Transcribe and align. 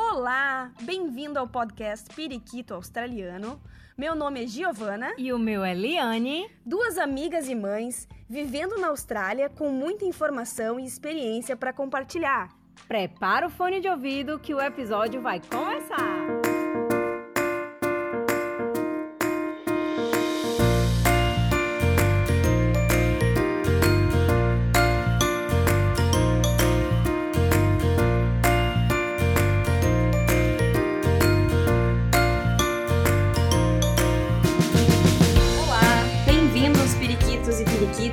Olá, 0.00 0.70
bem-vindo 0.82 1.40
ao 1.40 1.48
podcast 1.48 2.08
Periquito 2.14 2.72
Australiano. 2.72 3.60
Meu 3.96 4.14
nome 4.14 4.44
é 4.44 4.46
Giovana. 4.46 5.12
E 5.18 5.32
o 5.32 5.38
meu 5.40 5.64
é 5.64 5.74
Liane. 5.74 6.48
Duas 6.64 6.96
amigas 6.96 7.48
e 7.48 7.54
mães 7.56 8.06
vivendo 8.28 8.78
na 8.78 8.90
Austrália 8.90 9.48
com 9.48 9.70
muita 9.70 10.04
informação 10.04 10.78
e 10.78 10.84
experiência 10.84 11.56
para 11.56 11.72
compartilhar. 11.72 12.48
Prepara 12.86 13.48
o 13.48 13.50
fone 13.50 13.80
de 13.80 13.88
ouvido 13.88 14.38
que 14.38 14.54
o 14.54 14.60
episódio 14.60 15.20
vai 15.20 15.40
começar! 15.40 16.37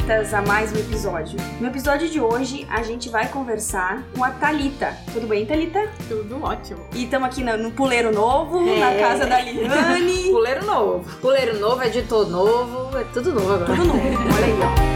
Periquitas 0.06 0.34
a 0.34 0.42
mais 0.42 0.72
um 0.72 0.76
episódio. 0.78 1.38
No 1.60 1.68
episódio 1.68 2.08
de 2.10 2.20
hoje 2.20 2.66
a 2.70 2.84
gente 2.84 3.10
vai 3.10 3.28
conversar 3.28 4.04
com 4.16 4.24
a 4.24 4.32
Talita. 4.32 4.96
Tudo 5.12 5.28
bem, 5.28 5.46
Talita? 5.46 5.88
Tudo 6.08 6.44
ótimo. 6.44 6.80
E 6.94 7.04
estamos 7.04 7.28
aqui 7.28 7.44
no 7.44 7.72
puleiro 7.72 8.12
novo, 8.14 8.68
É. 8.68 8.80
na 8.80 8.96
casa 9.00 9.26
da 9.26 9.42
Liane. 9.42 10.30
Puleiro 10.32 10.66
novo. 10.66 11.20
Puleiro 11.20 11.60
novo, 11.60 11.84
editor 11.84 12.28
novo, 12.30 12.98
é 12.98 13.04
tudo 13.14 13.34
novo 13.34 13.54
agora. 13.54 13.66
Tudo 13.76 13.86
novo. 13.86 14.00
Olha 14.00 14.46
aí, 14.46 14.92
ó. 14.92 14.95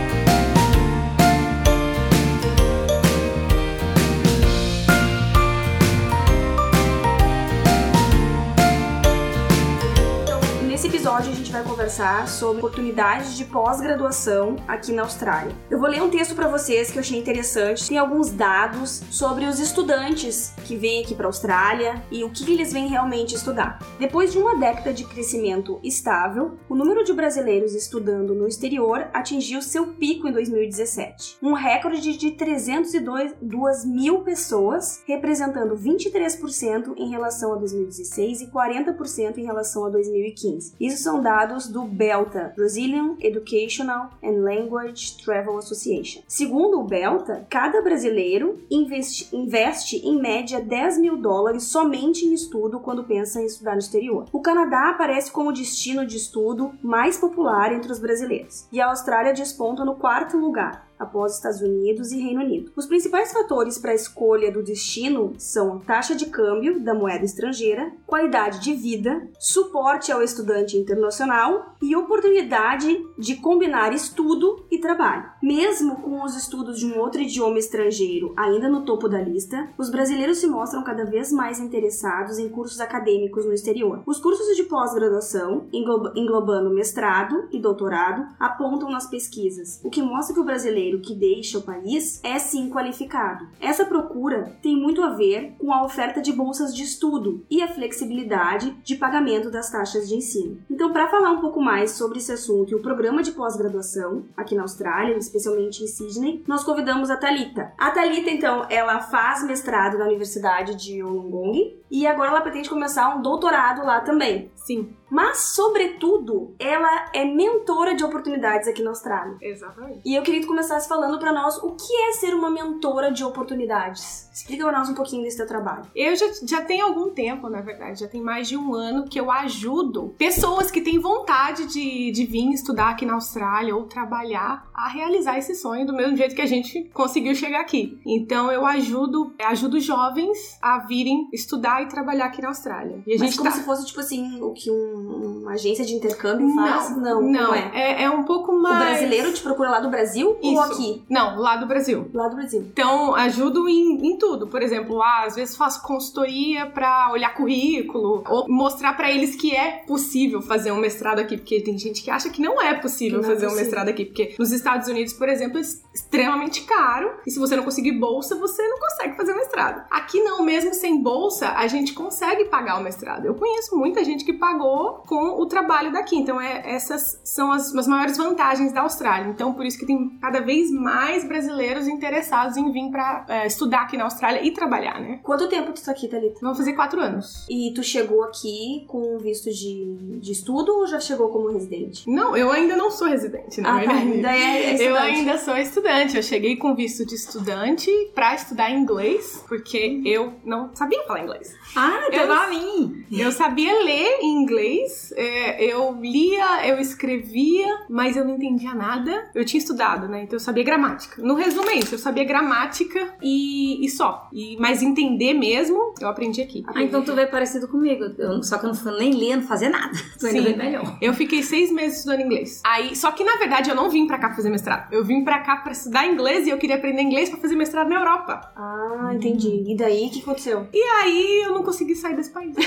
Gente 11.49 11.53
vai 11.53 11.63
conversar 11.63 12.27
sobre 12.27 12.59
oportunidades 12.59 13.35
de 13.35 13.43
pós-graduação 13.43 14.55
aqui 14.67 14.91
na 14.91 15.01
Austrália. 15.01 15.55
Eu 15.67 15.79
vou 15.79 15.89
ler 15.89 16.03
um 16.03 16.09
texto 16.09 16.35
para 16.35 16.47
vocês 16.47 16.91
que 16.91 16.97
eu 16.97 16.99
achei 16.99 17.17
interessante. 17.17 17.87
Tem 17.87 17.97
alguns 17.97 18.29
dados 18.29 19.01
sobre 19.09 19.45
os 19.45 19.59
estudantes 19.59 20.53
que 20.67 20.75
vêm 20.75 21.01
aqui 21.01 21.15
para 21.15 21.25
a 21.25 21.29
Austrália 21.29 22.03
e 22.11 22.23
o 22.23 22.29
que 22.29 22.51
eles 22.51 22.71
vêm 22.71 22.87
realmente 22.87 23.33
estudar. 23.33 23.79
Depois 23.97 24.31
de 24.31 24.37
uma 24.37 24.59
década 24.59 24.93
de 24.93 25.03
crescimento 25.03 25.79
estável, 25.83 26.59
o 26.69 26.75
número 26.75 27.03
de 27.03 27.13
brasileiros 27.13 27.73
estudando 27.73 28.35
no 28.35 28.47
exterior 28.47 29.07
atingiu 29.11 29.63
seu 29.63 29.87
pico 29.87 30.27
em 30.27 30.31
2017. 30.31 31.37
Um 31.41 31.53
recorde 31.53 32.15
de 32.15 32.29
302 32.29 33.85
mil 33.85 34.21
pessoas, 34.21 35.01
representando 35.07 35.75
23% 35.75 36.93
em 36.95 37.09
relação 37.09 37.53
a 37.53 37.55
2016 37.55 38.41
e 38.41 38.47
40% 38.51 39.37
em 39.39 39.45
relação 39.45 39.85
a 39.85 39.89
2015. 39.89 40.75
Isso 40.79 41.01
são 41.01 41.19
dados 41.19 41.38
do 41.47 41.83
BELTA, 41.83 42.53
Brazilian 42.55 43.15
Educational 43.21 44.09
and 44.23 44.41
Language 44.43 45.23
Travel 45.23 45.57
Association. 45.57 46.21
Segundo 46.27 46.79
o 46.79 46.83
BELTA, 46.83 47.45
cada 47.49 47.81
brasileiro 47.81 48.59
investe, 48.69 49.35
investe 49.35 49.97
em 49.97 50.19
média 50.19 50.59
10 50.59 50.97
mil 50.99 51.17
dólares 51.17 51.63
somente 51.63 52.25
em 52.25 52.33
estudo 52.33 52.79
quando 52.79 53.03
pensa 53.03 53.41
em 53.41 53.45
estudar 53.45 53.73
no 53.73 53.79
exterior. 53.79 54.25
O 54.31 54.41
Canadá 54.41 54.89
aparece 54.89 55.31
como 55.31 55.53
destino 55.53 56.05
de 56.05 56.17
estudo 56.17 56.73
mais 56.81 57.17
popular 57.17 57.73
entre 57.73 57.91
os 57.91 57.99
brasileiros, 57.99 58.67
e 58.71 58.81
a 58.81 58.87
Austrália 58.87 59.33
desponta 59.33 59.85
no 59.85 59.95
quarto 59.95 60.37
lugar, 60.37 60.88
após 60.99 61.35
Estados 61.35 61.61
Unidos 61.61 62.11
e 62.11 62.19
Reino 62.19 62.41
Unido. 62.41 62.71
Os 62.75 62.85
principais 62.85 63.31
fatores 63.31 63.77
para 63.77 63.91
a 63.91 63.95
escolha 63.95 64.51
do 64.51 64.61
destino 64.61 65.33
são 65.37 65.79
taxa 65.79 66.13
de 66.15 66.25
câmbio 66.25 66.79
da 66.79 66.93
moeda 66.93 67.23
estrangeira, 67.23 67.91
qualidade 68.05 68.59
de 68.59 68.73
vida, 68.73 69.27
suporte 69.39 70.11
ao 70.11 70.21
estudante 70.21 70.77
internacional 70.77 71.75
e 71.81 71.95
oportunidade 71.95 73.05
de 73.17 73.35
combinar 73.35 73.93
estudo 73.93 74.65
e 74.69 74.79
trabalho. 74.79 75.29
Mesmo 75.41 75.97
com 75.97 76.23
os 76.23 76.35
estudos 76.35 76.79
de 76.79 76.85
um 76.85 76.99
outro 76.99 77.21
idioma 77.21 77.57
estrangeiro 77.57 78.33
ainda 78.35 78.67
no 78.67 78.83
topo 78.83 79.07
da 79.07 79.21
lista, 79.21 79.69
os 79.77 79.89
brasileiros 79.89 80.39
se 80.39 80.47
mostram 80.47 80.83
cada 80.83 81.05
vez 81.05 81.31
mais 81.31 81.59
interessados 81.59 82.37
em 82.37 82.49
cursos 82.49 82.79
acadêmicos 82.79 83.45
no 83.45 83.53
exterior. 83.53 84.01
Os 84.05 84.19
cursos 84.19 84.55
de 84.55 84.63
pós-graduação, 84.63 85.67
engloba- 85.71 86.11
englobando 86.15 86.69
mestrado 86.69 87.47
e 87.51 87.59
doutorado, 87.59 88.27
apontam 88.39 88.89
nas 88.89 89.07
pesquisas, 89.09 89.79
o 89.83 89.89
que 89.89 90.01
mostra 90.01 90.33
que 90.33 90.41
o 90.41 90.45
brasileiro 90.45 90.88
que 90.97 91.13
deixa 91.13 91.59
o 91.59 91.61
país 91.61 92.19
é 92.23 92.39
sim 92.39 92.71
qualificado. 92.71 93.47
Essa 93.61 93.85
procura 93.85 94.57
tem 94.63 94.75
muito 94.75 95.03
a 95.03 95.09
ver 95.09 95.53
com 95.59 95.71
a 95.71 95.85
oferta 95.85 96.21
de 96.21 96.33
bolsas 96.33 96.75
de 96.75 96.81
estudo 96.81 97.45
e 97.49 97.61
a 97.61 97.67
flexibilidade 97.67 98.71
de 98.83 98.95
pagamento 98.95 99.51
das 99.51 99.69
taxas 99.69 100.07
de 100.07 100.15
ensino. 100.15 100.57
Então, 100.69 100.91
para 100.91 101.09
falar 101.09 101.29
um 101.29 101.41
pouco 101.41 101.61
mais 101.61 101.91
sobre 101.91 102.17
esse 102.17 102.31
assunto 102.31 102.71
e 102.71 102.75
o 102.75 102.81
programa 102.81 103.21
de 103.21 103.31
pós-graduação 103.31 104.23
aqui 104.35 104.55
na 104.55 104.63
Austrália, 104.63 105.15
especialmente 105.17 105.83
em 105.83 105.87
Sydney, 105.87 106.43
nós 106.47 106.63
convidamos 106.63 107.11
a 107.11 107.17
Talita. 107.17 107.71
A 107.77 107.91
Talita, 107.91 108.31
então, 108.31 108.65
ela 108.69 109.01
faz 109.01 109.43
mestrado 109.43 109.97
na 109.97 110.05
Universidade 110.05 110.75
de 110.75 111.03
Wollongong 111.03 111.77
e 111.91 112.07
agora 112.07 112.31
ela 112.31 112.41
pretende 112.41 112.69
começar 112.69 113.15
um 113.15 113.21
doutorado 113.21 113.83
lá 113.85 113.99
também. 114.01 114.49
Sim, 114.55 114.89
Mas, 115.09 115.55
sobretudo, 115.55 116.53
ela 116.59 117.09
é 117.13 117.25
mentora 117.25 117.95
de 117.95 118.03
oportunidades 118.03 118.67
aqui 118.67 118.81
na 118.83 118.89
Austrália. 118.91 119.37
exatamente. 119.41 120.01
E 120.05 120.15
eu 120.15 120.21
queria 120.21 120.39
que 120.39 120.45
tu 120.45 120.49
começasse 120.49 120.87
falando 120.87 121.19
pra 121.19 121.31
nós 121.33 121.57
o 121.57 121.71
que 121.71 121.93
é 122.09 122.11
ser 122.13 122.33
uma 122.33 122.49
mentora 122.49 123.11
de 123.11 123.23
oportunidades. 123.23 124.29
Explica 124.33 124.63
pra 124.63 124.77
nós 124.77 124.89
um 124.89 124.93
pouquinho 124.93 125.23
desse 125.23 125.37
teu 125.37 125.47
trabalho. 125.47 125.83
Eu 125.95 126.15
já, 126.15 126.25
já 126.43 126.61
tenho 126.61 126.85
algum 126.85 127.09
tempo, 127.09 127.49
na 127.49 127.61
verdade, 127.61 127.99
já 127.99 128.07
tem 128.07 128.21
mais 128.21 128.47
de 128.47 128.55
um 128.55 128.73
ano 128.73 129.05
que 129.07 129.19
eu 129.19 129.29
ajudo 129.31 130.13
pessoas 130.17 130.71
que 130.71 130.81
têm 130.81 130.99
vontade 130.99 131.65
de, 131.65 132.11
de 132.11 132.25
vir 132.25 132.51
estudar 132.53 132.89
aqui 132.91 133.05
na 133.05 133.13
Austrália 133.15 133.75
ou 133.75 133.83
trabalhar 133.85 134.69
a 134.73 134.87
realizar 134.87 135.37
esse 135.37 135.55
sonho 135.55 135.85
do 135.85 135.93
mesmo 135.93 136.15
jeito 136.15 136.35
que 136.35 136.41
a 136.41 136.45
gente 136.45 136.89
conseguiu 136.93 137.35
chegar 137.35 137.59
aqui. 137.61 137.99
Então 138.05 138.49
eu 138.51 138.65
ajudo, 138.65 139.33
ajudo 139.45 139.79
jovens 139.79 140.57
a 140.61 140.79
virem 140.79 141.27
estudar 141.33 141.83
e 141.83 141.87
trabalhar 141.87 142.25
aqui 142.25 142.41
na 142.41 142.49
Austrália. 142.49 143.03
E 143.05 143.13
a 143.13 143.17
Mas 143.17 143.29
gente 143.29 143.37
como 143.37 143.49
tá... 143.49 143.55
se 143.55 143.63
fosse, 143.63 143.85
tipo 143.85 143.99
assim, 143.99 144.41
o 144.41 144.53
que 144.53 144.71
um- 144.71 144.98
uma 144.99 145.51
agência 145.53 145.85
de 145.85 145.93
intercâmbio 145.93 146.53
faz? 146.53 146.91
Não, 146.97 147.21
não, 147.21 147.21
não 147.21 147.53
é. 147.55 147.71
é. 147.73 148.03
é 148.03 148.09
um 148.09 148.23
pouco 148.23 148.51
O 148.51 148.61
mais. 148.61 148.77
brasileiro 148.79 149.33
te 149.33 149.41
procura 149.41 149.69
lá 149.69 149.79
do 149.79 149.89
Brasil 149.89 150.37
ou 150.41 150.51
Isso. 150.53 150.61
aqui? 150.61 151.03
Não, 151.09 151.37
lá 151.39 151.55
do 151.57 151.65
Brasil. 151.67 152.09
Lá 152.13 152.27
do 152.27 152.35
Brasil. 152.35 152.61
Então, 152.61 153.15
ajudo 153.15 153.67
em, 153.67 154.07
em 154.07 154.17
tudo. 154.17 154.47
Por 154.47 154.61
exemplo, 154.61 154.95
lá, 154.95 155.25
às 155.25 155.35
vezes 155.35 155.55
faço 155.55 155.81
consultoria 155.83 156.65
pra 156.67 157.11
olhar 157.11 157.33
currículo, 157.33 158.23
ou 158.27 158.45
mostrar 158.47 158.93
pra 158.95 159.11
eles 159.11 159.35
que 159.35 159.55
é 159.55 159.83
possível 159.87 160.41
fazer 160.41 160.71
um 160.71 160.77
mestrado 160.77 161.19
aqui, 161.19 161.37
porque 161.37 161.61
tem 161.61 161.77
gente 161.77 162.01
que 162.03 162.11
acha 162.11 162.29
que 162.29 162.41
não 162.41 162.61
é 162.61 162.73
possível 162.75 163.21
não 163.21 163.25
é 163.29 163.33
fazer 163.33 163.45
um 163.45 163.49
possível. 163.49 163.65
mestrado 163.65 163.89
aqui, 163.89 164.05
porque 164.05 164.35
nos 164.37 164.51
Estados 164.51 164.87
Unidos, 164.87 165.13
por 165.13 165.29
exemplo, 165.29 165.57
é 165.57 165.61
extremamente 165.93 166.61
caro, 166.63 167.11
e 167.25 167.31
se 167.31 167.39
você 167.39 167.55
não 167.55 167.63
conseguir 167.63 167.93
bolsa, 167.93 168.35
você 168.35 168.67
não 168.67 168.79
consegue 168.79 169.15
fazer 169.15 169.33
o 169.33 169.35
mestrado. 169.35 169.83
Aqui 169.89 170.21
não, 170.21 170.43
mesmo 170.43 170.73
sem 170.73 171.01
bolsa, 171.01 171.49
a 171.49 171.67
gente 171.67 171.93
consegue 171.93 172.45
pagar 172.45 172.79
o 172.79 172.83
mestrado. 172.83 173.25
Eu 173.25 173.35
conheço 173.35 173.75
muita 173.77 174.03
gente 174.03 174.23
que 174.23 174.33
pagou 174.33 174.88
com 175.07 175.41
o 175.41 175.45
trabalho 175.45 175.91
daqui, 175.91 176.15
então 176.15 176.39
é, 176.39 176.63
essas 176.65 177.19
são 177.23 177.51
as, 177.51 177.73
as 177.75 177.87
maiores 177.87 178.17
vantagens 178.17 178.71
da 178.73 178.81
Austrália. 178.81 179.29
Então, 179.29 179.53
por 179.53 179.65
isso 179.65 179.77
que 179.77 179.85
tem 179.85 180.17
cada 180.21 180.41
vez 180.41 180.71
mais 180.71 181.27
brasileiros 181.27 181.87
interessados 181.87 182.57
em 182.57 182.71
vir 182.71 182.89
pra 182.91 183.25
é, 183.27 183.47
estudar 183.47 183.81
aqui 183.81 183.97
na 183.97 184.05
Austrália 184.05 184.45
e 184.45 184.51
trabalhar, 184.51 184.99
né? 184.99 185.19
Quanto 185.23 185.47
tempo 185.47 185.71
tu 185.73 185.83
tá 185.83 185.91
aqui, 185.91 186.07
Thalita? 186.07 186.39
Vão 186.41 186.55
fazer 186.55 186.73
quatro 186.73 186.99
anos. 186.99 187.45
E 187.49 187.73
tu 187.73 187.83
chegou 187.83 188.23
aqui 188.23 188.85
com 188.87 189.17
visto 189.19 189.49
de, 189.51 190.19
de 190.19 190.31
estudo 190.31 190.71
ou 190.73 190.87
já 190.87 190.99
chegou 190.99 191.29
como 191.29 191.51
residente? 191.51 192.09
Não, 192.09 192.35
eu 192.35 192.51
ainda 192.51 192.75
não 192.75 192.91
sou 192.91 193.07
residente, 193.07 193.61
na 193.61 193.69
ah, 193.77 193.83
tá. 193.83 193.93
verdade. 193.93 194.11
Ainda 194.11 194.31
é, 194.35 194.75
é 194.75 194.89
Eu 194.89 194.95
ainda 194.95 195.37
sou 195.37 195.57
estudante. 195.57 196.15
Eu 196.17 196.23
cheguei 196.23 196.55
com 196.55 196.75
visto 196.75 197.05
de 197.05 197.15
estudante 197.15 197.91
pra 198.13 198.35
estudar 198.35 198.71
inglês, 198.71 199.43
porque 199.47 200.01
eu 200.05 200.33
não 200.43 200.69
sabia 200.73 201.03
falar 201.03 201.23
inglês. 201.23 201.53
Ah, 201.75 201.99
Eu- 202.11 202.23
então 202.23 202.31
a 202.33 202.47
mim. 202.47 203.05
Eu 203.11 203.31
sabia 203.31 203.73
ler 203.83 204.19
em 204.21 204.41
inglês, 204.41 204.78
é, 205.15 205.63
eu 205.63 205.97
lia, 206.01 206.67
eu 206.67 206.79
escrevia, 206.79 207.67
mas 207.89 208.15
eu 208.17 208.25
não 208.25 208.35
entendia 208.35 208.73
nada. 208.73 209.29
Eu 209.33 209.43
tinha 209.45 209.59
estudado, 209.59 210.07
né? 210.07 210.23
Então 210.23 210.35
eu 210.35 210.39
sabia 210.39 210.63
gramática. 210.63 211.21
No 211.21 211.35
resumo 211.35 211.69
é 211.69 211.75
isso, 211.75 211.95
eu 211.95 211.99
sabia 211.99 212.23
gramática 212.23 213.15
e, 213.21 213.85
e 213.85 213.89
só. 213.89 214.27
E, 214.33 214.57
mas 214.59 214.81
entender 214.81 215.33
mesmo, 215.33 215.93
eu 215.99 216.07
aprendi 216.07 216.41
aqui. 216.41 216.63
Ah, 216.67 216.81
então 216.81 217.03
tu 217.03 217.13
veio 217.13 217.29
parecido 217.29 217.67
comigo. 217.67 218.05
Eu- 218.17 218.43
só 218.43 218.57
que 218.57 218.65
eu 218.65 218.73
não 218.73 218.97
nem 218.97 219.11
lia, 219.11 219.35
não 219.37 219.43
fazia 219.43 219.69
nada. 219.69 219.89
Tu 220.19 220.25
ainda 220.27 220.41
veio 220.41 220.57
melhor. 220.57 220.97
Eu 221.01 221.13
fiquei 221.13 221.41
seis 221.43 221.71
meses 221.71 221.97
estudando 221.99 222.21
inglês. 222.21 222.61
Aí, 222.65 222.95
só 222.95 223.11
que 223.11 223.23
na 223.23 223.37
verdade 223.37 223.69
eu 223.69 223.75
não 223.75 223.89
vim 223.89 224.05
pra 224.07 224.17
cá 224.17 224.27
pra 224.27 224.35
fazer 224.35 224.49
mestrado. 224.49 224.91
Eu 224.91 225.03
vim 225.03 225.23
pra 225.23 225.39
cá 225.39 225.57
pra 225.57 225.71
estudar 225.71 226.05
inglês 226.07 226.45
e 226.47 226.49
eu 226.49 226.57
queria 226.57 226.75
aprender 226.75 227.01
inglês 227.01 227.29
pra 227.29 227.39
fazer 227.39 227.55
mestrado 227.55 227.89
na 227.89 227.95
Europa. 227.97 228.51
Ah, 228.55 229.11
entendi. 229.13 229.63
E 229.67 229.75
daí, 229.77 230.07
o 230.07 230.09
que 230.11 230.21
aconteceu? 230.21 230.67
E 230.73 230.81
aí 230.81 231.43
eu 231.45 231.53
não 231.53 231.63
consegui 231.63 231.95
sair 231.95 232.15
desse 232.15 232.31
país. 232.31 232.55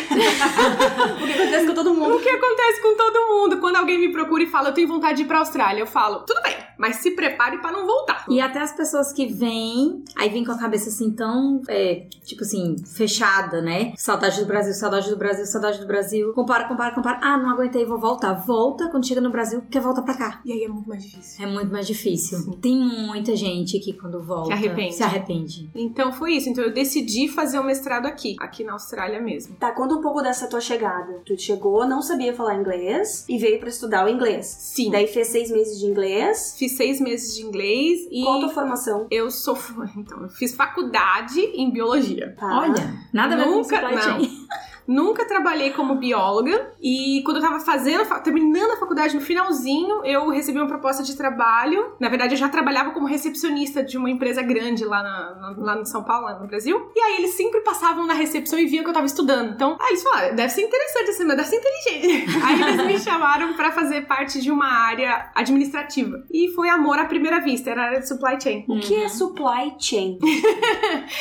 O 1.23 1.27
que 1.27 1.33
acontece 1.33 1.67
com 1.67 1.75
todo 1.75 1.95
mundo? 1.95 2.02
O 2.09 2.21
que 2.21 2.29
acontece 2.29 2.83
com 2.83 2.97
todo 2.97 3.29
mundo? 3.29 3.59
Quando 3.61 3.77
alguém 3.77 3.99
me 3.99 4.13
procura 4.13 4.43
e 4.43 4.47
fala, 4.47 4.69
eu 4.69 4.75
tenho 4.75 4.89
vontade 4.89 5.17
de 5.19 5.23
ir 5.23 5.27
pra 5.27 5.39
Austrália, 5.39 5.81
eu 5.81 5.87
falo, 5.87 6.21
tudo 6.21 6.41
bem, 6.43 6.57
Mas 6.79 6.97
se 6.97 7.13
prepare 7.13 7.59
pra 7.59 7.71
não 7.71 7.87
voltar. 7.87 8.25
E 8.29 8.41
até 8.41 8.61
as 8.61 8.73
pessoas 8.73 9.13
que 9.13 9.27
vêm, 9.27 10.03
aí 10.17 10.29
vêm 10.29 10.45
com 10.45 10.53
a 10.53 10.59
cabeça 10.59 10.89
assim 10.89 11.11
tão, 11.13 11.61
é, 11.69 12.07
tipo 12.25 12.43
assim, 12.43 12.77
fechada, 12.97 13.61
né? 13.61 13.93
Saudade 13.97 14.41
do 14.41 14.47
Brasil, 14.47 14.73
saudade 14.75 15.11
do 15.11 15.17
Brasil, 15.17 15.45
saudade 15.47 15.79
do 15.81 15.87
Brasil. 15.87 16.33
Compara, 16.33 16.67
compara, 16.67 16.95
compara. 16.95 17.21
Ah, 17.23 17.37
não 17.39 17.51
aguentei, 17.51 17.85
vou 17.85 17.99
voltar. 18.01 18.33
Volta, 18.35 18.89
quando 18.89 19.07
chega 19.07 19.21
no 19.21 19.31
Brasil, 19.31 19.63
quer 19.71 19.81
voltar 19.81 20.03
pra 20.03 20.15
cá. 20.15 20.41
E 20.45 20.53
aí 20.53 20.65
é 20.65 20.69
muito 20.69 20.89
mais 20.89 21.03
difícil. 21.03 21.45
É 21.45 21.49
muito 21.51 21.73
mais 21.73 21.87
difícil. 21.87 22.59
Tem 22.61 22.77
muita 22.79 23.37
gente 23.37 23.79
que 23.79 23.93
quando 23.93 24.21
volta 24.23 24.47
Se 24.49 24.53
arrepende. 24.53 24.95
se 24.95 25.03
arrepende. 25.03 25.71
Então 25.75 26.13
foi 26.13 26.33
isso. 26.35 26.49
Então 26.49 26.65
eu 26.65 26.73
decidi 26.73 27.29
fazer 27.29 27.59
o 27.59 27.65
mestrado 27.65 28.07
aqui, 28.07 28.37
aqui 28.41 28.65
na 28.65 28.73
Austrália 28.73 29.21
mesmo. 29.21 29.55
Tá, 29.57 29.71
conta 29.73 29.95
um 29.95 30.01
pouco 30.01 30.23
dessa 30.23 30.49
tua 30.49 30.61
chegada. 30.61 31.21
Tu 31.25 31.39
chegou, 31.41 31.87
não 31.93 32.03
sabia 32.03 32.33
falar 32.35 32.55
inglês 32.57 33.25
e 33.29 33.37
veio 33.39 33.59
pra 33.61 33.69
estudar 33.69 34.07
o 34.07 34.09
inglês. 34.09 34.47
Sim. 34.47 34.91
Daí 34.91 35.07
fez 35.07 35.29
seis 35.29 35.51
meses 35.51 35.79
de 35.79 35.87
inglês. 35.87 36.55
Fiz 36.59 36.77
seis 36.77 37.01
meses 37.01 37.35
de 37.37 37.43
inglês 37.43 38.01
e 38.11 38.23
Qual 38.25 38.37
a 38.39 38.41
tua 38.41 38.49
formação? 38.51 39.07
eu 39.11 39.31
sou. 39.31 39.57
Então, 39.97 40.23
eu 40.23 40.29
fiz 40.31 40.55
faculdade 40.55 41.39
em 41.41 41.71
biologia. 41.71 42.35
Tá. 42.39 42.59
Olha, 42.61 42.95
nada 43.13 43.35
a 43.35 43.39
ver 43.39 43.45
com 43.45 43.51
Nunca- 43.51 43.81
não. 43.83 44.19
Chain. 44.87 44.95
Nunca 44.95 45.25
trabalhei 45.27 45.71
como 45.71 45.95
bióloga 45.97 46.73
e 46.81 47.23
quando 47.25 47.37
eu 47.39 47.43
tava 47.43 47.61
fazendo, 47.61 48.05
terminando 48.23 48.73
a 48.73 48.77
faculdade 48.77 49.15
no 49.15 49.21
finalzinho, 49.21 50.05
eu 50.05 50.29
recebi 50.31 50.59
uma 50.59 50.67
proposta 50.67 51.03
de 51.03 51.17
trabalho. 51.17 51.95
Na 52.01 52.09
verdade, 52.09 52.35
eu 52.35 52.39
já 52.39 52.49
trabalhava 52.49 52.91
como 52.91 53.07
recepcionista 53.07 53.83
de 53.83 53.97
uma 53.97 54.11
empresa 54.11 54.43
grande 54.43 54.85
lá, 54.85 55.03
na, 55.03 55.35
na- 55.35 55.55
lá 55.59 55.75
no 55.77 55.87
São 55.87 56.03
Paulo, 56.03 56.27
lá 56.27 56.39
no 56.39 56.47
Brasil. 56.47 56.91
E 56.95 57.01
aí 57.01 57.17
eles 57.19 57.35
sempre 57.35 57.61
passavam 57.61 58.07
na 58.07 58.15
recepção 58.15 58.59
e 58.59 58.67
viam 58.67 58.83
que 58.85 58.91
eu 58.91 58.95
tava 58.95 59.07
estudando. 59.07 59.53
Então, 59.55 59.77
aí 59.81 59.89
eles 59.91 60.03
falaram, 60.03 60.35
deve 60.35 60.49
ser 60.53 60.63
interessante 60.63 61.11
assim, 61.11 61.25
mas 61.25 61.37
deve 61.37 61.49
ser 61.49 61.57
inteligente. 61.57 62.39
aí 62.45 62.63
eles 62.63 62.87
me 62.87 62.99
chamaram 62.99 63.55
pra 63.55 63.73
fazer 63.73 64.07
parte 64.07 64.41
de 64.41 64.51
uma 64.51 64.67
área 64.67 65.31
administrativa. 65.35 66.23
E 66.33 66.49
foi 66.55 66.69
amor 66.69 66.99
à 66.99 67.05
primeira 67.05 67.41
vista, 67.41 67.71
era 67.71 67.83
a 67.83 67.87
área 67.87 68.01
de 68.01 68.09
supply 68.09 68.41
chain. 68.41 68.65
O 68.69 68.79
que 68.81 68.95
é 69.03 69.09
supply 69.09 69.75
chain? 69.79 70.19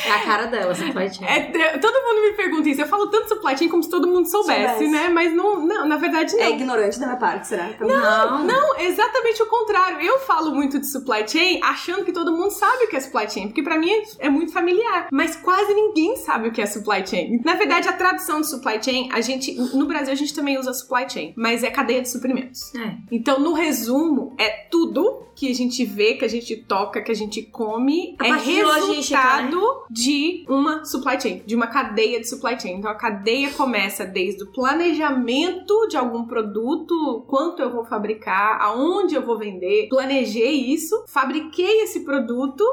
É 0.06 0.10
a 0.10 0.20
cara 0.24 0.46
dela, 0.46 0.74
supply 0.74 1.12
chain. 1.12 1.26
É, 1.26 1.38
é, 1.56 1.78
todo 1.78 1.94
mundo 1.94 2.22
me 2.22 2.32
pergunta 2.36 2.68
isso. 2.68 2.80
Eu 2.80 2.86
falo 2.86 3.08
tanto 3.08 3.28
supply 3.28 3.51
chain 3.56 3.68
como 3.68 3.82
se 3.82 3.90
todo 3.90 4.06
mundo 4.08 4.26
soubesse, 4.28 4.62
Soubesse. 4.78 4.88
né? 4.88 5.08
Mas 5.08 5.32
não, 5.34 5.64
não, 5.66 5.86
na 5.88 5.96
verdade 5.96 6.34
não. 6.34 6.42
É 6.42 6.50
ignorante 6.50 6.98
da 6.98 7.06
minha 7.06 7.18
parte, 7.18 7.48
será? 7.48 7.68
Então, 7.70 7.86
Não, 7.88 8.44
Não, 8.44 8.78
exatamente 8.80 9.42
o 9.42 9.46
contrário. 9.46 10.00
Eu 10.00 10.18
falo 10.20 10.54
muito 10.54 10.78
de 10.78 10.86
supply 10.86 11.26
chain 11.26 11.60
achando 11.62 12.04
que 12.04 12.12
todo 12.12 12.32
mundo 12.32 12.50
sabe 12.50 12.84
o 12.84 12.88
que 12.88 12.96
é 12.96 13.00
supply 13.00 13.28
chain, 13.30 13.48
porque 13.48 13.62
pra 13.62 13.78
mim 13.78 13.90
é 14.18 14.28
muito 14.28 14.52
familiar, 14.52 15.08
mas 15.12 15.36
quase 15.36 15.72
ninguém 15.74 16.16
sabe 16.16 16.48
o 16.48 16.52
que 16.52 16.60
é 16.60 16.66
supply 16.66 17.06
chain. 17.06 17.40
Na 17.44 17.54
verdade, 17.54 17.88
a 17.88 17.92
tradução 17.92 18.40
de 18.40 18.48
supply 18.48 18.82
chain, 18.82 19.08
a 19.12 19.20
gente 19.20 19.54
no 19.54 19.86
Brasil 19.86 20.12
a 20.12 20.16
gente 20.16 20.34
também 20.34 20.58
usa 20.58 20.72
supply 20.72 21.08
chain, 21.08 21.34
mas 21.36 21.62
é 21.62 21.70
cadeia 21.70 22.02
de 22.02 22.10
suprimentos. 22.10 22.74
É. 22.74 22.96
Então, 23.10 23.38
no 23.40 23.52
resumo, 23.52 24.34
é 24.38 24.48
tudo 24.70 25.26
que 25.46 25.50
a 25.50 25.54
gente 25.54 25.84
vê, 25.84 26.14
que 26.14 26.24
a 26.24 26.28
gente 26.28 26.54
toca, 26.56 27.00
que 27.02 27.10
a 27.10 27.14
gente 27.14 27.42
come, 27.42 28.14
A 28.20 28.28
é 28.28 28.30
né? 28.30 28.38
resultado 28.38 29.60
de 29.90 30.44
uma 30.48 30.84
supply 30.84 31.20
chain, 31.20 31.42
de 31.44 31.56
uma 31.56 31.66
cadeia 31.66 32.20
de 32.20 32.28
supply 32.28 32.58
chain. 32.60 32.74
Então, 32.78 32.90
a 32.90 32.94
cadeia 32.94 33.50
começa 33.50 34.04
desde 34.04 34.44
o 34.44 34.52
planejamento 34.52 35.88
de 35.88 35.96
algum 35.96 36.24
produto, 36.24 37.24
quanto 37.26 37.60
eu 37.60 37.70
vou 37.72 37.84
fabricar, 37.84 38.60
aonde 38.60 39.14
eu 39.14 39.22
vou 39.24 39.36
vender, 39.38 39.88
planejei 39.88 40.52
isso, 40.72 41.02
fabriquei 41.08 41.82
esse 41.82 42.00
produto, 42.00 42.64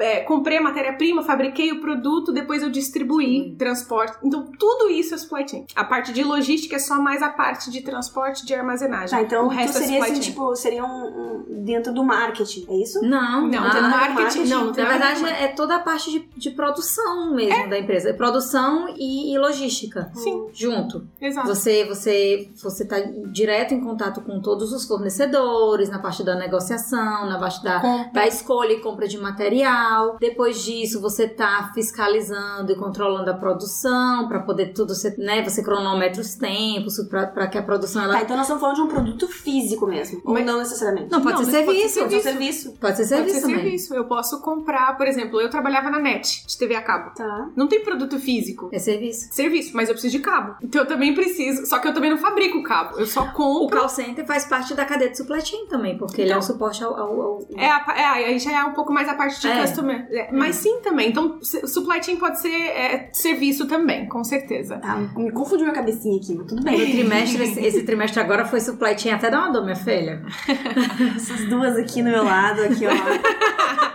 é, 0.00 0.20
comprei 0.20 0.58
a 0.58 0.62
matéria-prima, 0.62 1.22
fabriquei 1.22 1.72
o 1.72 1.80
produto, 1.80 2.32
depois 2.32 2.62
eu 2.62 2.70
distribuí, 2.70 3.54
transporte. 3.56 4.18
Então, 4.22 4.50
tudo 4.58 4.90
isso 4.90 5.14
é 5.14 5.18
supply 5.18 5.48
chain. 5.48 5.64
A 5.74 5.84
parte 5.84 6.12
de 6.12 6.22
logística 6.22 6.76
é 6.76 6.78
só 6.78 7.00
mais 7.00 7.22
a 7.22 7.30
parte 7.30 7.70
de 7.70 7.80
transporte 7.80 8.44
de 8.44 8.52
armazenagem. 8.54 9.18
Tá, 9.18 9.22
então 9.24 9.46
o 9.46 9.48
resto 9.48 9.78
é 9.78 9.80
seria 9.82 9.98
supply 10.00 10.12
assim, 10.18 10.20
tipo, 10.30 10.54
seria 10.56 10.84
um, 10.84 11.06
um- 11.06 11.64
dentro 11.64 11.92
do 11.94 12.04
marketing, 12.10 12.66
é 12.68 12.76
isso? 12.76 13.00
Não, 13.02 13.42
Não, 13.42 13.50
nada 13.50 13.70
tem 13.72 13.82
com 13.82 13.88
marketing, 13.88 14.14
marketing. 14.22 14.48
não, 14.48 14.64
não 14.66 14.72
Na 14.72 14.84
verdade, 14.84 15.24
é 15.24 15.48
toda 15.48 15.76
a 15.76 15.78
parte 15.78 16.10
de, 16.10 16.28
de 16.36 16.50
produção 16.50 17.34
mesmo 17.34 17.68
da 17.70 17.78
empresa. 17.78 18.10
É 18.10 18.12
Produção 18.12 18.94
e, 18.96 19.32
e 19.34 19.38
logística. 19.38 20.10
Sim. 20.14 20.46
Junto. 20.52 21.06
Exato. 21.20 21.46
Você, 21.48 21.84
você, 21.84 22.50
você 22.62 22.84
tá 22.84 22.96
direto 23.32 23.72
em 23.74 23.80
contato 23.80 24.20
com 24.20 24.40
todos 24.40 24.72
os 24.72 24.84
fornecedores, 24.86 25.88
na 25.88 25.98
parte 25.98 26.22
da 26.22 26.34
negociação, 26.34 27.26
na 27.26 27.38
parte 27.38 27.62
da, 27.62 27.78
da 28.12 28.26
escolha 28.26 28.72
e 28.72 28.80
compra 28.80 29.08
de 29.08 29.18
material. 29.18 30.16
Depois 30.20 30.62
disso, 30.62 31.00
você 31.00 31.26
tá 31.28 31.70
fiscalizando 31.74 32.70
e 32.72 32.76
controlando 32.76 33.30
a 33.30 33.34
produção 33.34 34.28
para 34.28 34.40
poder 34.40 34.72
tudo, 34.72 34.94
ser, 34.94 35.16
né? 35.18 35.42
Você 35.42 35.62
cronometra 35.62 36.20
os 36.20 36.34
tempos 36.34 36.94
para 37.08 37.46
que 37.46 37.58
a 37.58 37.62
produção 37.62 38.02
ela 38.02 38.14
Tá, 38.14 38.22
então 38.22 38.36
nós 38.36 38.46
estamos 38.46 38.60
falando 38.60 38.76
de 38.76 38.82
um 38.82 38.88
produto 38.88 39.28
físico 39.28 39.86
mesmo. 39.86 40.20
Ou 40.24 40.38
não 40.44 40.58
necessariamente. 40.58 41.10
não 41.10 41.22
pode 41.22 41.42
Não, 41.42 41.50
ser 41.50 41.64
pode 41.64 41.78
serviço. 41.90 42.00
ser 42.00 42.00
Pode 42.00 42.22
ser 42.22 42.30
serviço. 42.30 42.72
Pode 42.80 42.96
ser 42.96 43.02
Pode 43.02 43.08
serviço 43.08 43.34
ser 43.34 43.40
também. 43.42 43.60
serviço. 43.62 43.94
Eu 43.94 44.04
posso 44.04 44.40
comprar, 44.40 44.96
por 44.96 45.06
exemplo, 45.06 45.40
eu 45.40 45.48
trabalhava 45.50 45.90
na 45.90 45.98
net 45.98 46.46
de 46.46 46.58
TV 46.58 46.74
a 46.74 46.82
cabo. 46.82 47.10
Tá. 47.14 47.48
Não 47.56 47.66
tem 47.68 47.82
produto 47.82 48.18
físico. 48.18 48.68
É 48.72 48.78
serviço. 48.78 49.28
Serviço, 49.32 49.70
mas 49.74 49.88
eu 49.88 49.94
preciso 49.94 50.16
de 50.16 50.22
cabo. 50.22 50.56
Então 50.62 50.82
eu 50.82 50.86
também 50.86 51.14
preciso. 51.14 51.66
Só 51.66 51.78
que 51.78 51.88
eu 51.88 51.94
também 51.94 52.10
não 52.10 52.18
fabrico 52.18 52.58
o 52.58 52.62
cabo. 52.62 52.98
Eu 52.98 53.06
só 53.06 53.22
O 53.24 53.32
compro. 53.32 53.78
call 53.78 53.88
center 53.88 54.26
faz 54.26 54.44
parte 54.44 54.74
da 54.74 54.84
cadeia 54.84 55.10
de 55.10 55.16
supply 55.16 55.40
chain 55.44 55.66
também, 55.66 55.96
porque 55.98 56.22
ele 56.22 56.32
é 56.32 56.36
o 56.36 56.42
suporte 56.42 56.82
ao. 56.82 56.94
ao- 56.96 57.20
ao- 57.20 57.40
É, 57.56 57.66
a, 57.70 57.84
é, 57.96 58.04
aí 58.26 58.38
já 58.38 58.52
é 58.60 58.64
um 58.64 58.72
pouco 58.72 58.92
mais 58.92 59.08
a 59.08 59.14
parte 59.14 59.40
de 59.40 59.48
É. 59.48 59.60
customer. 59.62 60.06
É, 60.10 60.32
Mas 60.32 60.56
sim 60.56 60.80
também. 60.82 61.08
Então, 61.08 61.38
supply 61.42 62.02
chain 62.02 62.16
pode 62.16 62.40
ser 62.40 62.48
é, 62.52 63.10
serviço 63.12 63.66
também, 63.66 64.06
com 64.08 64.22
certeza. 64.24 64.78
Tá, 64.78 64.96
me 65.16 65.30
confundiu 65.32 65.66
minha 65.66 65.74
cabecinha 65.74 66.16
aqui, 66.16 66.34
mas 66.34 66.46
tudo 66.46 66.62
bem. 66.62 66.90
trimestre, 66.90 67.42
esse, 67.42 67.60
esse 67.60 67.82
trimestre 67.84 68.20
agora 68.20 68.44
foi 68.44 68.60
supply 68.60 68.98
chain 68.98 69.12
até 69.12 69.30
dá 69.30 69.38
uma 69.40 69.50
dor, 69.52 69.62
minha 69.64 69.76
filha. 69.76 70.22
Essas 71.16 71.46
duas 71.48 71.76
aqui 71.80 72.02
no 72.02 72.10
meu 72.10 72.24
lado, 72.24 72.62
aqui, 72.62 72.84
ó. 72.86 72.90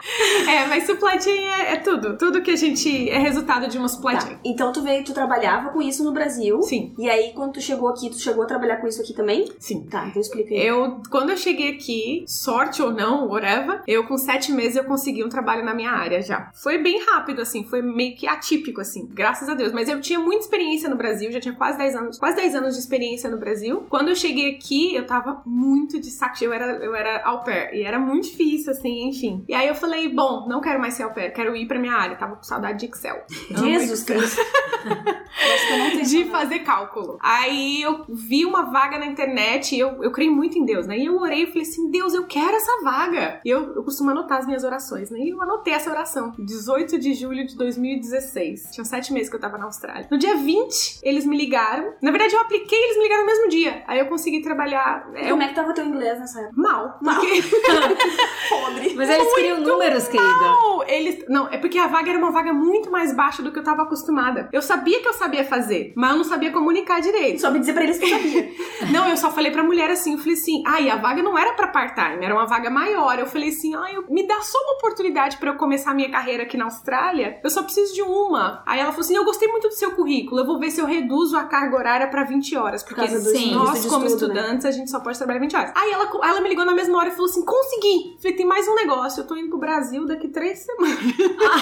É, 0.47 0.67
mas 0.67 0.85
supply 0.85 1.19
chain 1.19 1.43
é, 1.45 1.73
é 1.73 1.75
tudo. 1.77 2.15
Tudo 2.17 2.41
que 2.41 2.51
a 2.51 2.55
gente. 2.55 3.09
é 3.09 3.17
resultado 3.17 3.67
de 3.67 3.77
uma 3.77 3.87
supply 3.87 4.13
Tá. 4.15 4.21
chain. 4.21 4.37
Então 4.45 4.71
tu 4.71 4.81
veio, 4.83 5.03
tu 5.03 5.13
trabalhava 5.13 5.69
com 5.71 5.81
isso 5.81 6.03
no 6.03 6.11
Brasil. 6.11 6.61
Sim, 6.61 6.93
E 6.99 7.09
aí, 7.09 7.31
quando 7.33 7.53
tu 7.53 7.61
chegou 7.61 7.89
aqui, 7.89 8.09
tu 8.09 8.19
chegou 8.19 8.43
a 8.43 8.45
trabalhar 8.45 8.77
com 8.77 8.87
isso 8.87 9.01
aqui 9.01 9.13
também? 9.13 9.45
sim. 9.59 9.83
Tá, 9.89 10.07
então 10.07 10.21
explica 10.21 10.53
aí. 10.53 10.65
Eu, 10.65 11.01
quando 11.09 11.31
eu 11.31 11.37
cheguei 11.37 11.71
aqui, 11.71 12.23
sorte 12.27 12.81
ou 12.81 12.91
não, 12.91 13.27
whatever, 13.27 13.81
eu 13.87 14.05
com 14.05 14.17
sete 14.17 14.51
meses 14.51 14.75
eu 14.75 14.83
consegui 14.83 15.23
um 15.23 15.29
trabalho 15.29 15.63
na 15.65 15.73
minha 15.73 15.91
área 15.91 16.21
já. 16.21 16.51
Foi 16.53 16.77
bem 16.77 17.03
rápido, 17.05 17.41
assim, 17.41 17.63
foi 17.63 17.81
meio 17.81 18.15
que 18.15 18.27
atípico, 18.27 18.81
assim, 18.81 19.07
graças 19.11 19.49
a 19.49 19.53
Deus. 19.55 19.71
Mas 19.73 19.89
eu 19.89 19.99
tinha 19.99 20.19
muita 20.19 20.43
experiência 20.43 20.87
no 20.89 20.95
Brasil, 20.95 21.31
já 21.31 21.39
tinha 21.39 21.53
quase 21.55 21.77
10 21.77 21.95
anos, 21.95 22.17
quase 22.19 22.35
10 22.37 22.55
anos 22.55 22.73
de 22.75 22.79
experiência 22.79 23.29
no 23.29 23.37
Brasil. 23.37 23.85
Quando 23.89 24.09
eu 24.09 24.15
cheguei 24.15 24.51
aqui, 24.55 24.95
eu 24.95 25.05
tava 25.05 25.41
muito 25.45 25.99
de 25.99 26.11
saco 26.11 26.37
cheio, 26.37 26.49
eu 26.49 26.53
era, 26.53 26.65
eu 26.83 26.95
era 26.95 27.21
au 27.25 27.43
pair, 27.43 27.74
e 27.75 27.83
era 27.83 27.99
muito 27.99 28.29
difícil, 28.29 28.71
assim, 28.71 29.07
enfim. 29.07 29.43
E 29.47 29.53
aí 29.53 29.67
eu 29.67 29.75
falei, 29.75 30.09
bom, 30.09 30.47
não 30.47 30.61
quero 30.61 30.79
mais 30.79 30.93
ser 30.93 31.03
au 31.03 31.13
pair, 31.13 31.33
quero 31.33 31.55
ir 31.55 31.67
pra 31.67 31.79
minha 31.79 31.93
área, 31.93 32.15
tava 32.15 32.35
com 32.35 32.43
saudade 32.43 32.79
de 32.79 32.85
Excel. 32.85 33.23
Jesus 33.51 34.03
Cristo. 34.03 34.41
Eu 34.85 36.01
de 36.05 36.25
fazer 36.25 36.59
cálculo. 36.59 37.17
Aí 37.21 37.81
eu 37.81 38.05
vi 38.07 38.45
uma 38.45 38.63
vaga 38.71 38.97
na 38.97 39.05
internet 39.05 39.75
e 39.75 39.79
eu, 39.79 40.03
eu 40.03 40.11
creio 40.11 40.33
muito 40.33 40.57
em 40.57 40.65
Deus, 40.65 40.87
né? 40.87 40.97
E 40.97 41.05
eu 41.05 41.17
orei 41.17 41.43
e 41.43 41.47
falei 41.47 41.63
assim: 41.63 41.89
Deus, 41.89 42.13
eu 42.13 42.25
quero 42.25 42.55
essa 42.55 42.83
vaga. 42.83 43.41
E 43.43 43.49
eu, 43.49 43.73
eu 43.75 43.83
costumo 43.83 44.11
anotar 44.11 44.39
as 44.39 44.45
minhas 44.45 44.63
orações, 44.63 45.09
né? 45.09 45.19
E 45.19 45.29
eu 45.29 45.41
anotei 45.41 45.73
essa 45.73 45.89
oração. 45.89 46.33
18 46.37 46.99
de 46.99 47.13
julho 47.13 47.45
de 47.45 47.57
2016. 47.57 48.69
Tinha 48.71 48.85
sete 48.85 49.11
meses 49.11 49.29
que 49.29 49.35
eu 49.35 49.39
tava 49.39 49.57
na 49.57 49.65
Austrália. 49.65 50.07
No 50.11 50.17
dia 50.17 50.35
20, 50.35 50.99
eles 51.03 51.25
me 51.25 51.35
ligaram. 51.35 51.93
Na 52.01 52.11
verdade, 52.11 52.33
eu 52.35 52.41
apliquei 52.41 52.77
e 52.77 52.83
eles 52.85 52.97
me 52.97 53.03
ligaram 53.03 53.21
no 53.21 53.27
mesmo 53.27 53.49
dia. 53.49 53.83
Aí 53.87 53.99
eu 53.99 54.05
consegui 54.07 54.41
trabalhar. 54.41 55.09
É, 55.15 55.29
Como 55.29 55.41
é 55.41 55.47
que 55.47 55.55
tava 55.55 55.73
teu 55.73 55.85
inglês 55.85 56.19
nessa 56.19 56.39
época? 56.41 56.55
mal. 56.55 56.97
Mal. 57.01 57.15
Porque 57.19 57.41
Podre. 58.49 58.93
Mas 58.95 59.09
eles 59.09 59.33
queriam 59.35 59.59
números, 59.59 60.07
querida. 60.07 60.29
Não, 60.39 60.83
eles. 60.87 61.25
Não, 61.27 61.47
é 61.47 61.57
porque 61.57 61.77
a 61.79 61.87
vaga 61.87 62.09
era 62.09 62.19
uma 62.19 62.31
vaga 62.31 62.53
muito 62.53 62.91
mais 62.91 63.13
baixa 63.15 63.41
do 63.41 63.51
que 63.51 63.59
eu 63.59 63.63
tava 63.63 63.83
acostumada. 63.83 64.47
Eu 64.53 64.61
sabia 64.61 65.01
que 65.01 65.07
eu 65.07 65.13
sabia 65.13 65.43
fazer, 65.43 65.93
mas 65.95 66.11
eu 66.11 66.17
não 66.17 66.23
sabia 66.23 66.51
comunicar 66.51 67.01
direito. 67.01 67.41
Só 67.41 67.49
me 67.51 67.59
dizer 67.59 67.73
pra 67.73 67.83
eles 67.83 67.97
que 67.97 68.05
eu 68.05 68.09
sabia. 68.09 68.51
Não, 68.91 69.07
eu 69.09 69.17
só 69.17 69.31
falei 69.31 69.51
pra 69.51 69.63
mulher 69.63 69.89
assim, 69.89 70.13
eu 70.13 70.17
falei 70.19 70.33
assim, 70.33 70.61
ai, 70.67 70.89
a 70.89 70.95
vaga 70.97 71.23
não 71.23 71.37
era 71.37 71.53
pra 71.53 71.67
part-time, 71.69 72.23
era 72.23 72.33
uma 72.35 72.45
vaga 72.45 72.69
maior. 72.69 73.17
Eu 73.17 73.25
falei 73.25 73.49
assim, 73.49 73.73
ai, 73.73 73.95
eu- 73.95 74.05
me 74.09 74.27
dá 74.27 74.41
só 74.41 74.57
uma 74.59 74.73
oportunidade 74.73 75.37
pra 75.37 75.51
eu 75.51 75.55
começar 75.55 75.91
a 75.91 75.93
minha 75.93 76.11
carreira 76.11 76.43
aqui 76.43 76.57
na 76.57 76.65
Austrália. 76.65 77.39
Eu 77.43 77.49
só 77.49 77.63
preciso 77.63 77.93
de 77.93 78.01
uma. 78.01 78.61
Aí 78.65 78.79
ela 78.79 78.91
falou 78.91 79.01
assim, 79.05 79.15
eu 79.15 79.23
gostei 79.25 79.47
muito 79.47 79.67
do 79.69 79.73
seu 79.73 79.91
currículo, 79.91 80.41
eu 80.41 80.45
vou 80.45 80.59
ver 80.59 80.71
se 80.71 80.79
eu 80.81 80.85
reduzo 80.85 81.35
a 81.37 81.45
carga 81.45 81.75
horária 81.77 82.07
pra 82.07 82.23
20 82.25 82.55
horas, 82.57 82.83
porque 82.83 83.07
sim, 83.07 83.53
nós 83.53 83.81
de 83.81 83.89
como 83.89 84.05
estudo, 84.05 84.33
né? 84.33 84.41
estudantes 84.41 84.65
a 84.65 84.71
gente 84.71 84.91
só 84.91 84.99
pode 84.99 85.17
trabalhar 85.17 85.39
20 85.39 85.55
horas. 85.55 85.71
Aí 85.75 85.91
ela, 85.91 86.09
ela 86.23 86.41
me 86.41 86.49
ligou 86.49 86.65
na 86.65 86.73
mesma 86.73 86.97
hora 86.97 87.07
e 87.09 87.11
falou 87.11 87.25
assim, 87.25 87.43
consegui. 87.55 88.17
Falei, 88.21 88.35
tem 88.35 88.45
mais 88.45 88.67
um 88.67 88.75
negócio, 88.75 89.21
eu 89.21 89.27
tô 89.27 89.35
indo 89.37 89.49
pro 89.49 89.57
Brasil 89.57 90.05
daqui 90.05 90.27
três 90.27 90.59
semanas. 90.59 90.99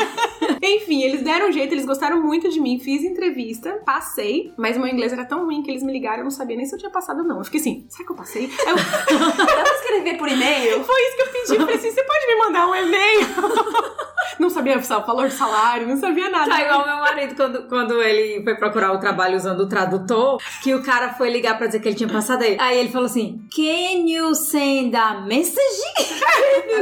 Enfim, 0.61 1.03
eles 1.03 1.21
deram 1.21 1.49
um 1.49 1.51
jeito, 1.51 1.73
eles 1.73 1.85
gostaram 1.85 2.21
muito 2.21 2.49
de 2.49 2.59
mim, 2.59 2.79
fiz 2.79 3.03
entrevista, 3.03 3.81
passei, 3.85 4.51
mas 4.57 4.77
meu 4.77 4.87
inglês 4.87 5.13
era 5.13 5.25
tão 5.25 5.45
ruim 5.45 5.61
que 5.61 5.69
eles 5.69 5.83
me 5.83 5.91
ligaram, 5.91 6.19
eu 6.19 6.23
não 6.23 6.31
sabia 6.31 6.57
nem 6.57 6.65
se 6.65 6.73
eu 6.73 6.79
tinha 6.79 6.91
passado 6.91 7.19
ou 7.19 7.25
não. 7.25 7.37
Eu 7.37 7.45
fiquei 7.45 7.59
assim, 7.59 7.85
será 7.89 8.05
que 8.05 8.11
eu 8.11 8.15
passei? 8.15 8.45
Eu, 8.45 8.75
Dá 8.75 9.63
pra 9.63 9.75
escrever 9.75 10.17
por 10.17 10.27
e-mail? 10.27 10.83
foi 10.83 11.01
isso 11.07 11.15
que 11.15 11.21
eu 11.21 11.27
pedi, 11.27 11.53
eu 11.53 11.59
falei 11.59 11.75
assim, 11.75 11.91
você 11.91 12.03
pode 12.03 12.27
me 12.27 12.35
mandar 12.37 12.67
um 12.67 12.75
e-mail? 12.75 13.27
Não 14.39 14.49
sabia 14.49 14.77
o 14.77 14.81
valor 14.81 15.27
do 15.27 15.33
salário, 15.33 15.87
não 15.87 15.97
sabia 15.97 16.29
nada. 16.29 16.49
Tá 16.49 16.61
igual 16.61 16.85
meu 16.85 16.97
marido 16.97 17.35
quando, 17.35 17.67
quando 17.67 18.01
ele 18.01 18.43
foi 18.43 18.55
procurar 18.55 18.91
o 18.91 18.99
trabalho 18.99 19.37
usando 19.37 19.61
o 19.61 19.69
tradutor, 19.69 20.41
que 20.61 20.73
o 20.73 20.81
cara 20.81 21.13
foi 21.13 21.29
ligar 21.29 21.57
pra 21.57 21.67
dizer 21.67 21.79
que 21.79 21.87
ele 21.87 21.95
tinha 21.95 22.09
passado 22.09 22.43
aí. 22.43 22.57
Aí 22.59 22.79
ele 22.79 22.89
falou 22.89 23.05
assim: 23.05 23.41
Can 23.55 24.09
you 24.09 24.33
send 24.33 24.95
a 24.95 25.21
message? 25.21 25.82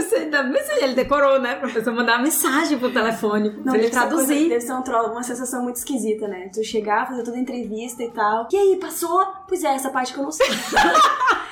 Message? 0.43 0.84
Ele 0.84 0.93
decorou, 0.93 1.39
né? 1.39 1.55
Pra 1.55 1.70
pessoa 1.70 1.96
mandar 1.96 2.13
uma 2.17 2.24
mensagem 2.24 2.77
pro 2.79 2.91
telefone 2.91 3.50
pra 3.51 3.74
ele 3.74 3.89
coisa- 3.89 3.91
traduzir. 4.08 4.50
deve 4.50 4.62
ser 4.62 4.74
um 4.74 4.81
uma 5.12 5.24
sensação 5.24 5.63
muito 5.63 5.75
esquisita, 5.77 6.27
né? 6.27 6.50
Tu 6.53 6.63
chegar, 6.63 7.08
fazer 7.08 7.24
toda 7.24 7.38
a 7.38 7.39
entrevista 7.39 8.01
e 8.03 8.10
tal. 8.12 8.48
E 8.51 8.58
aí, 8.58 8.77
passou? 8.77 9.25
Pois 9.48 9.63
é, 9.63 9.74
essa 9.75 9.89
parte 9.89 10.13
que 10.13 10.20
eu 10.20 10.24
não 10.24 10.31
sei. 10.31 10.48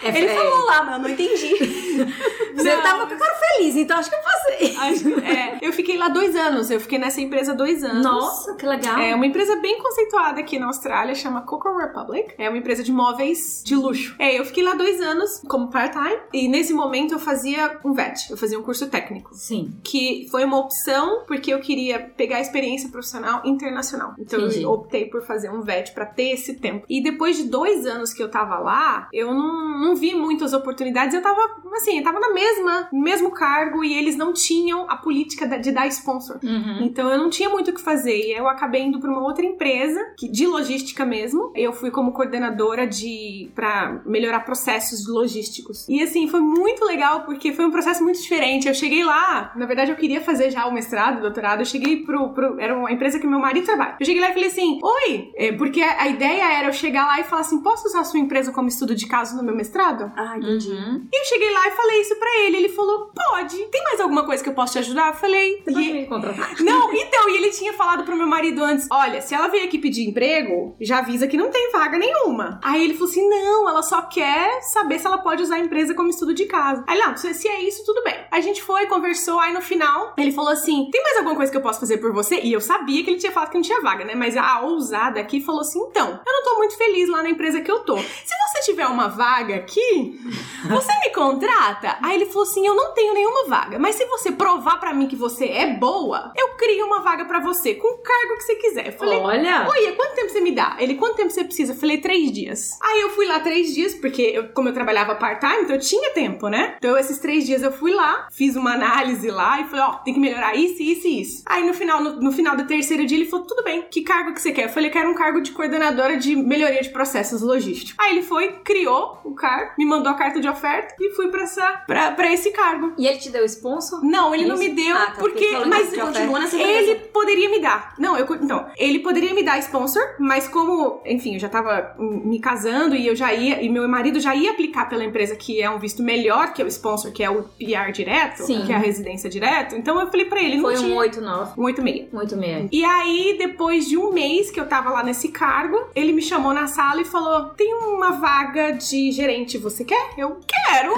É, 0.04 0.10
Ele 0.10 0.28
é, 0.28 0.36
falou 0.36 0.66
lá, 0.66 0.84
mas 0.84 0.94
eu 0.96 1.00
não 1.02 1.10
entendi. 1.10 1.56
Você 2.56 2.78
tava 2.78 3.08
com 3.08 3.14
a 3.14 3.18
cara 3.18 3.36
feliz, 3.36 3.76
então 3.76 3.98
acho 3.98 4.10
que 4.10 4.16
eu 4.16 4.22
passei. 4.22 4.78
É, 5.26 5.58
eu 5.62 5.72
fiquei 5.74 5.98
lá 5.98 6.10
dois 6.10 6.36
anos. 6.36 6.70
Eu 6.70 6.80
fiquei 6.80 6.98
nessa 6.98 7.22
empresa 7.22 7.54
dois 7.54 7.84
anos. 7.84 8.04
Nossa, 8.04 8.56
que 8.56 8.66
legal. 8.66 8.98
É 8.98 9.14
uma 9.16 9.26
empresa 9.26 9.56
bem 9.58 9.82
conceituada 9.82 10.40
aqui 10.40 10.60
na 10.60 10.68
Austrália, 10.68 11.16
chama 11.16 11.42
Coco 11.42 11.76
Republic. 11.78 12.34
É 12.38 12.50
uma 12.50 12.58
empresa 12.58 12.84
de 12.84 12.92
móveis 12.92 13.62
de 13.66 13.76
luxo. 13.76 14.16
É, 14.20 14.40
eu 14.40 14.46
fiquei 14.46 14.64
lá 14.64 14.74
dois 14.74 15.02
anos 15.02 15.42
como 15.48 15.70
part-time 15.70 16.20
e 16.34 16.48
nesse 16.48 16.74
momento 16.74 17.14
eu 17.14 17.20
fazia 17.20 17.80
um 17.84 17.94
VET, 17.94 18.30
eu 18.30 18.38
fazia 18.38 18.60
um 18.60 18.64
curso 18.64 18.88
técnico. 18.88 19.32
Sim. 19.34 19.74
Que 19.84 20.28
foi 20.32 20.44
uma 20.46 20.58
opção 20.58 21.24
porque 21.28 21.54
eu 21.54 21.60
queria 21.60 22.00
pegar 22.00 22.38
a 22.38 22.42
experiência 22.42 22.90
profissional 22.90 23.42
internacional. 23.46 24.14
Então 24.18 24.40
Entendi. 24.40 24.64
eu 24.64 24.72
optei 24.72 25.06
por 25.06 25.22
fazer 25.22 25.50
um 25.50 25.62
VET 25.62 25.94
pra 25.94 26.06
ter 26.06 26.32
esse 26.32 26.56
tempo. 26.56 26.86
E 26.90 27.02
depois 27.02 27.38
de 27.38 27.44
dois 27.44 27.86
anos 27.86 28.14
que 28.14 28.22
eu 28.22 28.30
tava 28.30 28.60
lá, 28.60 29.08
eu 29.14 29.34
não, 29.34 29.80
não 29.80 29.89
vi 29.96 30.16
muitas 30.16 30.54
oportunidades. 30.54 31.14
Eu 31.14 31.22
tava, 31.22 31.42
assim, 31.76 31.98
eu 31.98 32.04
tava 32.04 32.20
na 32.20 32.34
mesma, 32.34 32.90
mesmo 32.92 33.32
cargo 33.32 33.84
e 33.84 33.94
eles 33.94 34.16
não 34.16 34.34
tinham 34.34 34.86
a 34.90 34.98
política 34.98 35.48
de 35.60 35.72
dar 35.72 35.88
sponsor. 35.88 36.40
Uhum. 36.44 36.82
Então 36.82 37.10
eu 37.10 37.18
não 37.18 37.30
tinha 37.30 37.50
muito 37.50 37.72
o 37.72 37.74
que 37.74 37.82
fazer 37.82 38.18
e 38.18 38.38
eu 38.38 38.48
acabei 38.48 38.84
indo 38.84 39.00
para 39.00 39.10
uma 39.10 39.22
outra 39.22 39.46
empresa 39.46 40.00
que 40.18 40.28
de 40.28 40.46
logística 40.46 41.06
mesmo. 41.06 41.52
Eu 41.56 41.74
fui 41.74 41.92
como 41.92 42.12
coordenadora 42.12 42.88
de 42.88 43.50
para 43.56 44.02
melhorar 44.06 44.42
processos 44.42 45.08
logísticos. 45.08 45.88
E 45.88 46.02
assim, 46.02 46.28
foi 46.28 46.40
muito 46.40 46.86
legal 46.86 47.22
porque 47.22 47.54
foi 47.54 47.66
um 47.66 47.72
processo 47.72 48.04
muito 48.04 48.22
diferente. 48.22 48.68
Eu 48.68 48.74
cheguei 48.74 49.04
lá, 49.04 49.52
na 49.56 49.66
verdade 49.66 49.92
eu 49.92 49.98
queria 49.98 50.22
fazer 50.22 50.52
já 50.52 50.66
o 50.66 50.74
mestrado, 50.74 51.18
o 51.18 51.22
doutorado. 51.22 51.62
Eu 51.62 51.66
cheguei 51.66 52.04
pro, 52.04 52.30
pro 52.30 52.60
era 52.60 52.78
uma 52.78 52.92
empresa 52.92 53.20
que 53.20 53.28
meu 53.28 53.40
marido 53.40 53.66
trabalha. 53.66 53.98
Eu 54.00 54.06
cheguei 54.06 54.22
lá 54.22 54.30
e 54.30 54.34
falei 54.34 54.48
assim: 54.48 54.80
"Oi, 54.82 55.32
é, 55.36 55.52
porque 55.54 55.82
a, 55.82 56.04
a 56.04 56.08
ideia 56.08 56.60
era 56.60 56.68
eu 56.68 56.74
chegar 56.74 57.06
lá 57.06 57.20
e 57.20 57.24
falar 57.24 57.42
assim: 57.42 57.62
"Posso 57.62 57.88
usar 57.88 58.02
a 58.02 58.04
sua 58.04 58.20
empresa 58.20 58.52
como 58.52 58.68
estudo 58.68 58.96
de 58.96 59.08
caso 59.08 59.36
no 59.36 59.44
meu 59.44 59.56
mestrado?" 59.56 59.79
Ah, 60.16 60.38
entendi. 60.38 60.72
Uhum. 60.72 61.08
E 61.12 61.20
eu 61.22 61.26
cheguei 61.26 61.52
lá 61.52 61.68
e 61.68 61.72
falei 61.72 62.02
isso 62.02 62.16
pra 62.16 62.30
ele. 62.40 62.58
Ele 62.58 62.70
falou: 62.70 63.12
"Pode. 63.16 63.58
Tem 63.68 63.84
mais 63.84 64.00
alguma 64.00 64.26
coisa 64.26 64.44
que 64.44 64.50
eu 64.50 64.54
posso 64.54 64.74
te 64.74 64.80
ajudar?" 64.80 65.08
Eu 65.10 65.14
falei: 65.16 65.62
Você 65.64 65.72
pode 65.72 65.90
"E- 65.90 65.94
me 65.94 66.06
contratar? 66.08 66.56
não, 66.62 66.94
então, 66.94 67.30
e 67.30 67.38
ele 67.38 67.50
tinha 67.52 67.74
falado 67.74 68.04
pro 68.04 68.16
meu 68.16 68.28
marido 68.28 68.64
antes: 68.64 68.88
olha, 68.92 69.22
se 69.22 69.34
ela 69.34 69.48
veio 69.48 69.66
aqui 69.66 69.78
pedir 69.78 70.08
emprego, 70.08 70.76
já 70.80 71.00
avisa 71.00 71.28
que 71.28 71.38
não 71.38 71.50
tem 71.50 71.72
vaga 71.72 71.98
nenhuma. 71.98 72.60
Aí 72.64 72.84
ele 72.84 72.94
falou 72.94 73.10
assim: 73.10 73.28
não, 73.30 73.70
ela 73.70 73.82
só 73.82 74.02
quer 74.04 74.62
saber 74.62 75.00
se 75.00 75.08
ela 75.08 75.18
pode 75.20 75.44
usar 75.44 75.56
a 75.56 75.60
empresa 75.60 75.94
como 75.94 76.10
estudo 76.10 76.34
de 76.34 76.46
casa. 76.46 76.84
Aí, 76.88 77.00
não, 77.00 77.16
se 77.16 77.34
se 77.34 77.48
é 77.48 77.62
isso, 77.64 77.84
tudo 77.86 78.04
bem. 78.04 78.16
A 78.32 78.42
gente 78.42 78.62
foi, 78.64 78.86
conversou, 78.88 79.40
aí 79.40 79.54
no 79.54 79.62
final 79.62 80.14
ele 80.18 80.32
falou 80.32 80.52
assim: 80.52 80.90
tem 80.92 81.04
mais 81.04 81.18
alguma 81.18 81.36
coisa 81.36 81.52
que 81.52 81.58
eu 81.58 81.62
posso 81.62 81.80
fazer 81.80 81.98
por 81.98 82.12
você? 82.14 82.40
E 82.42 82.52
eu 82.54 82.62
sabia 82.62 83.04
que 83.04 83.10
ele 83.10 83.20
tinha 83.20 83.32
falado 83.32 83.50
que 83.50 83.56
não 83.56 83.62
tinha 83.64 83.82
vaga, 83.82 84.04
né? 84.06 84.16
Mas 84.16 84.36
a 84.36 84.62
ousada 84.62 85.20
aqui 85.20 85.42
falou 85.42 85.62
assim: 85.62 85.80
então, 85.90 86.08
eu 86.26 86.34
não 86.34 86.44
tô 86.44 86.58
muito 86.58 86.78
feliz 86.78 87.10
lá 87.10 87.24
na 87.24 87.30
empresa 87.30 87.62
que 87.62 87.72
eu 87.72 87.80
tô. 87.80 87.98
Se 87.98 88.36
você 88.48 88.62
tiver 88.66 88.88
uma 88.88 89.08
vaga 89.08 89.60
aqui, 89.70 90.20
você 90.68 90.92
me 91.00 91.14
contrata? 91.14 91.98
Aí 92.02 92.16
ele 92.16 92.26
falou 92.26 92.44
assim: 92.44 92.66
eu 92.66 92.76
não 92.76 92.94
tenho 92.94 93.14
nenhuma 93.14 93.48
vaga, 93.48 93.78
mas 93.78 93.96
se 93.96 94.06
você 94.06 94.32
provar 94.32 94.80
pra 94.80 94.94
mim 94.94 95.08
que 95.08 95.16
você 95.16 95.46
é 95.46 95.74
boa, 95.74 96.34
eu 96.36 96.56
crio 96.56 96.86
uma 96.86 97.02
vaga 97.02 97.26
pra 97.26 97.40
você, 97.40 97.76
com 97.76 97.88
o 97.88 97.98
cargo 98.00 98.38
que 98.38 98.44
você 98.44 98.56
quiser. 98.56 98.88
Eu 98.88 98.94
falei, 98.94 99.20
Olha. 99.20 99.68
Oi, 99.70 99.92
quanto 99.94 100.16
tempo 100.16 100.30
você 100.30 100.42
me 100.42 100.52
dá? 100.52 100.76
Ele, 100.80 100.96
quanto 100.96 101.16
tempo 101.16 101.30
você 101.30 101.44
precisa? 101.44 101.74
Eu 101.74 101.78
falei, 101.78 102.00
três 102.00 102.32
dias. 102.32 102.78
Aí 102.82 103.02
eu 103.02 103.10
fui 103.12 103.28
lá 103.28 103.40
três 103.40 103.74
dias, 103.74 103.94
porque 103.94 104.22
eu, 104.22 104.50
como 104.50 104.70
eu 104.70 104.74
trabalhava 104.74 105.16
part-time, 105.16 105.64
então 105.64 105.76
eu 105.76 105.82
tinha 105.82 106.12
tempo, 106.12 106.48
né? 106.48 106.76
Então 106.78 106.98
esses 106.98 107.20
três 107.20 107.46
dias 107.46 107.62
eu 107.62 107.72
fui 107.72 107.94
lá, 107.94 108.28
fiz 108.32 108.56
uma 108.56 108.74
análise 108.74 109.30
lá 109.30 109.62
e 109.62 109.66
falei, 109.66 109.86
ó, 109.86 109.94
tem 109.98 110.14
que 110.14 110.20
melhorar 110.20 110.56
isso, 110.56 110.82
isso 110.82 111.08
e 111.08 111.22
isso. 111.22 111.44
Aí 111.46 111.66
no 111.66 111.74
final, 111.74 112.02
no, 112.02 112.20
no 112.20 112.32
final 112.32 112.56
do 112.56 112.66
terceiro 112.66 113.06
dia, 113.06 113.18
ele 113.18 113.30
falou, 113.30 113.46
tudo 113.46 113.64
bem, 113.64 113.84
que 113.90 114.02
cargo 114.02 114.34
que 114.34 114.42
você 114.42 114.52
quer? 114.52 114.66
Eu 114.66 114.70
falei, 114.70 114.90
quero 114.90 115.10
um 115.10 115.16
cargo 115.16 115.42
de 115.42 115.52
coordenadora 115.52 116.18
de 116.18 116.36
melhoria 116.36 116.82
de 116.82 116.90
processos 116.90 117.42
logísticos. 117.42 117.96
Aí 118.00 118.12
ele 118.12 118.22
foi, 118.24 118.54
criou 118.64 119.20
o 119.24 119.34
cargo, 119.34 119.59
me 119.78 119.86
mandou 119.86 120.12
a 120.12 120.16
carta 120.16 120.40
de 120.40 120.48
oferta 120.48 120.96
e 121.00 121.12
fui 121.16 121.30
pra, 121.30 121.44
essa, 121.44 121.84
pra, 121.88 122.12
pra 122.12 122.32
esse 122.32 122.52
cargo. 122.52 122.94
E 122.98 123.08
ele 123.08 123.18
te 123.18 123.30
deu 123.30 123.46
sponsor? 123.46 124.04
Não, 124.04 124.34
ele 124.34 124.46
não 124.46 124.56
Isso? 124.56 124.64
me 124.64 124.70
deu, 124.70 124.96
Ah, 124.96 125.08
tá, 125.08 125.16
porque. 125.20 125.52
Mas 125.66 125.96
continua 125.96 126.40
nessa 126.40 126.58
ele 126.58 126.96
poderia 126.96 127.50
me 127.50 127.60
dar. 127.60 127.94
Não, 127.98 128.18
eu. 128.18 128.26
Então, 128.36 128.68
ele 128.78 129.00
poderia 129.00 129.34
me 129.34 129.44
dar 129.44 129.58
sponsor, 129.60 130.02
mas 130.20 130.48
como, 130.48 131.02
enfim, 131.06 131.34
eu 131.34 131.40
já 131.40 131.50
tava 131.50 131.96
me 132.00 132.40
casando 132.40 132.96
e 132.96 133.08
eu 133.08 133.16
já 133.16 133.34
ia. 133.34 133.62
E 133.62 133.70
meu 133.70 133.88
marido 133.88 134.20
já 134.20 134.36
ia 134.36 134.52
aplicar 134.52 134.88
pela 134.90 135.04
empresa 135.04 135.36
que 135.36 135.62
é 135.62 135.70
um 135.70 135.80
visto 135.80 136.02
melhor 136.04 136.54
que 136.54 136.64
o 136.64 136.68
sponsor, 136.68 137.12
que 137.12 137.24
é 137.24 137.30
o 137.30 137.44
PR 137.44 137.92
direto, 137.92 138.44
Sim. 138.44 138.66
que 138.66 138.72
é 138.72 138.76
a 138.76 138.80
residência 138.80 139.30
direto. 139.30 139.76
Então 139.76 140.00
eu 140.00 140.08
falei 140.10 140.26
pra 140.26 140.42
ele, 140.42 140.56
não 140.56 140.64
Foi 140.64 140.78
um 140.78 140.84
tinha. 140.84 140.96
89. 140.98 141.60
Um 141.60 141.64
86. 141.66 142.14
Um 142.14 142.18
86. 142.18 142.70
E 142.72 142.84
aí, 142.84 143.36
depois 143.38 143.88
de 143.88 143.98
um 143.98 144.12
mês 144.12 144.52
que 144.52 144.60
eu 144.60 144.68
tava 144.68 144.90
lá 144.90 145.04
nesse 145.04 145.30
cargo, 145.30 145.78
ele 145.96 146.12
me 146.12 146.22
chamou 146.22 146.54
na 146.54 146.68
sala 146.68 147.02
e 147.02 147.06
falou: 147.06 147.50
Tem 147.50 147.74
uma 147.74 148.12
vaga 148.12 148.72
de 148.72 149.12
gerente, 149.12 149.49
você 149.58 149.84
quer? 149.84 150.12
Eu 150.18 150.40
quero! 150.48 150.94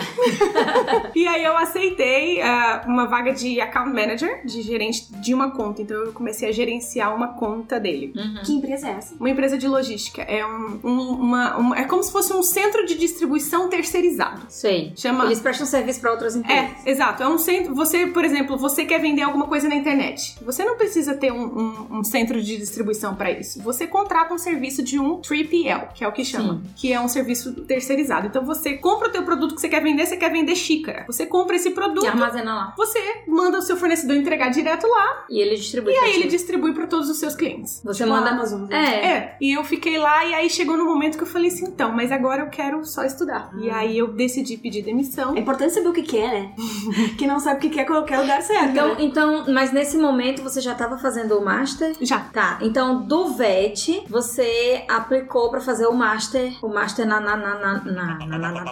e 1.16 1.28
aí 1.28 1.44
eu 1.44 1.58
aceitei 1.58 2.42
ah, 2.42 2.84
uma 2.88 3.06
vaga 3.08 3.34
de 3.34 3.60
account 3.62 3.90
manager, 3.94 4.46
de 4.46 4.62
gerente 4.62 5.12
de 5.22 5.34
uma 5.34 5.52
conta. 5.52 5.82
Então 5.82 5.98
eu 5.98 6.12
comecei 6.14 6.50
a 6.50 6.52
gerenciar 6.52 7.16
uma 7.16 7.30
conta 7.30 7.80
dele. 7.80 8.14
Uhum. 8.16 8.42
Que 8.44 8.54
empresa 8.54 8.88
é 8.88 8.92
essa? 8.92 9.16
Uma 9.16 9.30
empresa 9.30 9.58
de 9.58 9.68
logística. 9.68 10.22
É 10.24 10.46
um, 10.46 10.80
um- 10.84 11.12
uma, 11.22 11.58
uma- 11.58 11.78
É 11.80 11.84
como 11.86 12.04
se 12.04 12.12
fosse 12.12 12.34
um 12.34 12.44
centro 12.44 12.86
de 12.86 12.96
distribuição 12.96 13.70
terceirizado. 13.70 14.42
Sei. 14.50 14.94
Chama. 14.96 15.26
Eles 15.26 15.40
prestam 15.40 15.66
serviço 15.66 16.02
pra 16.02 16.12
outras 16.12 16.36
empresas. 16.36 16.86
É, 16.86 16.90
exato. 16.90 17.24
É 17.24 17.28
um 17.28 17.38
centro. 17.38 17.74
Você, 17.76 18.08
por 18.08 18.24
exemplo, 18.26 18.58
você 18.58 18.86
quer 18.86 19.00
vender 19.00 19.22
alguma 19.22 19.48
coisa 19.48 19.68
na 19.68 19.76
internet. 19.76 20.36
Você 20.44 20.64
não 20.64 20.76
precisa 20.78 21.14
ter 21.16 21.32
um, 21.32 21.44
um- 21.46 22.00
um 22.00 22.04
centro 22.04 22.42
de 22.42 22.58
distribuição 22.58 23.16
para 23.16 23.32
isso. 23.32 23.62
Você 23.62 23.88
contrata 23.88 24.34
um 24.34 24.38
serviço 24.38 24.82
de 24.84 25.00
um 25.00 25.22
3PL, 25.22 25.94
que 25.94 26.04
é 26.04 26.08
o 26.08 26.12
que 26.12 26.24
chama, 26.26 26.62
que 26.76 26.92
é 26.92 27.00
um 27.00 27.08
serviço 27.08 27.54
terceirizado. 27.66 28.28
Então 28.28 28.41
você 28.44 28.78
compra 28.78 29.08
o 29.08 29.12
teu 29.12 29.24
produto 29.24 29.56
que 29.56 29.62
você 29.62 29.70
quer 29.70 29.82
vender, 29.82 30.06
você 30.06 30.18
quer 30.18 30.32
vender 30.32 30.56
xícara. 30.56 31.04
Você 31.08 31.26
compra 31.26 31.56
esse 31.56 31.72
produto, 31.72 32.04
E 32.04 32.08
armazena 32.08 32.54
lá. 32.54 32.74
você 32.78 33.00
manda 33.28 33.58
o 33.58 33.62
seu 33.62 33.78
fornecedor 33.78 34.16
entregar 34.16 34.50
direto 34.50 34.88
lá 34.88 35.26
E 35.30 35.40
ele 35.40 35.56
distribui 35.56 35.94
e 35.94 35.98
aí 35.98 36.16
ele 36.16 36.28
distribui 36.28 36.74
para 36.74 36.88
todos 36.88 37.10
os 37.10 37.18
seus 37.18 37.36
clientes. 37.36 37.82
Você 37.84 38.04
Tipo 38.04 38.16
a 38.16 38.20
manda. 38.20 38.32
Amazon. 38.32 38.62
né? 38.68 38.76
É. 38.76 39.12
É, 39.12 39.38
e 39.42 39.52
eu 39.54 39.64
fiquei 39.64 39.98
lá 39.98 40.26
e 40.26 40.34
aí 40.34 40.50
chegou 40.50 40.78
no 40.78 40.86
momento 40.86 41.18
que 41.18 41.24
eu 41.24 41.28
falei 41.28 41.50
assim, 41.50 41.66
então, 41.66 41.92
mas 41.92 42.12
agora 42.12 42.44
eu 42.44 42.50
quero 42.50 42.84
só 42.86 43.04
estudar. 43.04 43.52
E 43.60 43.70
aí 43.70 43.98
eu 43.98 44.08
decidi 44.08 44.58
pedir 44.58 44.82
demissão. 44.84 45.36
É 45.36 45.40
importante 45.40 45.74
saber 45.74 45.88
o 45.90 45.94
que 45.94 46.04
quer, 46.04 46.32
né? 46.32 46.54
Quem 47.18 47.28
não 47.28 47.40
sabe 47.40 47.58
o 47.58 47.62
que 47.62 47.70
quer, 47.70 47.86
qualquer 47.86 48.20
lugar 48.20 48.42
certo. 48.42 48.70
Então, 48.72 48.88
né? 48.90 48.96
então, 49.00 49.46
mas 49.54 49.72
nesse 49.72 49.98
momento 49.98 50.42
você 50.42 50.62
já 50.62 50.74
tava 50.76 50.98
fazendo 50.98 51.38
o 51.38 51.44
master? 51.44 51.96
Já. 52.02 52.20
Tá, 52.32 52.60
então 52.62 53.02
do 53.04 53.34
VET 53.34 54.04
você 54.10 54.84
aplicou 54.88 55.50
pra 55.50 55.60
fazer 55.60 55.88
o 55.88 55.94
master, 55.94 56.54
o 56.64 56.68
master 56.70 57.06
na 57.06 57.20
na 57.20 57.36
na 57.36 57.56
na 57.60 57.84
na 57.84 58.21
na, 58.26 58.38
na, 58.38 58.52
na- 58.52 58.64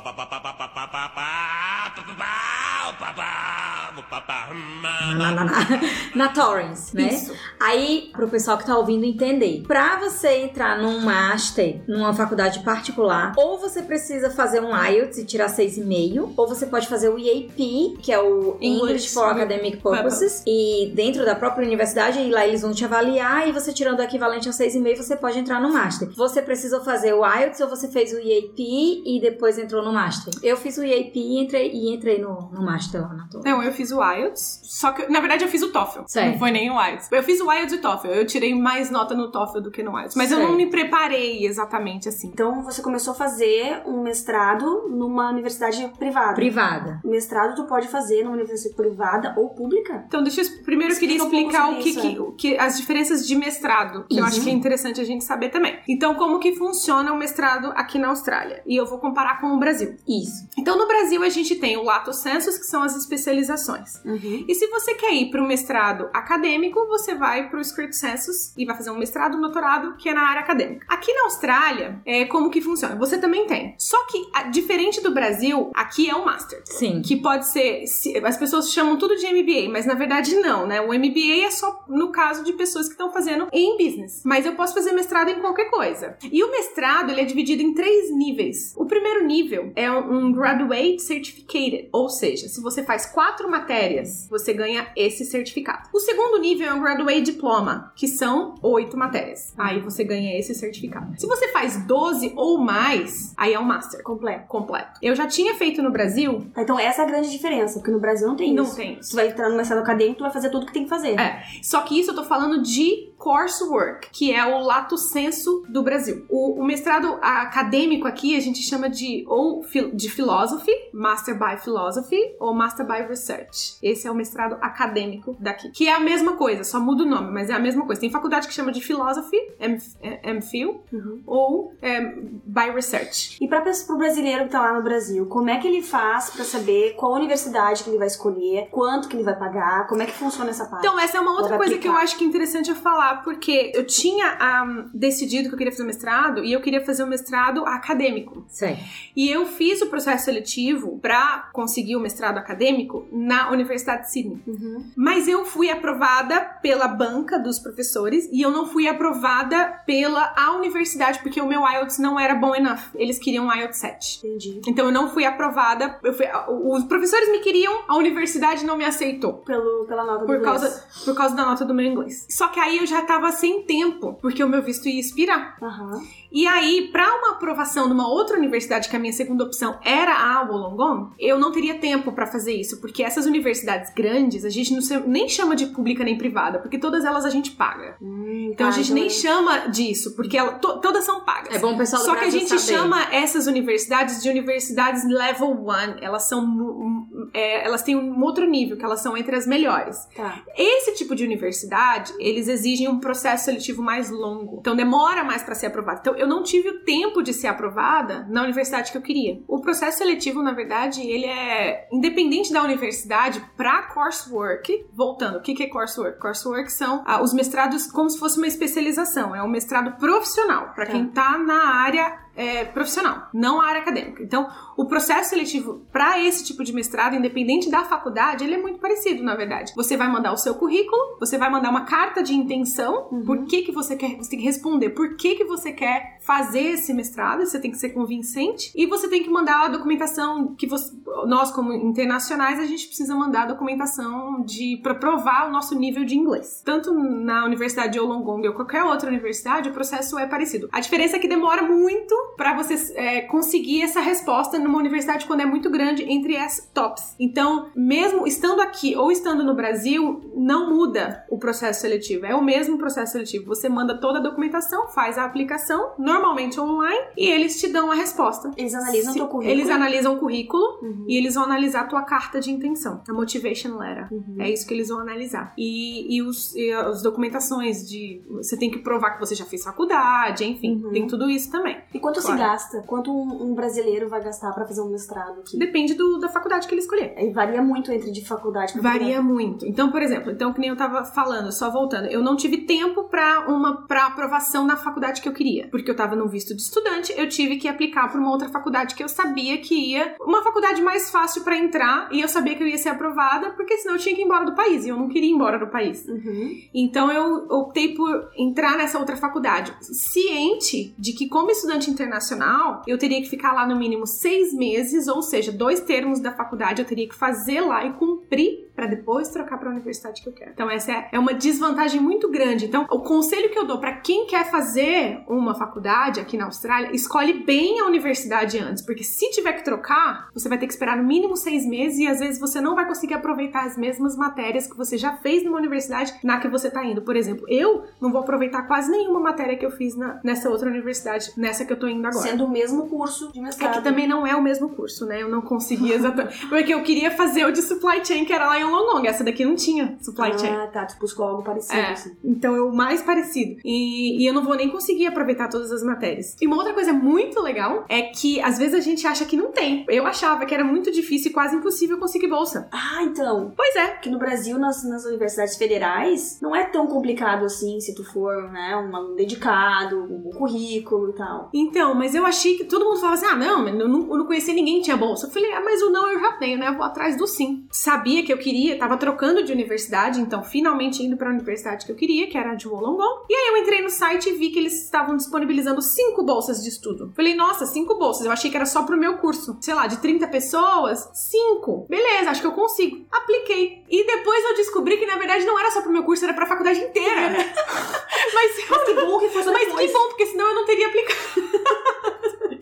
na, 5.15 5.31
na, 5.31 5.43
na, 5.43 5.81
na 6.15 6.29
Torrens, 6.33 6.93
né? 6.93 7.13
Isso. 7.13 7.33
Aí, 7.59 8.09
pro 8.11 8.27
pessoal 8.27 8.57
que 8.57 8.65
tá 8.65 8.77
ouvindo 8.77 9.03
entender, 9.03 9.63
pra 9.67 9.97
você 9.97 10.43
entrar 10.43 10.77
num 10.77 11.01
master, 11.01 11.81
numa 11.87 12.13
faculdade 12.13 12.59
particular, 12.59 13.33
ou 13.37 13.59
você 13.59 13.81
precisa 13.81 14.29
fazer 14.29 14.61
um 14.61 14.75
IELTS 14.75 15.17
e 15.19 15.25
tirar 15.25 15.47
6,5, 15.47 16.33
ou 16.35 16.47
você 16.47 16.65
pode 16.65 16.87
fazer 16.87 17.09
o 17.09 17.17
EAP, 17.17 17.97
que 18.01 18.11
é 18.11 18.19
o 18.19 18.57
English, 18.61 18.83
English 18.83 19.09
for 19.13 19.25
Academic 19.25 19.77
Purposes, 19.77 20.43
e 20.45 20.91
dentro 20.95 21.25
da 21.25 21.35
própria 21.35 21.65
universidade, 21.65 22.19
e 22.19 22.29
lá 22.29 22.45
eles 22.45 22.61
vão 22.61 22.71
te 22.71 22.85
avaliar, 22.85 23.47
e 23.47 23.51
você 23.51 23.73
tirando 23.73 23.99
o 23.99 24.03
equivalente 24.03 24.47
a 24.47 24.51
6,5, 24.51 24.97
você 24.97 25.15
pode 25.15 25.39
entrar 25.39 25.61
no 25.61 25.71
master. 25.73 26.09
Você 26.15 26.41
precisou 26.41 26.83
fazer 26.83 27.13
o 27.13 27.25
IELTS, 27.25 27.59
ou 27.61 27.69
você 27.69 27.87
fez 27.87 28.13
o 28.13 28.17
EAP 28.17 28.59
e 29.05 29.19
depois 29.21 29.57
entrou 29.57 29.83
no 29.83 29.91
master? 29.91 30.33
Eu 30.43 30.57
fiz 30.57 30.77
o 30.77 30.83
EAP 30.83 31.15
e 31.15 31.39
entrei, 31.39 31.71
e 31.71 31.93
entrei 31.93 32.19
no, 32.19 32.49
no 32.51 32.63
master 32.63 33.01
lá 33.01 33.13
na 33.13 33.27
Torrens. 33.27 33.45
Não, 33.45 33.63
eu 33.63 33.71
fiz 33.79 33.91
o 33.91 34.03
IELTS, 34.03 34.59
só 34.63 34.91
que, 34.91 35.09
na 35.11 35.19
verdade, 35.21 35.43
eu 35.45 35.49
fiz 35.49 35.61
o 35.63 35.71
TOEFL. 35.71 36.01
Certo. 36.07 36.31
Não 36.33 36.39
foi 36.39 36.51
nem 36.51 36.69
o 36.69 36.81
IELTS. 36.81 37.07
Eu 37.11 37.23
fiz 37.23 37.39
o 37.39 37.51
IELTS 37.51 37.73
e 37.73 37.75
o 37.77 37.81
TOEFL. 37.81 38.07
Eu 38.07 38.25
tirei 38.25 38.53
mais 38.53 38.89
nota 38.91 39.15
no 39.15 39.31
TOEFL 39.31 39.59
do 39.61 39.71
que 39.71 39.81
no 39.81 39.97
IELTS. 39.97 40.15
Mas 40.15 40.31
eu 40.31 40.37
Certo. 40.37 40.49
não 40.49 40.57
me 40.57 40.65
preparei 40.69 41.45
exatamente 41.45 42.09
assim. 42.09 42.27
Então 42.27 42.61
você 42.61 42.81
começou 42.81 43.13
a 43.13 43.15
fazer 43.15 43.81
um 43.85 44.01
mestrado 44.03 44.87
numa 44.89 45.29
universidade 45.29 45.89
privada. 45.97 46.33
Privada. 46.33 46.99
Mestrado 47.05 47.55
tu 47.55 47.63
pode 47.65 47.87
fazer 47.87 48.23
numa 48.23 48.33
universidade 48.35 48.75
privada 48.75 49.33
ou 49.37 49.49
pública? 49.49 50.03
Então, 50.07 50.21
deixa 50.23 50.41
eu... 50.41 50.45
Primeiro 50.63 50.93
eu 50.93 50.99
queria 50.99 51.17
Explica 51.17 51.35
um 51.37 51.39
explicar 51.39 51.69
o 51.71 51.77
que, 51.79 51.93
que, 51.93 52.15
é. 52.17 52.19
o 52.21 52.31
que- 52.33 52.57
as 52.57 52.77
diferenças 52.77 53.25
de 53.27 53.35
mestrado, 53.35 54.05
que 54.09 54.17
eu 54.17 54.21
Uhum. 54.23 54.27
acho 54.27 54.41
que 54.41 54.49
é 54.49 54.53
interessante 54.53 54.99
a 54.99 55.03
gente 55.03 55.23
saber 55.23 55.49
também. 55.49 55.79
Então, 55.87 56.15
como 56.15 56.39
que 56.39 56.55
funciona 56.55 57.11
o 57.13 57.17
mestrado 57.17 57.71
aqui 57.75 57.97
na 57.97 58.09
Austrália? 58.09 58.61
E 58.65 58.75
eu 58.75 58.85
vou 58.85 58.97
comparar 58.99 59.39
com 59.39 59.47
o 59.47 59.59
Brasil. 59.59 59.95
Isso. 60.07 60.47
Então, 60.57 60.77
no 60.77 60.87
Brasil, 60.87 61.23
a 61.23 61.29
gente 61.29 61.55
tem 61.55 61.77
o 61.77 61.83
Lato 61.83 62.11
Census, 62.13 62.57
que 62.57 62.65
são 62.65 62.83
as 62.83 62.95
especializações. 62.95 63.68
Uhum. 64.05 64.45
E 64.47 64.55
se 64.55 64.67
você 64.67 64.93
quer 64.95 65.13
ir 65.13 65.29
para 65.29 65.41
o 65.43 65.47
mestrado 65.47 66.09
acadêmico, 66.13 66.85
você 66.87 67.15
vai 67.15 67.49
para 67.49 67.57
o 67.57 67.61
Script 67.61 67.95
Census 67.95 68.53
e 68.57 68.65
vai 68.65 68.75
fazer 68.75 68.91
um 68.91 68.97
mestrado, 68.97 69.37
um 69.37 69.41
doutorado, 69.41 69.95
que 69.97 70.09
é 70.09 70.13
na 70.13 70.27
área 70.27 70.41
acadêmica. 70.41 70.85
Aqui 70.89 71.13
na 71.13 71.23
Austrália, 71.23 72.01
é 72.05 72.25
como 72.25 72.49
que 72.49 72.61
funciona? 72.61 72.95
Você 72.95 73.17
também 73.17 73.45
tem. 73.47 73.75
Só 73.77 73.97
que, 74.07 74.29
diferente 74.51 75.01
do 75.01 75.11
Brasil, 75.11 75.71
aqui 75.75 76.09
é 76.09 76.15
o 76.15 76.25
Master. 76.25 76.61
Sim. 76.65 77.01
Que 77.01 77.15
pode 77.17 77.47
ser. 77.47 77.85
se- 77.87 78.17
As 78.23 78.37
pessoas 78.37 78.71
chamam 78.71 78.97
tudo 78.97 79.15
de 79.15 79.25
MBA, 79.27 79.69
mas 79.71 79.85
na 79.85 79.93
verdade 79.95 80.35
não, 80.35 80.65
né? 80.67 80.81
O 80.81 80.93
MBA 80.93 81.45
é 81.45 81.51
só 81.51 81.83
no 81.87 82.11
caso 82.11 82.43
de 82.43 82.53
pessoas 82.53 82.85
que 82.87 82.93
estão 82.93 83.11
fazendo 83.11 83.47
em 83.51 83.77
business. 83.77 84.21
Mas 84.25 84.45
eu 84.45 84.55
posso 84.55 84.73
fazer 84.73 84.91
mestrado 84.93 85.29
em 85.29 85.39
qualquer 85.41 85.69
coisa. 85.69 86.17
E 86.31 86.43
o 86.43 86.51
mestrado, 86.51 87.11
ele 87.11 87.21
é 87.21 87.25
dividido 87.25 87.61
em 87.61 87.73
três 87.73 88.11
níveis. 88.15 88.73
O 88.77 88.85
primeiro 88.85 89.25
nível 89.25 89.71
é 89.75 89.89
um 89.91 90.09
um 90.19 90.31
Graduate 90.31 90.99
Certificated, 91.01 91.89
ou 91.93 92.09
seja, 92.09 92.47
se 92.47 92.61
você 92.61 92.83
faz 92.83 93.05
quatro 93.05 93.49
matérias, 93.59 94.27
você 94.29 94.53
ganha 94.53 94.87
esse 94.95 95.25
certificado. 95.25 95.89
O 95.93 95.99
segundo 95.99 96.39
nível 96.39 96.67
é 96.67 96.73
um 96.73 96.81
Graduate 96.81 97.21
Diploma, 97.21 97.91
que 97.95 98.07
são 98.07 98.55
oito 98.61 98.95
matérias. 98.97 99.53
Aí 99.57 99.79
você 99.81 100.03
ganha 100.03 100.37
esse 100.39 100.55
certificado. 100.55 101.13
Se 101.19 101.27
você 101.27 101.49
faz 101.49 101.85
12 101.85 102.33
ou 102.35 102.57
mais, 102.57 103.33
aí 103.37 103.53
é 103.53 103.59
um 103.59 103.63
Master 103.63 104.01
Completo. 104.03 104.47
completo. 104.47 104.99
Eu 105.01 105.15
já 105.15 105.27
tinha 105.27 105.53
feito 105.55 105.81
no 105.81 105.91
Brasil 105.91 106.47
Então 106.57 106.79
essa 106.79 107.01
é 107.01 107.05
a 107.05 107.07
grande 107.07 107.29
diferença, 107.29 107.79
porque 107.79 107.91
no 107.91 107.99
Brasil 107.99 108.27
não 108.27 108.35
tem 108.35 108.53
não 108.53 108.63
isso. 108.63 108.75
tem 108.75 108.97
isso. 108.99 109.11
Tu 109.11 109.15
vai 109.15 109.27
entrar 109.27 109.49
no 109.49 109.57
mestrado 109.57 109.79
acadêmico, 109.79 110.19
tu 110.19 110.23
vai 110.23 110.31
fazer 110.31 110.49
tudo 110.49 110.65
que 110.65 110.73
tem 110.73 110.83
que 110.83 110.89
fazer. 110.89 111.19
É. 111.19 111.43
Só 111.61 111.81
que 111.81 111.99
isso 111.99 112.11
eu 112.11 112.15
tô 112.15 112.23
falando 112.23 112.61
de 112.61 113.08
coursework, 113.19 114.09
que 114.11 114.33
é 114.33 114.43
o 114.45 114.59
lato 114.63 114.97
senso 114.97 115.63
do 115.69 115.83
Brasil. 115.83 116.25
O, 116.29 116.61
o 116.61 116.65
mestrado 116.65 117.19
acadêmico 117.21 118.07
aqui 118.07 118.35
a 118.35 118.39
gente 118.39 118.61
chama 118.63 118.89
de 118.89 119.23
ou 119.27 119.61
fil- 119.61 119.91
de 119.93 120.09
philosophy, 120.09 120.71
Master 120.93 121.37
by 121.37 121.61
Philosophy 121.61 122.35
ou 122.39 122.53
Master 122.53 122.85
by 122.87 123.03
Research. 123.07 123.77
Esse 123.83 124.07
é 124.07 124.11
o 124.11 124.15
mestrado 124.15 124.57
acadêmico 124.61 125.35
daqui, 125.39 125.69
que 125.71 125.87
é 125.87 125.93
a 125.93 125.99
mesma 125.99 126.33
coisa, 126.37 126.63
só 126.63 126.79
muda 126.79 127.03
o 127.03 127.05
nome, 127.05 127.31
mas 127.31 127.49
é 127.49 127.53
a 127.53 127.59
mesma 127.59 127.85
coisa. 127.85 127.99
Tem 128.01 128.09
faculdade 128.09 128.47
que 128.47 128.53
chama 128.53 128.71
de 128.71 128.81
Philosophy, 128.81 129.37
M- 129.59 129.77
é, 130.01 130.29
MPhil, 130.31 130.81
Uhum. 130.91 131.21
ou 131.27 131.73
é, 131.81 131.99
by 132.45 132.71
Research. 132.73 133.37
E 133.41 133.47
para 133.47 133.59
o 133.89 133.97
brasileiro 133.97 134.45
que 134.45 134.49
tá 134.51 134.61
lá 134.61 134.73
no 134.73 134.81
Brasil, 134.83 135.25
como 135.25 135.49
é 135.49 135.57
que 135.59 135.67
ele 135.67 135.81
faz 135.81 136.29
pra 136.29 136.45
saber 136.45 136.93
qual 136.95 137.13
universidade 137.13 137.83
que 137.83 137.89
ele 137.89 137.97
vai 137.97 138.07
escolher, 138.07 138.69
quanto 138.71 139.07
que 139.09 139.15
ele 139.17 139.23
vai 139.23 139.37
pagar, 139.37 139.87
como 139.87 140.01
é 140.01 140.05
que 140.05 140.13
funciona 140.13 140.49
essa 140.49 140.65
parte? 140.65 140.85
Então, 140.87 140.97
essa 140.99 141.17
é 141.17 141.19
uma 141.19 141.33
outra 141.33 141.57
coisa 141.57 141.77
que 141.77 141.87
eu 141.87 141.91
aplicar. 141.91 142.03
acho 142.03 142.17
que 142.17 142.23
é 142.23 142.27
interessante 142.27 142.69
eu 142.69 142.75
falar, 142.75 143.08
porque 143.17 143.71
eu 143.75 143.85
tinha 143.85 144.37
ah, 144.39 144.85
decidido 144.93 145.49
que 145.49 145.55
eu 145.55 145.57
queria 145.57 145.71
fazer 145.71 145.83
um 145.83 145.87
mestrado 145.87 146.43
e 146.43 146.51
eu 146.53 146.61
queria 146.61 146.83
fazer 146.85 147.03
um 147.03 147.07
mestrado 147.07 147.65
acadêmico. 147.65 148.45
Sei. 148.47 148.77
E 149.15 149.29
eu 149.29 149.45
fiz 149.45 149.81
o 149.81 149.87
processo 149.87 150.25
seletivo 150.25 150.97
pra 150.99 151.49
conseguir 151.53 151.95
o 151.95 151.99
mestrado 151.99 152.37
acadêmico 152.37 153.07
na 153.11 153.51
Universidade 153.51 154.03
de 154.03 154.11
Sydney. 154.11 154.41
Uhum. 154.47 154.85
Mas 154.95 155.27
eu 155.27 155.45
fui 155.45 155.69
aprovada 155.69 156.39
pela 156.61 156.87
banca 156.87 157.37
dos 157.39 157.59
professores 157.59 158.29
e 158.31 158.41
eu 158.41 158.51
não 158.51 158.65
fui 158.67 158.87
aprovada 158.87 159.81
pela 159.85 160.33
a 160.37 160.51
universidade, 160.55 161.19
porque 161.19 161.41
o 161.41 161.45
meu 161.47 161.61
IELTS 161.67 161.97
não 161.99 162.19
era 162.19 162.35
bom 162.35 162.55
enough. 162.55 162.79
Eles 162.95 163.17
queriam 163.19 163.45
um 163.47 163.53
IELTS 163.53 163.77
7. 163.77 164.19
Entendi. 164.25 164.61
Então 164.67 164.85
eu 164.85 164.91
não 164.91 165.09
fui 165.09 165.25
aprovada. 165.25 165.99
Eu 166.03 166.13
fui- 166.13 166.27
os 166.63 166.83
professores 166.85 167.29
me 167.31 167.39
queriam, 167.39 167.83
a 167.87 167.95
universidade 167.97 168.65
não 168.65 168.77
me 168.77 168.85
aceitou. 168.85 169.33
Pelo, 169.39 169.85
pela 169.85 170.03
nota 170.05 170.19
do 170.19 170.25
Por 170.25 170.35
inglês. 170.37 170.61
causa, 170.61 170.83
por 171.05 171.15
causa 171.15 171.35
da 171.35 171.45
nota 171.45 171.65
do 171.65 171.73
meu 171.73 171.85
inglês. 171.85 172.25
Só 172.29 172.47
que 172.47 172.59
aí 172.59 172.77
eu 172.77 172.85
já 172.85 172.98
tava 173.03 173.31
sem 173.31 173.63
tempo, 173.63 174.13
porque 174.21 174.43
o 174.43 174.47
meu 174.47 174.61
visto 174.61 174.87
ia 174.87 174.99
expirar. 174.99 175.57
Aham. 175.61 176.01
E 176.31 176.45
aí, 176.47 176.89
pra 176.91 177.07
uma 177.17 177.31
aprovação 177.31 177.87
numa 177.87 178.07
outra 178.07 178.37
universidade, 178.37 178.87
que 178.89 178.95
a 178.95 178.99
minha 178.99 179.13
segunda 179.13 179.43
opção 179.43 179.79
era 179.83 180.13
a 180.13 180.41
Wollongong, 180.43 181.11
eu 181.19 181.39
não 181.39 181.51
teria 181.51 181.75
tempo 181.79 182.11
pra 182.11 182.27
fazer 182.27 182.53
isso, 182.53 182.79
porque 182.79 183.03
essas 183.03 183.25
universidades 183.25 183.91
grandes, 183.93 184.45
a 184.45 184.49
gente 184.49 184.73
não 184.73 184.81
nem 185.07 185.27
chama 185.27 185.55
de 185.55 185.67
pública 185.67 186.03
nem 186.03 186.17
privada, 186.17 186.59
porque 186.59 186.77
todas 186.77 187.03
elas 187.05 187.25
a 187.25 187.29
gente 187.29 187.51
paga. 187.51 187.95
Hum, 188.01 188.51
Então 188.53 188.67
tá, 188.67 188.73
a 188.73 188.75
gente 188.75 188.85
então 188.91 188.95
nem 188.95 189.05
é- 189.07 189.09
chama 189.09 189.57
disso, 189.69 190.15
porque 190.15 190.37
ela- 190.37 190.53
to- 190.53 190.79
todas 190.79 191.03
são 191.03 191.21
pagas. 191.21 191.55
É 191.55 191.59
bom 191.59 191.73
o 191.73 191.77
pessoal 191.77 192.03
Só 192.03 192.15
que 192.15 192.25
a 192.25 192.29
gente 192.29 192.47
saber. 192.47 192.61
chama 192.61 193.13
essas 193.13 193.47
universidades 193.47 194.21
de 194.21 194.29
universidades 194.29 195.03
level 195.07 195.49
1. 195.51 195.97
Elas 196.01 196.27
são. 196.27 197.07
é, 197.33 197.65
elas 197.65 197.83
têm 197.83 197.95
um 197.95 198.19
outro 198.23 198.45
nível, 198.49 198.75
que 198.77 198.83
elas 198.83 199.01
são 199.01 199.15
entre 199.15 199.35
as 199.35 199.45
melhores. 199.45 199.97
Tá. 200.15 200.39
Esse 200.57 200.95
tipo 200.95 201.13
de 201.15 201.23
universidade, 201.23 202.11
eles 202.19 202.47
exigem 202.47 202.87
um 202.87 202.99
processo 202.99 203.45
seletivo 203.45 203.83
mais 203.83 204.09
longo. 204.09 204.57
Então 204.59 204.75
demora 204.75 205.23
mais 205.23 205.43
para 205.43 205.53
ser 205.53 205.67
aprovado. 205.67 205.99
Então 206.01 206.15
eu 206.19 206.27
não 206.27 206.43
tive 206.43 206.69
o 206.69 206.79
tempo 206.83 207.21
de 207.21 207.33
ser 207.33 207.47
aprovada 207.47 208.25
na 208.29 208.43
universidade 208.43 208.91
que 208.91 208.97
eu 208.97 209.01
queria. 209.01 209.41
O 209.47 209.61
processo 209.61 209.99
seletivo, 209.99 210.41
na 210.43 210.51
verdade, 210.53 211.01
ele 211.01 211.25
é 211.25 211.87
independente 211.91 212.51
da 212.51 212.61
universidade 212.63 213.43
para 213.55 213.83
coursework. 213.83 214.85
Voltando, 214.93 215.37
o 215.37 215.41
que 215.41 215.63
é 215.63 215.67
coursework? 215.67 216.19
Coursework 216.19 216.71
são 216.71 217.03
ah, 217.05 217.21
os 217.21 217.33
mestrados 217.33 217.87
como 217.87 218.09
se 218.09 218.19
fosse 218.19 218.37
uma 218.37 218.47
especialização. 218.47 219.35
É 219.35 219.41
um 219.43 219.49
mestrado 219.49 219.97
profissional 219.97 220.73
para 220.75 220.85
Tá. 220.85 220.91
quem 220.91 221.05
tá 221.07 221.37
na 221.37 221.75
área 221.75 222.28
é, 222.35 222.63
profissional, 222.65 223.27
não 223.33 223.59
a 223.59 223.65
área 223.67 223.81
acadêmica. 223.81 224.23
Então, 224.23 224.47
o 224.77 224.85
processo 224.85 225.31
seletivo 225.31 225.85
para 225.91 226.19
esse 226.23 226.45
tipo 226.45 226.63
de 226.63 226.71
mestrado, 226.73 227.15
independente 227.15 227.69
da 227.69 227.83
faculdade, 227.83 228.43
ele 228.43 228.55
é 228.55 228.57
muito 228.57 228.79
parecido, 228.79 229.23
na 229.23 229.35
verdade. 229.35 229.73
Você 229.75 229.97
vai 229.97 230.07
mandar 230.09 230.31
o 230.31 230.37
seu 230.37 230.55
currículo, 230.55 231.17
você 231.19 231.37
vai 231.37 231.49
mandar 231.49 231.69
uma 231.69 231.85
carta 231.85 232.21
de 232.23 232.33
intenção, 232.33 233.07
Uhum. 233.11 233.25
por 233.25 233.45
que 233.45 233.63
que 233.63 233.71
você 233.71 233.95
quer, 233.95 234.15
você 234.17 234.29
tem 234.29 234.39
que 234.39 234.45
responder 234.45 234.89
por 234.91 235.15
que 235.17 235.35
que 235.35 235.43
você 235.43 235.71
quer 235.71 236.17
fazer 236.29 236.73
esse 236.73 236.93
mestrado, 236.93 237.43
você 237.43 237.59
tem 237.59 237.71
que 237.71 237.77
ser 237.79 237.89
convincente, 237.89 238.71
e 238.75 238.85
você 238.85 239.07
tem 239.07 239.23
que 239.23 239.31
mandar 239.31 239.65
a 239.65 239.67
documentação 239.67 240.53
que 240.53 240.67
você, 240.67 240.95
nós 241.25 241.49
como 241.49 241.73
internacionais, 241.73 242.59
a 242.59 242.65
gente 242.65 242.85
precisa 242.85 243.15
mandar 243.15 243.41
a 243.41 243.45
documentação 243.47 244.43
de 244.43 244.79
para 244.83 244.93
provar 244.93 245.47
o 245.47 245.51
nosso 245.51 245.73
nível 245.73 246.05
de 246.05 246.15
inglês. 246.15 246.61
Tanto 246.63 246.93
na 246.93 247.45
Universidade 247.45 247.93
de 247.93 247.99
Wollongong 247.99 248.47
ou 248.47 248.53
qualquer 248.53 248.83
outra 248.83 249.09
universidade, 249.09 249.69
o 249.69 249.73
processo 249.73 250.19
é 250.19 250.27
parecido. 250.27 250.69
A 250.71 250.79
diferença 250.79 251.15
é 251.15 251.19
que 251.19 251.27
demora 251.27 251.63
muito 251.63 252.15
para 252.37 252.53
você 252.53 252.75
é, 252.93 253.21
conseguir 253.21 253.81
essa 253.81 253.99
resposta 253.99 254.59
numa 254.59 254.77
universidade 254.77 255.25
quando 255.25 255.41
é 255.41 255.47
muito 255.47 255.67
grande 255.71 256.03
entre 256.03 256.37
as 256.37 256.69
tops. 256.71 257.15
Então, 257.19 257.71
mesmo 257.75 258.27
estando 258.27 258.61
aqui 258.61 258.95
ou 258.95 259.11
estando 259.11 259.43
no 259.43 259.55
Brasil, 259.55 260.31
não 260.35 260.69
muda 260.69 261.25
o 261.27 261.39
processo 261.39 261.81
seletivo. 261.81 262.27
É 262.27 262.35
o 262.35 262.43
mesmo 262.43 262.77
processo 262.77 263.13
seletivo. 263.13 263.47
Você 263.47 263.67
manda 263.67 263.99
toda 263.99 264.19
a 264.19 264.21
documentação, 264.21 264.89
faz 264.89 265.17
a 265.17 265.25
aplicação, 265.25 265.93
normalmente 265.97 266.18
online, 266.23 266.99
e 267.17 267.27
eles 267.29 267.59
te 267.59 267.67
dão 267.67 267.91
a 267.91 267.95
resposta. 267.95 268.51
Eles 268.57 268.73
analisam 268.73 269.09
o 269.09 269.13
Se- 269.13 269.19
teu 269.19 269.27
currículo. 269.27 269.59
Eles 269.59 269.69
analisam 269.69 270.15
o 270.15 270.19
currículo 270.19 270.79
Uhum. 270.81 271.05
e 271.07 271.17
eles 271.17 271.35
vão 271.35 271.43
analisar 271.43 271.81
a 271.81 271.87
tua 271.87 272.01
carta 272.03 272.39
de 272.39 272.51
intenção, 272.51 273.01
a 273.07 273.13
motivation 273.13 273.77
letter. 273.77 274.07
Uhum. 274.11 274.35
É 274.39 274.49
isso 274.49 274.67
que 274.67 274.73
eles 274.73 274.89
vão 274.89 274.99
analisar. 274.99 275.53
E, 275.57 276.17
e, 276.17 276.21
os, 276.21 276.55
e 276.55 276.71
as 276.71 277.01
documentações 277.01 277.87
de. 277.87 278.21
Você 278.29 278.57
tem 278.57 278.69
que 278.69 278.79
provar 278.79 279.11
que 279.11 279.19
você 279.19 279.35
já 279.35 279.45
fez 279.45 279.63
faculdade, 279.63 280.43
enfim, 280.45 280.81
Uhum. 280.83 280.91
tem 280.91 281.07
tudo 281.07 281.29
isso 281.29 281.51
também. 281.51 281.77
E 281.93 281.99
quanto 281.99 282.21
se 282.21 282.31
gasta? 282.35 282.81
Quanto 282.83 283.11
um, 283.11 283.51
um 283.51 283.53
brasileiro 283.53 284.07
vai 284.09 284.23
gastar 284.23 284.51
pra 284.53 284.65
fazer 284.65 284.81
um 284.81 284.89
mestrado 284.89 285.39
aqui? 285.39 285.57
Depende 285.57 285.93
do, 285.93 286.17
da 286.17 286.29
faculdade 286.29 286.67
que 286.67 286.73
ele 286.73 286.81
escolher. 286.81 287.13
E 287.17 287.31
varia 287.31 287.61
muito 287.61 287.91
entre 287.91 288.11
de 288.11 288.25
faculdade 288.25 288.73
pra 288.73 288.81
Varia 288.81 289.21
muito. 289.21 289.65
Então, 289.65 289.91
por 289.91 290.01
exemplo, 290.01 290.31
então 290.31 290.53
que 290.53 290.59
nem 290.59 290.69
eu 290.69 290.75
tava 290.77 291.03
falando, 291.05 291.51
só 291.51 291.69
voltando, 291.71 292.07
eu 292.07 292.21
não 292.21 292.35
tive 292.35 292.57
tempo 292.65 293.03
pra 293.05 293.45
uma 293.47 293.85
para 293.87 294.05
aprovação 294.07 294.65
na 294.65 294.75
faculdade 294.75 295.21
que 295.21 295.27
eu 295.29 295.33
queria, 295.33 295.67
porque 295.69 295.89
eu 295.89 295.95
tava 295.95 296.08
no 296.15 296.27
visto 296.27 296.55
de 296.55 296.61
estudante, 296.61 297.13
eu 297.17 297.27
tive 297.27 297.57
que 297.57 297.67
aplicar 297.67 298.09
pra 298.09 298.19
uma 298.19 298.31
outra 298.31 298.49
faculdade 298.49 298.95
que 298.95 299.03
eu 299.03 299.09
sabia 299.09 299.57
que 299.57 299.75
ia, 299.75 300.15
uma 300.19 300.43
faculdade 300.43 300.81
mais 300.81 301.09
fácil 301.11 301.43
pra 301.43 301.57
entrar, 301.57 302.09
e 302.11 302.21
eu 302.21 302.27
sabia 302.27 302.55
que 302.55 302.63
eu 302.63 302.67
ia 302.67 302.77
ser 302.77 302.89
aprovada, 302.89 303.51
porque 303.51 303.77
senão 303.77 303.95
eu 303.95 303.99
tinha 303.99 304.15
que 304.15 304.21
ir 304.21 304.25
embora 304.25 304.45
do 304.45 304.55
país, 304.55 304.85
e 304.85 304.89
eu 304.89 304.97
não 304.97 305.07
queria 305.07 305.29
ir 305.29 305.33
embora 305.33 305.59
do 305.59 305.67
país. 305.67 306.05
Uhum. 306.07 306.61
Então 306.73 307.11
eu 307.11 307.47
optei 307.49 307.93
por 307.93 308.29
entrar 308.37 308.77
nessa 308.77 308.99
outra 308.99 309.17
faculdade, 309.17 309.73
ciente 309.81 310.93
de 310.97 311.13
que, 311.13 311.27
como 311.27 311.51
estudante 311.51 311.89
internacional, 311.89 312.81
eu 312.87 312.97
teria 312.97 313.21
que 313.21 313.29
ficar 313.29 313.53
lá 313.53 313.67
no 313.67 313.75
mínimo 313.75 314.05
seis 314.05 314.53
meses, 314.53 315.07
ou 315.07 315.21
seja, 315.21 315.51
dois 315.51 315.81
termos 315.81 316.19
da 316.19 316.31
faculdade 316.31 316.81
eu 316.81 316.87
teria 316.87 317.07
que 317.07 317.15
fazer 317.15 317.61
lá 317.61 317.85
e 317.85 317.93
cumprir 317.93 318.68
para 318.79 318.87
depois 318.87 319.27
trocar 319.27 319.57
para 319.57 319.67
a 319.67 319.71
universidade 319.73 320.21
que 320.21 320.29
eu 320.29 320.33
quero. 320.33 320.51
Então 320.51 320.71
essa 320.71 320.89
é- 320.93 321.09
é 321.11 321.19
uma 321.19 321.33
desvantagem 321.33 321.99
muito 321.99 322.29
grande. 322.31 322.65
Então 322.65 322.85
o 322.89 322.99
conselho 323.01 323.49
que 323.49 323.59
eu 323.59 323.65
dou 323.65 323.77
para 323.77 323.97
quem 323.97 324.25
quer 324.25 324.49
fazer 324.49 325.21
uma 325.27 325.53
faculdade 325.53 326.21
aqui 326.21 326.37
na 326.37 326.45
Austrália, 326.45 326.95
escolhe 326.95 327.43
bem 327.43 327.81
a 327.81 327.85
universidade 327.85 328.57
antes, 328.57 328.81
porque 328.85 329.03
se 329.03 329.29
tiver 329.31 329.51
que 329.53 329.65
trocar, 329.65 330.29
você 330.33 330.47
vai 330.47 330.57
ter 330.57 330.65
que 330.65 330.71
esperar 330.71 330.95
no 330.95 331.03
mínimo 331.03 331.35
seis 331.35 331.65
meses 331.67 331.99
e 331.99 332.07
às 332.07 332.19
vezes 332.19 332.39
você 332.39 332.61
não 332.61 332.73
vai 332.73 332.87
conseguir 332.87 333.15
aproveitar 333.15 333.65
as 333.65 333.77
mesmas 333.77 334.15
matérias 334.15 334.65
que 334.65 334.77
você 334.77 334.97
já 334.97 335.17
fez 335.17 335.43
numa 335.43 335.57
universidade 335.57 336.13
na 336.23 336.39
que 336.39 336.47
você 336.47 336.71
tá 336.71 336.81
indo. 336.85 337.01
Por 337.01 337.17
exemplo, 337.17 337.45
eu 337.49 337.83
não 337.99 338.11
vou 338.13 338.21
aproveitar 338.21 338.61
quase 338.63 338.89
nenhuma 338.89 339.19
matéria 339.19 339.57
que 339.57 339.65
eu 339.65 339.71
fiz 339.71 339.95
na- 339.97 340.21
nessa 340.23 340.49
outra 340.49 340.69
universidade, 340.69 341.31
nessa 341.35 341.65
que 341.65 341.73
eu 341.73 341.77
tô 341.77 341.87
indo 341.87 342.07
agora. 342.07 342.23
Sendo 342.25 342.45
o 342.45 342.49
mesmo 342.49 342.87
curso 342.87 343.31
de 343.33 343.39
É 343.39 343.41
mestrado. 343.41 343.73
que 343.73 343.81
também 343.83 344.07
não 344.07 344.25
é 344.25 344.35
o 344.35 344.41
mesmo 344.41 344.69
curso, 344.69 345.05
né? 345.05 345.21
Eu 345.21 345.27
não 345.29 345.41
consegui 345.41 345.91
exatamente. 345.91 346.29
Porque 346.47 346.73
eu 346.73 346.81
queria 346.83 347.11
fazer 347.11 347.45
o 347.45 347.51
de 347.51 347.61
supply 347.61 348.03
chain, 348.05 348.23
que 348.25 348.31
era 348.33 348.47
lá 348.47 348.59
em 348.59 348.63
Wollongong, 348.69 349.07
essa 349.07 349.23
daqui 349.23 349.43
não 349.45 349.55
tinha 349.55 349.97
supply 350.01 350.37
chain. 350.37 350.53
Ah, 350.53 350.67
tá. 350.67 350.85
Tu 350.85 350.95
buscou 350.99 351.25
algo 351.25 351.43
parecido, 351.43 351.77
É. 351.79 351.91
assim. 351.91 352.15
Então 352.23 352.55
é 352.55 352.61
o 352.61 352.71
mais 352.73 353.01
parecido. 353.01 353.59
E, 353.63 354.21
e 354.21 354.25
eu 354.25 354.33
não 354.33 354.43
vou 354.43 354.55
nem 354.55 354.69
conseguir 354.69 355.07
aproveitar 355.07 355.47
todas 355.49 355.71
as 355.71 355.83
matérias. 355.83 356.35
E 356.41 356.47
uma 356.47 356.55
outra 356.57 356.73
coisa 356.73 356.93
muito 356.93 357.39
legal 357.41 357.85
é 357.89 358.01
que 358.03 358.39
às 358.41 358.57
vezes 358.57 358.73
a 358.75 358.79
gente 358.79 359.05
acha 359.07 359.25
que 359.25 359.35
não 359.37 359.51
tem. 359.51 359.85
Eu 359.89 360.05
achava 360.05 360.45
que 360.45 360.53
era 360.53 360.63
muito 360.63 360.91
difícil 360.91 361.31
e 361.31 361.33
quase 361.33 361.55
impossível 361.55 361.97
conseguir 361.97 362.27
bolsa. 362.27 362.67
Ah, 362.71 363.03
então. 363.03 363.53
Pois 363.55 363.75
é. 363.75 363.83
Aqui 363.99 364.09
no 364.09 364.17
Brasil, 364.19 364.57
nas, 364.57 364.83
nas 364.83 365.05
universidades 365.05 365.57
federais, 365.57 366.39
não 366.41 366.55
é 366.55 366.63
tão 366.65 366.87
complicado 366.87 367.45
assim 367.45 367.79
se 367.79 367.93
tu 367.95 368.03
for, 368.03 368.51
né, 368.51 368.75
um 368.75 368.95
aluno 368.95 369.15
dedicado, 369.15 370.03
um 370.03 370.31
currículo 370.31 371.09
e 371.09 371.13
tal. 371.13 371.49
Então, 371.53 371.93
mas 371.95 372.15
eu 372.15 372.25
achei 372.25 372.55
que 372.57 372.63
todo 372.65 372.85
mundo 372.85 372.97
falava 372.99 373.15
assim: 373.15 373.25
ah, 373.25 373.35
não, 373.35 373.63
mas 373.63 373.79
eu 373.79 373.87
não, 373.87 374.01
eu 374.09 374.17
não 374.17 374.25
conhecia 374.25 374.53
ninguém 374.53 374.77
que 374.77 374.83
tinha 374.85 374.97
bolsa. 374.97 375.27
Eu 375.27 375.31
falei, 375.31 375.51
ah, 375.53 375.61
mas 375.63 375.81
o 375.81 375.89
não 375.89 376.07
eu 376.11 376.19
já 376.19 376.31
tenho, 376.33 376.57
né? 376.57 376.67
Eu 376.69 376.75
vou 376.75 376.83
atrás 376.83 377.17
do 377.17 377.27
sim. 377.27 377.65
Sabia 377.71 378.23
que 378.23 378.31
eu 378.31 378.37
queria, 378.37 378.58
tava 378.77 378.97
trocando 378.97 379.43
de 379.43 379.51
universidade, 379.51 380.19
então 380.19 380.43
finalmente 380.43 381.03
indo 381.03 381.17
pra 381.17 381.29
universidade 381.29 381.85
que 381.85 381.91
eu 381.91 381.95
queria, 381.95 382.27
que 382.27 382.37
era 382.37 382.51
a 382.51 382.55
de 382.55 382.67
Wollongong. 382.67 383.25
E 383.29 383.33
aí 383.33 383.47
eu 383.49 383.57
entrei 383.57 383.81
no 383.81 383.89
site 383.89 384.29
e 384.29 384.33
vi 384.33 384.49
que 384.49 384.59
eles 384.59 384.83
estavam 384.83 385.15
disponibilizando 385.15 385.81
cinco 385.81 386.23
bolsas 386.23 386.63
de 386.63 386.69
estudo. 386.69 387.11
Falei, 387.15 387.35
nossa, 387.35 387.65
cinco 387.65 387.95
bolsas. 387.95 388.25
Eu 388.25 388.31
achei 388.31 388.49
que 388.49 388.57
era 388.57 388.65
só 388.65 388.83
pro 388.83 388.97
meu 388.97 389.17
curso. 389.17 389.57
Sei 389.61 389.73
lá, 389.73 389.87
de 389.87 389.97
30 389.97 390.27
pessoas, 390.27 391.09
cinco. 391.13 391.85
Beleza, 391.89 392.31
acho 392.31 392.41
que 392.41 392.47
eu 392.47 392.53
consigo. 392.53 393.05
Apliquei. 393.11 393.83
E 393.89 394.05
depois 394.05 394.43
eu 394.45 394.55
descobri 394.55 394.97
que 394.97 395.05
na 395.05 395.17
verdade 395.17 395.45
não 395.45 395.59
era 395.59 395.71
só 395.71 395.81
pro 395.81 395.91
meu 395.91 396.03
curso, 396.03 396.23
era 396.23 396.33
pra 396.33 396.45
faculdade 396.45 396.79
inteira. 396.79 397.31
mas 398.33 398.49
Mas 398.69 398.83
que 398.83 398.93
bom 398.93 399.19
que 399.19 399.29
foi 399.29 399.43
mas 399.43 399.67
depois. 399.67 399.87
que 399.87 399.93
bom, 399.93 400.07
porque 400.09 400.25
senão 400.27 400.47
eu 400.47 400.55
não 400.55 400.65
teria 400.65 400.87
aplicado. 400.87 401.48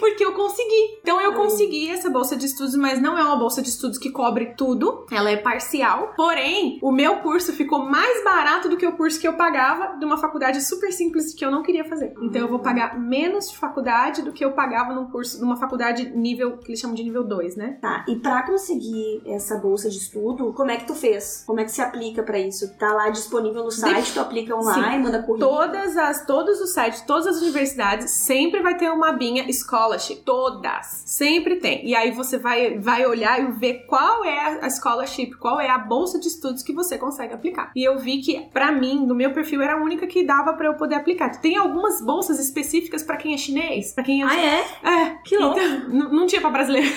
Porque 0.08 0.24
eu 0.24 0.34
consegui. 0.34 1.00
Então 1.02 1.20
eu 1.20 1.34
consegui 1.34 1.90
essa 1.90 2.10
bolsa 2.10 2.36
de 2.36 2.46
estudos, 2.46 2.76
mas 2.76 3.02
não 3.02 3.18
é 3.18 3.24
uma 3.24 3.36
bolsa 3.36 3.62
de 3.62 3.70
estudos 3.70 3.98
que 3.98 4.10
cobre 4.10 4.54
tudo. 4.58 5.06
Ela 5.12 5.32
é 5.32 5.38
parcial. 5.38 6.14
Porém, 6.16 6.80
o 6.82 6.92
meu 6.92 7.18
curso 7.18 7.52
ficou 7.52 7.80
mais 7.80 8.24
barato 8.24 8.70
do 8.70 8.78
que 8.78 8.88
o 8.88 8.96
curso 8.96 9.20
que 9.20 9.28
eu 9.28 9.34
pagava 9.34 9.98
de 9.98 10.06
uma 10.06 10.18
faculdade 10.18 10.62
super 10.62 10.92
simples 10.94 11.34
que 11.34 11.46
eu 11.46 11.52
não 11.52 11.62
queria 11.62 11.84
fazer. 11.84 12.14
Então 12.22 12.42
eu 12.42 12.48
vou 12.48 12.60
pagar 12.60 12.98
menos 12.98 13.52
de 13.52 13.58
faculdade 13.58 14.22
do 14.22 14.32
que 14.32 14.44
eu 14.44 14.54
pagava 14.54 14.94
num 14.94 15.06
curso, 15.06 15.42
numa 15.42 15.58
faculdade 15.58 16.10
nível, 16.16 16.58
que 16.58 16.70
eles 16.70 16.80
chamam 16.80 16.96
de 16.96 17.04
nível 17.04 17.24
2, 17.24 17.58
né? 17.58 17.78
Tá, 17.82 18.06
e 18.08 18.16
pra 18.16 18.44
conseguir 18.44 19.22
essa 19.26 19.58
bolsa 19.58 19.90
de 19.90 19.98
estudo, 19.98 20.54
como 20.54 20.72
é 20.72 20.78
que 20.78 20.88
tu 20.88 20.96
fez? 20.96 21.44
Como 21.46 21.60
é 21.60 21.66
que 21.66 21.72
se 21.72 21.82
aplica 21.82 22.24
pra 22.24 22.40
isso? 22.40 22.76
Tá 22.78 22.94
lá 22.94 23.10
disponível 23.10 23.64
no 23.64 23.72
site, 23.72 24.14
tu 24.14 24.20
aplica 24.22 24.56
online, 24.56 25.04
manda 25.04 25.22
currículo. 25.22 25.52
Todas 25.52 25.98
as, 25.98 26.26
todos 26.26 26.62
os 26.62 26.74
sites, 26.74 27.02
todas 27.02 27.28
as 27.28 27.42
universidades 27.42 28.12
sempre 28.12 28.62
vai 28.62 28.78
ter 28.78 28.90
uma 28.90 29.10
abinha 29.10 29.50
scholarship, 29.98 30.24
todas, 30.24 31.04
sempre 31.06 31.58
tem. 31.58 31.86
E 31.86 31.96
aí 31.96 32.12
você 32.12 32.38
vai, 32.38 32.78
vai 32.78 33.06
olhar 33.06 33.40
e 33.42 33.52
ver 33.54 33.86
qual 33.86 34.24
é 34.24 34.60
a 34.66 34.70
scholarship, 34.70 35.32
qual 35.40 35.60
é 35.60 35.70
a 35.70 35.78
bolsa 35.78 36.20
de 36.20 36.28
estudos 36.28 36.64
que 36.64 36.74
você 36.74 36.98
consegue 36.98 37.34
aplicar. 37.34 37.72
E 37.76 37.84
eu 37.84 37.98
vi 37.98 38.20
que 38.22 38.40
pra 38.54 38.72
mim, 38.72 39.06
no 39.06 39.16
meu 39.16 39.34
perfil 39.34 39.62
era 39.62 39.74
a 39.74 39.84
única 39.84 40.08
que 40.08 40.24
dava 40.24 40.54
pra 40.54 40.68
eu 40.68 40.76
poder 40.76 40.96
aplicar. 40.96 41.30
Tem 41.42 41.58
algumas 41.58 42.02
bolsas 42.02 42.40
específicas 42.40 43.04
pra 43.04 43.18
quem 43.18 43.34
é 43.34 43.38
chinês, 43.38 43.92
pra 43.94 44.04
quem 44.04 44.22
é 44.22 44.26
Ah, 44.26 44.36
é? 44.40 44.66
é, 44.84 45.18
Que 45.26 45.38
louco. 45.38 45.60
então, 45.60 45.90
não 46.10 46.26
tinha 46.28 46.42
pra 46.42 46.50
brasileiro. 46.50 46.88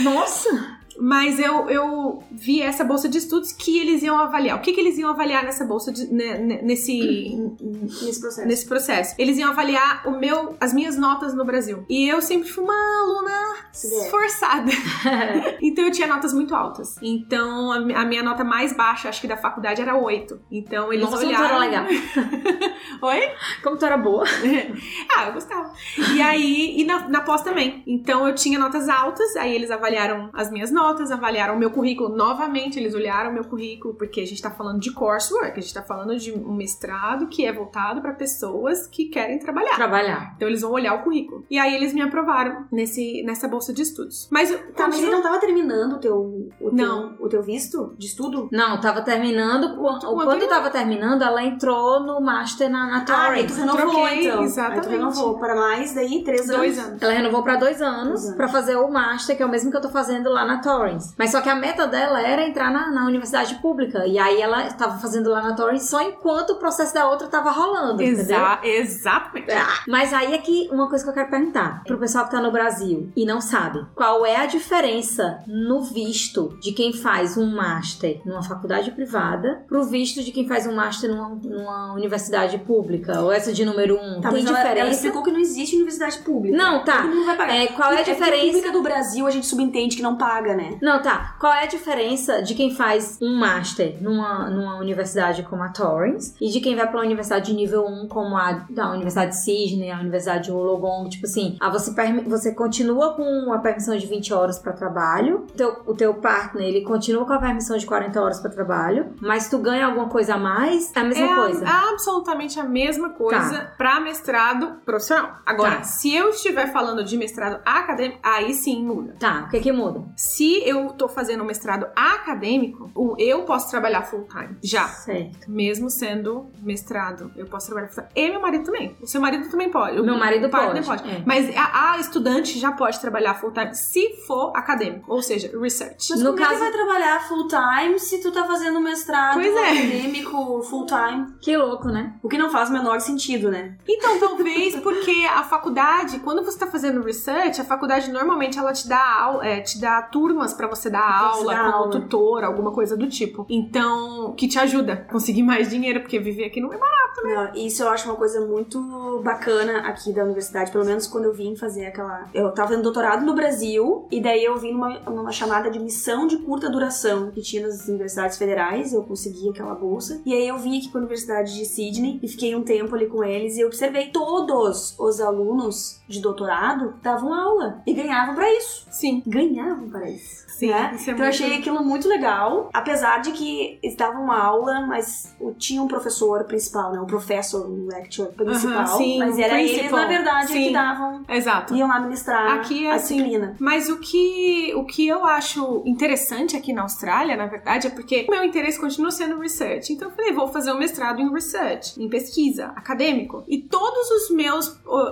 Nossa! 0.00 0.77
Mas 1.00 1.38
eu, 1.38 1.68
eu 1.70 2.22
vi 2.30 2.60
essa 2.60 2.84
bolsa 2.84 3.08
de 3.08 3.18
estudos 3.18 3.52
que 3.52 3.78
eles 3.78 4.02
iam 4.02 4.18
avaliar. 4.18 4.56
O 4.58 4.60
que, 4.60 4.72
que 4.72 4.80
eles 4.80 4.98
iam 4.98 5.10
avaliar 5.10 5.44
nessa 5.44 5.64
bolsa, 5.64 5.92
de, 5.92 6.12
né, 6.12 6.38
né, 6.38 6.60
nesse, 6.62 7.36
Nesse 7.60 8.20
processo. 8.20 8.48
nesse 8.48 8.66
processo. 8.66 9.14
Eles 9.18 9.38
iam 9.38 9.50
avaliar 9.50 10.06
o 10.06 10.18
meu, 10.18 10.56
as 10.60 10.72
minhas 10.72 10.96
notas 10.96 11.34
no 11.34 11.44
Brasil. 11.44 11.84
E 11.88 12.08
eu 12.08 12.20
sempre 12.20 12.48
fui 12.48 12.64
uma 12.64 12.74
aluna 12.74 13.56
esforçada. 13.72 14.70
então 15.62 15.84
eu 15.84 15.90
tinha 15.90 16.06
notas 16.08 16.32
muito 16.32 16.54
altas. 16.54 16.96
Então 17.02 17.72
a, 17.72 17.76
a 18.00 18.04
minha 18.04 18.22
nota 18.22 18.42
mais 18.44 18.76
baixa, 18.76 19.08
acho 19.08 19.20
que 19.20 19.28
da 19.28 19.36
faculdade, 19.36 19.80
era 19.80 19.96
8. 19.96 20.40
Então 20.50 20.92
eles 20.92 21.08
Nossa, 21.08 21.18
como 21.24 21.28
tu 21.34 21.38
olharam. 21.38 21.62
era 21.62 21.64
legal. 21.64 21.86
Oi? 23.02 23.20
Como 23.62 23.76
tu 23.76 23.86
era 23.86 23.96
boa. 23.96 24.24
ah, 25.16 25.26
eu 25.26 25.32
gostava. 25.32 25.72
E 26.14 26.20
aí, 26.20 26.80
e 26.80 26.84
na, 26.84 27.08
na 27.08 27.20
pós 27.20 27.42
também. 27.42 27.82
Então 27.86 28.26
eu 28.26 28.34
tinha 28.34 28.58
notas 28.58 28.88
altas, 28.88 29.36
aí 29.36 29.54
eles 29.54 29.70
avaliaram 29.70 30.30
as 30.32 30.50
minhas 30.50 30.70
notas, 30.70 30.87
avaliaram 31.10 31.54
o 31.54 31.58
meu 31.58 31.70
currículo 31.70 32.08
novamente, 32.14 32.78
eles 32.78 32.94
olharam 32.94 33.30
o 33.30 33.34
meu 33.34 33.44
currículo, 33.44 33.94
porque 33.94 34.20
a 34.20 34.26
gente 34.26 34.40
tá 34.42 34.50
falando 34.50 34.80
de 34.80 34.92
coursework, 34.92 35.58
a 35.58 35.60
gente 35.62 35.74
tá 35.74 35.82
falando 35.82 36.16
de 36.16 36.32
um 36.32 36.52
mestrado 36.54 37.26
que 37.28 37.44
é 37.46 37.52
voltado 37.52 38.00
pra 38.00 38.12
pessoas 38.12 38.86
que 38.86 39.06
querem 39.06 39.38
trabalhar. 39.38 39.74
Trabalhar. 39.76 40.32
Então 40.36 40.48
eles 40.48 40.60
vão 40.62 40.72
olhar 40.72 40.94
o 40.94 41.02
currículo. 41.02 41.44
E 41.50 41.58
aí 41.58 41.74
eles 41.74 41.92
me 41.92 42.02
aprovaram 42.02 42.66
nesse, 42.70 43.22
nessa 43.24 43.48
bolsa 43.48 43.72
de 43.72 43.82
estudos. 43.82 44.28
Mas 44.30 44.48
Tá, 44.76 44.86
mas 44.86 44.98
ele 45.00 45.10
não 45.10 45.22
tava 45.22 45.38
terminando 45.38 45.94
o 45.94 45.98
teu, 45.98 46.16
o 46.60 46.70
Não. 46.72 47.14
teu, 47.16 47.26
o 47.26 47.28
teu 47.28 47.42
visto 47.42 47.94
de 47.98 48.06
estudo? 48.06 48.48
Não, 48.52 48.80
tava 48.80 49.02
terminando. 49.02 49.76
Quando, 49.76 50.00
Quando 50.00 50.24
quando 50.24 50.42
eu- 50.42 50.48
tava 50.48 50.70
terminando, 50.70 51.22
ela 51.22 51.42
entrou 51.42 52.00
no 52.00 52.20
Master 52.20 52.70
na, 52.70 52.86
na 52.86 53.04
Ah, 53.08 53.30
aí 53.30 53.46
tu 53.46 53.54
renovou 53.54 53.80
troquei, 53.90 54.26
então. 54.26 54.38
Aí 54.40 54.44
exatamente. 54.44 54.84
tu 54.84 54.90
renovou 54.90 55.38
para 55.38 55.54
mais 55.54 55.94
daí 55.94 56.22
três 56.24 56.42
anos. 56.48 56.56
dois 56.56 56.78
anos. 56.78 57.02
Ela 57.02 57.12
renovou 57.12 57.42
pra 57.42 57.56
dois 57.56 57.80
anos, 57.82 58.08
Dois 58.08 58.24
anos. 58.26 58.36
pra 58.36 58.48
fazer 58.48 58.76
o 58.76 58.88
Master, 58.90 59.36
que 59.36 59.42
é 59.42 59.46
o 59.46 59.48
mesmo 59.48 59.70
que 59.70 59.76
eu 59.76 59.80
tô 59.80 59.88
fazendo 59.88 60.30
lá 60.30 60.44
na 60.44 60.58
Torrance. 60.78 61.14
Mas 61.18 61.30
só 61.30 61.40
que 61.40 61.48
a 61.48 61.54
meta 61.54 61.86
dela 61.86 62.20
era 62.20 62.46
entrar 62.46 62.70
na, 62.70 62.90
na 62.90 63.06
universidade 63.06 63.54
pública. 63.56 64.06
E 64.06 64.18
aí 64.18 64.40
ela 64.40 64.64
tava 64.72 64.98
fazendo 64.98 65.30
lá 65.30 65.42
na 65.42 65.54
Torrance 65.54 65.86
só 65.88 66.00
enquanto 66.02 66.50
o 66.50 66.56
processo 66.56 66.94
da 66.94 67.08
outra 67.08 67.26
tava 67.28 67.50
rolando. 67.50 68.02
entendeu? 68.02 68.20
Exa 68.22 68.58
exatamente. 68.62 69.50
Ah, 69.52 69.80
Mas 69.86 70.12
aí 70.12 70.34
é 70.34 70.38
que 70.38 70.68
uma 70.70 70.88
coisa 70.88 71.04
que 71.04 71.10
eu 71.10 71.14
quero 71.14 71.30
perguntar 71.30 71.82
pro 71.84 71.98
pessoal 71.98 72.24
que 72.24 72.30
tá 72.30 72.40
no 72.40 72.50
Brasil 72.52 73.10
e 73.16 73.24
não 73.24 73.40
sabe: 73.40 73.84
qual 73.94 74.24
é 74.24 74.36
a 74.36 74.46
diferença 74.46 75.42
no 75.46 75.82
visto 75.82 76.56
de 76.60 76.72
quem 76.72 76.92
faz 76.92 77.36
um 77.36 77.46
master 77.54 78.20
numa 78.24 78.42
faculdade 78.42 78.90
privada 78.92 79.64
pro 79.68 79.82
visto 79.84 80.22
de 80.22 80.30
quem 80.32 80.46
faz 80.46 80.66
um 80.66 80.74
master 80.74 81.10
numa, 81.10 81.28
numa 81.42 81.92
universidade 81.94 82.58
pública? 82.58 83.20
Ou 83.20 83.32
essa 83.32 83.52
de 83.52 83.64
número 83.64 83.96
um? 83.96 84.20
Tá, 84.20 84.30
Tem 84.30 84.42
mas 84.42 84.46
ela, 84.50 84.58
ela 84.60 84.68
diferença? 84.70 84.94
explicou 84.94 85.22
que 85.22 85.30
não 85.32 85.40
existe 85.40 85.74
universidade 85.76 86.18
pública. 86.18 86.56
Não, 86.56 86.84
tá. 86.84 87.02
Todo 87.02 87.14
mundo 87.14 87.26
vai 87.26 87.36
pagar. 87.36 87.56
É, 87.56 87.66
qual 87.68 87.92
é 87.92 88.00
a 88.00 88.04
que 88.04 88.12
diferença? 88.12 88.46
pública 88.46 88.72
do 88.72 88.82
Brasil 88.82 89.26
a 89.26 89.30
gente 89.30 89.46
subentende 89.46 89.96
que 89.96 90.02
não 90.02 90.16
paga, 90.16 90.54
né? 90.54 90.67
Não, 90.82 91.00
tá. 91.02 91.36
Qual 91.38 91.52
é 91.52 91.64
a 91.64 91.66
diferença 91.66 92.42
de 92.42 92.54
quem 92.54 92.74
faz 92.74 93.18
um 93.20 93.36
master 93.38 93.96
numa, 94.02 94.48
numa 94.50 94.76
universidade 94.78 95.42
como 95.42 95.62
a 95.62 95.68
Torrance 95.68 96.34
e 96.40 96.48
de 96.50 96.60
quem 96.60 96.74
vai 96.76 96.86
pra 96.86 96.98
uma 96.98 97.04
universidade 97.06 97.46
de 97.46 97.54
nível 97.56 97.86
1 97.86 98.08
como 98.08 98.36
a 98.36 98.64
da 98.70 98.90
Universidade 98.90 99.30
de 99.32 99.42
Sydney, 99.44 99.90
a 99.90 99.98
Universidade 100.00 100.44
de 100.44 100.52
Wollongong? 100.52 101.08
Tipo 101.08 101.26
assim, 101.26 101.56
ah, 101.60 101.70
você, 101.70 101.92
você 102.26 102.54
continua 102.54 103.14
com 103.14 103.52
a 103.52 103.58
permissão 103.58 103.96
de 103.96 104.06
20 104.06 104.32
horas 104.34 104.58
pra 104.58 104.72
trabalho, 104.72 105.44
o 105.50 105.56
teu, 105.56 105.82
o 105.86 105.94
teu 105.94 106.14
partner, 106.14 106.66
ele 106.66 106.82
continua 106.82 107.24
com 107.24 107.32
a 107.32 107.38
permissão 107.38 107.76
de 107.76 107.86
40 107.86 108.20
horas 108.20 108.40
pra 108.40 108.50
trabalho, 108.50 109.12
mas 109.20 109.48
tu 109.48 109.58
ganha 109.58 109.86
alguma 109.86 110.08
coisa 110.08 110.34
a 110.34 110.38
mais, 110.38 110.94
é 110.94 111.00
a 111.00 111.04
mesma 111.04 111.24
é 111.26 111.34
coisa. 111.34 111.66
a- 111.66 111.90
absolutamente 111.90 112.58
a 112.60 112.64
mesma 112.64 113.10
coisa 113.10 113.72
pra 113.76 114.00
mestrado 114.00 114.76
profissional. 114.84 115.36
Agora, 115.46 115.76
Tá. 115.76 115.82
se 115.84 116.14
eu 116.14 116.30
estiver 116.30 116.72
falando 116.72 117.02
de 117.04 117.16
mestrado 117.16 117.60
acadêmico, 117.64 118.18
aí 118.22 118.52
sim 118.54 118.84
muda. 118.84 119.14
Tá, 119.18 119.44
o 119.46 119.48
que 119.50 119.60
que 119.60 119.72
muda? 119.72 120.02
Se 120.16 120.57
eu 120.64 120.88
tô 120.90 121.08
fazendo 121.08 121.42
um 121.42 121.46
mestrado 121.46 121.86
acadêmico, 121.94 122.90
o- 122.94 123.14
eu 123.18 123.42
posso 123.42 123.70
trabalhar 123.70 124.02
full 124.02 124.24
time. 124.28 124.56
Já. 124.62 124.86
Certo. 124.88 125.50
Mesmo 125.50 125.90
sendo 125.90 126.46
mestrado, 126.62 127.30
eu 127.36 127.46
posso 127.46 127.66
trabalhar 127.66 127.88
full 127.88 128.04
time. 128.04 128.26
E 128.26 128.30
meu 128.30 128.40
marido 128.40 128.64
também. 128.64 128.96
O 129.00 129.06
seu 129.06 129.20
marido 129.20 129.48
também 129.50 129.70
pode. 129.70 130.00
O 130.00 130.04
meu 130.04 130.16
marido 130.18 130.48
pode, 130.48 130.84
pode. 130.84 131.08
é. 131.08 131.22
Mas 131.26 131.54
a, 131.56 131.92
a 131.92 131.98
estudante 131.98 132.58
já 132.58 132.72
pode 132.72 133.00
trabalhar 133.00 133.34
full 133.34 133.52
time 133.52 133.74
se 133.74 134.14
for 134.26 134.52
acadêmico, 134.56 135.12
ou 135.12 135.22
seja, 135.22 135.50
research. 135.58 136.08
Mas 136.10 136.20
No 136.20 136.32
como 136.32 136.42
é 136.42 136.46
caso- 136.46 136.60
vai 136.60 136.72
trabalhar 136.72 137.20
full 137.28 137.48
time 137.48 137.98
se 137.98 138.20
tu 138.20 138.32
tá 138.32 138.44
fazendo 138.44 138.80
mestrado 138.80 139.34
Pois 139.34 139.54
é. 139.54 139.70
acadêmico 139.72 140.62
full 140.62 140.86
time? 140.86 141.34
Que 141.40 141.56
louco, 141.56 141.88
né? 141.88 142.14
O 142.22 142.28
que 142.28 142.38
não 142.38 142.50
faz 142.50 142.68
o 142.70 142.72
menor 142.72 143.00
sentido, 143.00 143.50
né? 143.50 143.76
Então, 143.88 144.18
talvez 144.18 144.76
porque 144.76 145.26
a 145.34 145.42
faculdade, 145.42 146.18
quando 146.20 146.42
você 146.42 146.50
está 146.56 146.66
fazendo 146.66 147.02
research, 147.02 147.60
a 147.60 147.64
faculdade 147.64 148.10
normalmente 148.10 148.58
ela 148.58 148.72
te 148.72 148.88
dá 148.88 148.98
aula, 149.20 149.46
é, 149.46 149.60
te 149.60 149.80
dá 149.80 150.02
turmas 150.38 150.54
para 150.54 150.68
você 150.68 150.88
dar 150.88 150.98
Pra 150.98 151.28
aula 151.28 151.52
dar 151.52 151.64
como 151.64 151.74
aula. 151.74 151.90
tutor, 151.90 152.44
alguma 152.44 152.70
coisa 152.72 152.96
do 152.96 153.08
tipo. 153.08 153.44
Então, 153.48 154.32
que 154.36 154.46
te 154.46 154.58
ajuda 154.58 154.92
a 154.92 155.12
conseguir 155.12 155.42
mais 155.42 155.68
dinheiro, 155.68 156.00
porque 156.00 156.18
viver 156.18 156.44
aqui 156.44 156.60
não 156.60 156.72
é 156.72 156.78
barato. 156.78 156.98
Não, 157.24 157.54
isso 157.54 157.82
eu 157.82 157.88
acho 157.88 158.08
uma 158.08 158.16
coisa 158.16 158.46
muito 158.46 159.20
bacana 159.24 159.80
aqui 159.80 160.12
da 160.12 160.22
universidade, 160.22 160.70
pelo 160.70 160.84
menos 160.84 161.06
quando 161.06 161.24
eu 161.24 161.34
vim 161.34 161.56
fazer 161.56 161.86
aquela. 161.86 162.28
Eu 162.32 162.52
tava 162.52 162.68
fazendo 162.68 162.82
doutorado 162.84 163.24
no 163.24 163.34
Brasil, 163.34 164.06
e 164.10 164.20
daí 164.20 164.44
eu 164.44 164.56
vim 164.56 164.72
numa, 164.72 165.00
numa 165.00 165.32
chamada 165.32 165.70
de 165.70 165.78
missão 165.78 166.26
de 166.26 166.36
curta 166.38 166.70
duração 166.70 167.30
que 167.30 167.40
tinha 167.42 167.66
nas 167.66 167.88
universidades 167.88 168.38
federais, 168.38 168.92
eu 168.92 169.02
consegui 169.02 169.48
aquela 169.48 169.74
bolsa. 169.74 170.20
E 170.24 170.32
aí 170.32 170.46
eu 170.46 170.58
vim 170.58 170.78
aqui 170.78 170.88
pra 170.88 171.00
Universidade 171.00 171.54
de 171.54 171.64
Sydney 171.64 172.20
e 172.22 172.28
fiquei 172.28 172.54
um 172.54 172.62
tempo 172.62 172.94
ali 172.94 173.06
com 173.06 173.24
eles 173.24 173.56
e 173.56 173.60
eu 173.60 173.66
observei 173.66 174.10
todos 174.10 174.94
os 174.98 175.20
alunos 175.20 176.00
de 176.06 176.20
doutorado 176.20 176.94
davam 177.02 177.32
aula 177.32 177.82
e 177.86 177.92
ganhavam 177.92 178.34
pra 178.34 178.50
isso. 178.52 178.86
Sim. 178.90 179.22
Ganhavam 179.26 179.88
para 179.88 180.08
isso. 180.10 180.27
Sim, 180.58 180.70
né? 180.70 180.92
isso 180.94 181.08
é 181.08 181.12
então 181.12 181.24
eu 181.24 181.28
achei 181.28 181.56
aquilo 181.56 181.84
muito 181.84 182.08
legal, 182.08 182.68
apesar 182.72 183.18
de 183.18 183.30
que 183.30 183.78
eles 183.80 183.96
davam 183.96 184.24
uma 184.24 184.42
aula, 184.42 184.86
mas 184.86 185.36
tinha 185.56 185.80
um 185.80 185.86
professor 185.86 186.44
principal, 186.44 186.92
né? 186.92 187.00
Um 187.00 187.06
professor, 187.06 187.64
um 187.70 187.86
lecture 187.86 188.32
principal, 188.32 188.78
Aham, 188.78 188.86
sim, 188.98 189.18
mas 189.18 189.38
era 189.38 189.60
eles, 189.60 189.72
principal. 189.72 190.00
na 190.00 190.06
verdade, 190.08 190.48
Sim. 190.48 190.64
que 190.66 190.72
davam, 190.72 191.24
Exato. 191.28 191.74
iam 191.74 191.88
lá 191.88 192.00
ministrar 192.00 192.58
Aqui 192.58 192.86
é 192.86 192.90
a 192.90 192.94
assim, 192.94 193.18
disciplina. 193.18 193.56
Mas 193.60 193.88
o 193.88 193.98
que, 194.00 194.72
o 194.74 194.84
que 194.84 195.06
eu 195.06 195.24
acho 195.24 195.82
interessante 195.86 196.56
aqui 196.56 196.72
na 196.72 196.82
Austrália, 196.82 197.36
na 197.36 197.46
verdade, 197.46 197.86
é 197.86 197.90
porque 197.90 198.26
o 198.28 198.30
meu 198.32 198.42
interesse 198.42 198.80
continua 198.80 199.10
sendo 199.10 199.38
research. 199.38 199.92
Então 199.92 200.08
eu 200.08 200.14
falei, 200.14 200.32
vou 200.32 200.48
fazer 200.48 200.72
um 200.72 200.78
mestrado 200.78 201.20
em 201.20 201.32
research, 201.32 202.00
em 202.02 202.08
pesquisa, 202.08 202.72
acadêmico. 202.76 203.44
E 203.46 203.58
todos 203.62 204.10
os 204.10 204.30
meus 204.34 204.68